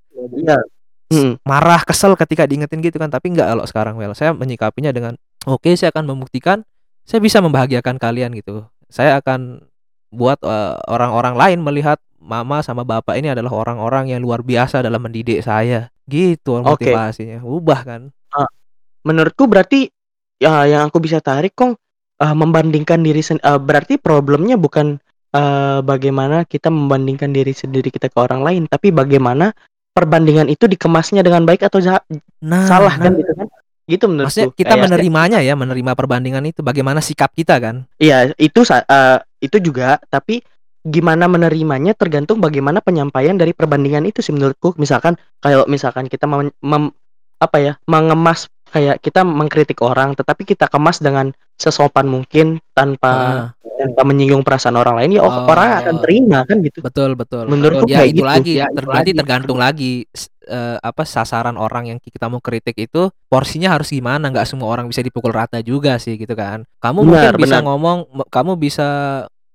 Hmm. 1.11 1.35
marah, 1.43 1.83
kesel 1.83 2.15
ketika 2.15 2.47
diingetin 2.47 2.79
gitu 2.79 2.95
kan. 2.95 3.11
Tapi 3.11 3.35
enggak 3.35 3.51
kalau 3.51 3.65
sekarang 3.67 3.93
well, 3.99 4.15
saya 4.15 4.31
menyikapinya 4.31 4.95
dengan 4.95 5.19
oke, 5.43 5.67
saya 5.75 5.91
akan 5.91 6.07
membuktikan 6.07 6.63
saya 7.05 7.19
bisa 7.19 7.41
membahagiakan 7.43 7.97
kalian 7.97 8.31
gitu. 8.37 8.65
Saya 8.91 9.19
akan 9.19 9.63
buat 10.11 10.39
eh, 10.43 10.75
orang-orang 10.91 11.35
lain 11.39 11.59
melihat 11.63 11.97
mama 12.21 12.61
sama 12.61 12.85
bapak 12.85 13.17
ini 13.17 13.33
adalah 13.33 13.49
orang-orang 13.49 14.13
yang 14.13 14.21
luar 14.21 14.45
biasa 14.45 14.85
dalam 14.85 15.01
mendidik 15.01 15.41
saya. 15.41 15.89
Gitu 16.05 16.59
motivasinya. 16.59 17.39
Ubah 17.41 17.81
kan? 17.87 18.01
Ah, 18.35 18.49
menurutku 19.07 19.47
berarti 19.47 19.87
ya 20.41 20.65
yang 20.67 20.89
aku 20.91 20.99
bisa 20.99 21.23
tarik 21.23 21.55
kong 21.55 21.77
eh, 22.21 22.35
membandingkan 22.35 23.01
diri 23.01 23.23
sen- 23.23 23.41
eh, 23.41 23.59
berarti 23.61 23.97
problemnya 23.97 24.59
bukan 24.59 24.99
eh, 25.31 25.79
bagaimana 25.79 26.43
kita 26.43 26.67
membandingkan 26.67 27.31
diri 27.31 27.55
sendiri 27.55 27.87
kita 27.87 28.11
ke 28.11 28.17
orang 28.19 28.43
lain, 28.43 28.63
tapi 28.67 28.91
bagaimana 28.91 29.55
perbandingan 29.91 30.47
itu 30.47 30.67
dikemasnya 30.67 31.23
dengan 31.23 31.43
baik 31.47 31.67
atau 31.67 31.79
ja- 31.83 32.03
salah 32.67 32.95
Nah, 32.99 33.03
kan 33.07 33.11
gitu 33.15 33.33
kan? 33.35 33.47
Gitu 33.91 34.07
maksudnya 34.07 34.47
menurutku. 34.47 34.59
kita 34.63 34.73
Kayak 34.79 34.83
menerimanya 34.87 35.39
ya, 35.43 35.53
menerima 35.59 35.91
perbandingan 35.99 36.43
itu 36.47 36.63
bagaimana 36.63 37.03
sikap 37.03 37.35
kita 37.35 37.59
kan? 37.59 37.83
Iya, 37.99 38.31
itu 38.39 38.63
eh, 38.63 39.19
itu 39.43 39.57
juga, 39.59 39.99
tapi 40.07 40.39
gimana 40.81 41.27
menerimanya 41.27 41.93
tergantung 41.93 42.39
bagaimana 42.39 42.79
penyampaian 42.79 43.35
dari 43.35 43.51
perbandingan 43.51 44.07
itu 44.07 44.23
sih 44.23 44.31
menurutku. 44.31 44.73
Misalkan 44.79 45.19
kalau 45.43 45.67
misalkan 45.67 46.07
kita 46.07 46.23
mem, 46.25 46.55
mem- 46.63 46.95
apa 47.41 47.57
ya, 47.59 47.73
mengemas 47.85 48.47
kayak 48.71 49.03
kita 49.03 49.27
mengkritik 49.27 49.83
orang, 49.83 50.15
tetapi 50.15 50.47
kita 50.47 50.71
kemas 50.71 51.03
dengan 51.03 51.35
sesopan 51.59 52.07
mungkin 52.07 52.63
tanpa 52.71 53.11
Heeh. 53.11 53.45
Tanpa 53.81 54.05
menyinggung 54.05 54.45
perasaan 54.45 54.77
orang 54.77 54.93
lain, 55.01 55.17
ya 55.17 55.25
oh, 55.25 55.49
orang 55.49 55.81
akan 55.81 55.95
Oh, 55.97 56.01
terima 56.05 56.39
kan 56.45 56.61
gitu. 56.61 56.79
betul 56.85 57.17
betul. 57.17 57.49
Menurutku 57.49 57.89
Ya 57.89 58.05
kayak 58.05 58.09
itu 58.13 58.21
gitu. 58.21 58.29
lagi, 58.29 58.53
Ya, 58.61 58.67
ter- 58.69 58.85
lagi. 58.85 59.11
tergantung 59.17 59.57
lagi 59.57 59.91
eh, 60.45 60.77
apa 60.81 61.01
sasaran 61.01 61.57
orang 61.57 61.89
yang 61.89 61.97
kita 61.97 62.29
mau 62.29 62.37
kritik 62.37 62.77
itu 62.77 63.09
porsinya 63.25 63.73
harus 63.73 63.89
gimana? 63.89 64.29
Nggak 64.29 64.45
semua 64.45 64.69
orang 64.69 64.85
bisa 64.85 65.01
dipukul 65.01 65.33
rata 65.33 65.57
juga 65.65 65.97
sih 65.97 66.15
gitu 66.15 66.37
kan. 66.37 66.63
Kamu 66.77 67.01
mungkin 67.01 67.33
Benar, 67.33 67.37
bisa 67.41 67.57
benar. 67.57 67.65
ngomong, 67.65 67.97
kamu 68.29 68.51
bisa 68.55 68.87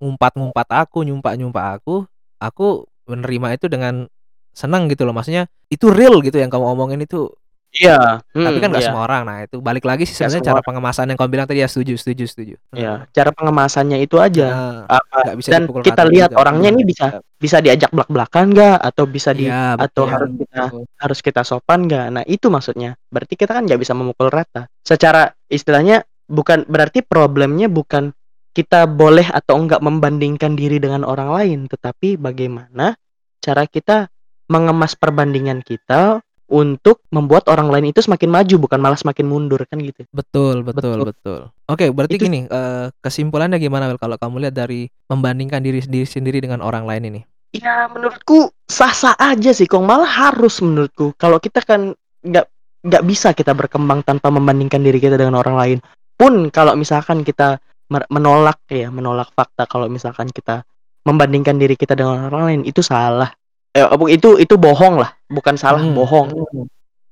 ngumpat-ngumpat 0.03 0.68
aku, 0.74 1.07
nyumpak-nyumpak 1.07 1.64
aku, 1.81 2.05
aku 2.37 2.85
menerima 3.07 3.57
itu 3.57 3.66
dengan 3.70 4.05
senang 4.53 4.89
gitu 4.91 5.05
loh. 5.09 5.14
Maksudnya 5.14 5.47
itu 5.70 5.89
real 5.93 6.18
gitu 6.24 6.37
yang 6.37 6.51
kamu 6.51 6.64
omongin 6.74 7.01
itu. 7.03 7.31
Iya, 7.77 8.24
Tapi 8.24 8.57
hmm, 8.57 8.62
kan 8.62 8.68
nggak 8.72 8.85
iya. 8.85 8.89
semua 8.89 9.03
orang. 9.05 9.22
Nah 9.29 9.39
itu 9.45 9.57
balik 9.61 9.85
lagi 9.85 10.09
sih 10.09 10.16
sebenarnya 10.16 10.49
cara 10.49 10.61
orang. 10.61 10.66
pengemasan 10.72 11.05
yang 11.12 11.18
kamu 11.20 11.31
bilang 11.31 11.47
tadi 11.47 11.61
ya 11.61 11.68
setuju, 11.68 11.95
setuju, 12.01 12.24
setuju. 12.24 12.55
Ya, 12.72 12.81
Heeh. 12.81 12.99
cara 13.12 13.31
pengemasannya 13.37 13.99
itu 14.01 14.16
aja. 14.16 14.49
Apa 14.89 15.16
Nggak 15.29 15.37
bisa 15.37 15.49
dan 15.53 15.62
kita 15.85 16.03
lihat 16.09 16.31
juga. 16.33 16.41
orangnya 16.41 16.68
ini 16.72 16.83
bisa 16.89 17.07
bisa 17.37 17.61
diajak 17.61 17.93
belak-belakan 17.93 18.45
nggak 18.57 18.77
atau 18.81 19.05
bisa 19.05 19.31
di 19.37 19.45
Iya 19.45 19.77
atau 19.77 20.09
betul. 20.09 20.14
harus 20.16 20.31
kita 20.41 20.62
harus 20.97 21.18
kita 21.20 21.43
sopan 21.45 21.81
nggak? 21.85 22.07
Nah, 22.16 22.24
itu 22.24 22.47
maksudnya. 22.49 22.97
Berarti 23.12 23.35
kita 23.37 23.53
kan 23.53 23.62
nggak 23.68 23.81
bisa 23.81 23.93
memukul 23.93 24.33
rata. 24.33 24.72
Secara 24.81 25.29
istilahnya 25.53 26.01
bukan 26.27 26.64
berarti 26.64 27.05
problemnya 27.05 27.68
bukan 27.68 28.16
kita 28.57 28.89
boleh 28.89 29.29
atau 29.29 29.61
enggak 29.61 29.85
membandingkan 29.85 30.57
diri 30.57 30.81
dengan 30.81 31.05
orang 31.05 31.29
lain, 31.29 31.61
tetapi 31.68 32.16
bagaimana 32.16 32.97
cara 33.45 33.68
kita 33.68 34.09
mengemas 34.49 34.97
perbandingan 34.97 35.61
kita 35.61 36.24
untuk 36.47 37.03
membuat 37.11 37.51
orang 37.51 37.70
lain 37.70 37.90
itu 37.90 37.99
semakin 37.99 38.30
maju 38.30 38.55
bukan 38.62 38.78
malah 38.78 38.99
semakin 38.99 39.26
mundur 39.26 39.59
kan 39.66 39.82
gitu. 39.82 40.07
Betul, 40.14 40.62
betul, 40.62 41.03
Betul. 41.03 41.11
betul. 41.11 41.40
Oke, 41.66 41.90
berarti 41.90 42.14
Itu 42.18 42.30
gini, 42.30 42.47
eh, 42.47 42.86
kesimpulannya 43.03 43.59
gimana 43.59 43.90
Wel 43.90 43.99
kalau 43.99 44.14
kamu 44.14 44.47
lihat 44.47 44.55
dari 44.55 44.86
membandingkan 45.11 45.59
diri 45.59 45.82
diri 45.82 46.07
sendiri 46.07 46.38
dengan 46.38 46.62
orang 46.62 46.86
lain 46.86 47.03
ini? 47.11 47.20
Ya 47.55 47.90
menurutku 47.90 48.53
sah-sah 48.68 49.16
aja 49.18 49.51
sih 49.51 49.66
Kong 49.66 49.86
malah 49.86 50.07
harus 50.07 50.61
menurutku 50.61 51.14
kalau 51.16 51.40
kita 51.40 51.62
kan 51.64 51.94
nggak 52.20 52.47
nggak 52.86 53.03
bisa 53.07 53.32
kita 53.32 53.51
berkembang 53.57 54.07
tanpa 54.07 54.30
membandingkan 54.30 54.82
diri 54.82 55.03
kita 55.03 55.18
dengan 55.18 55.40
orang 55.40 55.57
lain 55.57 55.78
pun 56.14 56.53
kalau 56.55 56.76
misalkan 56.78 57.26
kita 57.26 57.59
menolak 57.90 58.59
ya 58.68 58.90
menolak 58.90 59.30
fakta 59.32 59.64
kalau 59.70 59.86
misalkan 59.86 60.26
kita 60.30 60.66
membandingkan 61.07 61.55
diri 61.55 61.78
kita 61.78 61.94
dengan 61.94 62.26
orang 62.28 62.42
lain 62.51 62.61
itu 62.66 62.82
salah 62.82 63.30
eh, 63.77 63.87
bu- 63.93 64.09
itu 64.09 64.41
itu 64.41 64.55
bohong 64.57 64.97
lah 64.99 65.12
bukan 65.29 65.55
salah 65.55 65.85
Hmm. 65.85 65.93
bohong. 65.93 66.29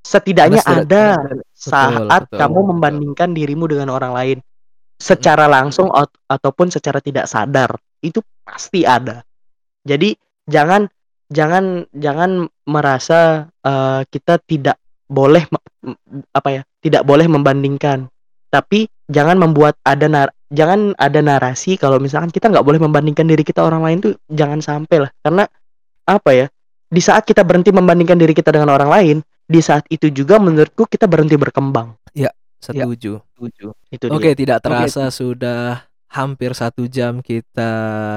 Setidaknya 0.05 0.61
setidak- 0.61 0.85
ada 0.85 1.05
betul, 1.17 1.41
saat 1.55 2.23
betul. 2.29 2.39
kamu 2.41 2.59
membandingkan 2.77 3.31
dirimu 3.33 3.65
dengan 3.65 3.89
orang 3.89 4.13
lain. 4.13 4.39
Secara 4.97 5.49
langsung 5.49 5.89
at- 5.93 6.13
ataupun 6.29 6.69
secara 6.69 7.01
tidak 7.01 7.25
sadar 7.27 7.77
itu 8.01 8.21
pasti 8.45 8.85
ada. 8.85 9.25
Jadi 9.85 10.13
jangan 10.45 10.89
jangan 11.29 11.89
jangan 11.93 12.45
merasa 12.65 13.49
eh, 13.65 14.01
kita 14.09 14.41
tidak 14.45 14.77
boleh 15.09 15.45
apa 16.33 16.49
ya 16.53 16.63
tidak 16.81 17.05
boleh 17.05 17.25
membandingkan. 17.25 18.09
Tapi 18.49 18.87
jangan 19.09 19.41
membuat 19.41 19.75
ada 19.83 20.07
nar 20.07 20.29
jangan 20.53 20.95
ada 20.95 21.19
narasi 21.19 21.75
kalau 21.75 21.99
misalkan 21.99 22.31
kita 22.31 22.47
nggak 22.53 22.63
boleh 22.63 22.79
membandingkan 22.79 23.27
diri 23.27 23.43
kita 23.43 23.65
orang 23.65 23.83
lain 23.83 23.99
tuh 24.05 24.15
jangan 24.31 24.61
sampai 24.61 25.09
lah. 25.09 25.11
Karena 25.25 25.49
apa 26.05 26.31
ya 26.37 26.47
di 26.95 27.03
saat 27.03 27.27
kita 27.27 27.43
berhenti 27.43 27.75
membandingkan 27.75 28.15
diri 28.15 28.31
kita 28.31 28.55
dengan 28.55 28.71
orang 28.71 28.91
lain 28.91 29.17
di 29.45 29.61
saat 29.61 29.83
itu 29.91 30.09
juga 30.15 30.39
menurutku 30.39 30.87
kita 30.87 31.11
berhenti 31.11 31.35
berkembang. 31.35 31.99
Setuju. 32.65 33.13
itu 33.93 34.07
Oke, 34.09 34.33
dia. 34.33 34.39
tidak 34.39 34.59
terasa 34.65 35.13
sudah 35.13 35.85
hampir 36.15 36.55
satu 36.55 36.87
jam 36.87 37.19
kita 37.19 37.71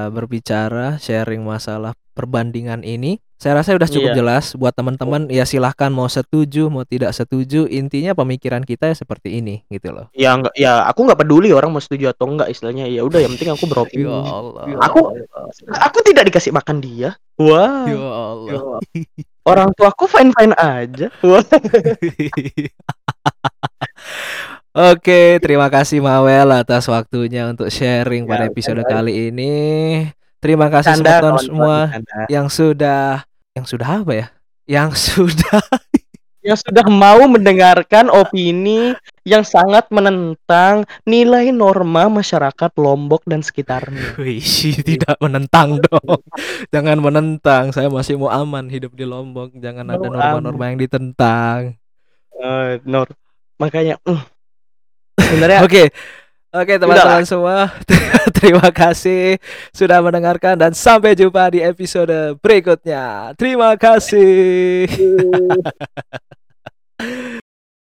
berbicara 0.10 0.98
sharing 0.98 1.42
masalah 1.42 1.94
perbandingan 2.14 2.82
ini. 2.82 3.18
Saya 3.38 3.56
rasa 3.56 3.74
udah 3.74 3.86
cukup 3.86 4.10
Iya. 4.12 4.18
jelas 4.18 4.54
buat 4.54 4.72
teman-teman. 4.72 5.26
Ya 5.30 5.44
silahkan 5.44 5.90
mau 5.90 6.08
setuju 6.08 6.68
mau 6.68 6.82
tidak 6.82 7.12
setuju. 7.12 7.66
Intinya 7.66 8.14
pemikiran 8.14 8.62
kita 8.62 8.90
ya 8.90 8.96
seperti 8.96 9.36
ini 9.36 9.62
gitu 9.68 9.90
loh. 9.90 10.08
ya 10.12 10.34
enggak 10.34 10.54
ya 10.54 10.82
aku 10.86 11.04
nggak 11.04 11.20
peduli 11.20 11.52
orang 11.52 11.70
mau 11.70 11.78
setuju 11.78 12.10
atau 12.10 12.26
enggak 12.28 12.50
istilahnya 12.50 12.86
ya 12.86 13.02
udah 13.02 13.20
yang 13.20 13.30
penting 13.34 13.50
aku 13.52 13.66
beropini 13.66 14.10
Allah. 14.10 14.64
aku 14.80 14.98
aku 15.70 15.98
tidak 16.02 16.26
dikasih 16.26 16.50
makan 16.50 16.82
dia 16.82 17.14
wah 17.36 17.86
Ya 17.86 18.02
Allah. 18.02 18.78
Orang 19.46 19.70
tuaku 19.74 20.06
fine-fine 20.10 20.54
aja. 20.58 21.08
Oke, 24.78 25.42
terima 25.42 25.74
kasih 25.74 26.06
Mawel 26.06 26.54
atas 26.54 26.86
waktunya 26.86 27.50
untuk 27.50 27.74
sharing 27.74 28.30
pada 28.30 28.46
Ya, 28.46 28.54
episode 28.54 28.86
canda. 28.86 28.94
kali 29.02 29.34
ini. 29.34 29.54
Terima 30.38 30.70
kasih 30.70 31.02
Canda, 31.02 31.18
kawan-kawan, 31.18 31.42
semua 31.42 31.78
canda. 31.90 32.18
yang 32.30 32.46
sudah 32.46 33.26
yang 33.58 33.66
sudah 33.66 33.90
apa 34.06 34.14
ya? 34.14 34.28
Yang 34.70 34.92
sudah 35.10 35.60
Yang 36.46 36.70
sudah 36.70 36.86
mau 36.86 37.26
mendengarkan 37.26 38.14
opini 38.14 38.94
yang 39.26 39.42
sangat 39.42 39.90
menentang 39.90 40.86
nilai 41.10 41.50
norma 41.50 42.06
masyarakat 42.06 42.72
Lombok 42.78 43.26
dan 43.26 43.42
sekitarnya. 43.42 44.14
Wih, 44.22 44.46
tidak 44.94 45.18
menentang 45.18 45.82
dong. 45.82 46.22
Jangan 46.70 47.02
menentang. 47.02 47.74
Saya 47.74 47.90
masih 47.90 48.22
mau 48.22 48.30
aman 48.30 48.70
hidup 48.70 48.94
di 48.94 49.10
Lombok. 49.10 49.58
Jangan 49.58 49.90
ada 49.90 50.06
Mau 50.06 50.14
norma-norma 50.14 50.70
yang 50.70 50.78
ditentang. 50.86 51.74
Eh, 52.38 52.78
Nor. 52.86 53.10
Makanya 53.58 53.98
mm. 54.06 54.37
Sebenarnya 55.20 55.66
Oke. 55.66 55.90
Oke, 56.58 56.80
teman-teman 56.80 57.28
semua. 57.28 57.70
Terima 58.40 58.72
kasih 58.72 59.36
sudah 59.76 60.00
mendengarkan 60.00 60.56
dan 60.56 60.72
sampai 60.72 61.14
jumpa 61.14 61.52
di 61.52 61.60
episode 61.60 62.40
berikutnya. 62.40 63.36
Terima 63.36 63.76
kasih. 63.76 64.88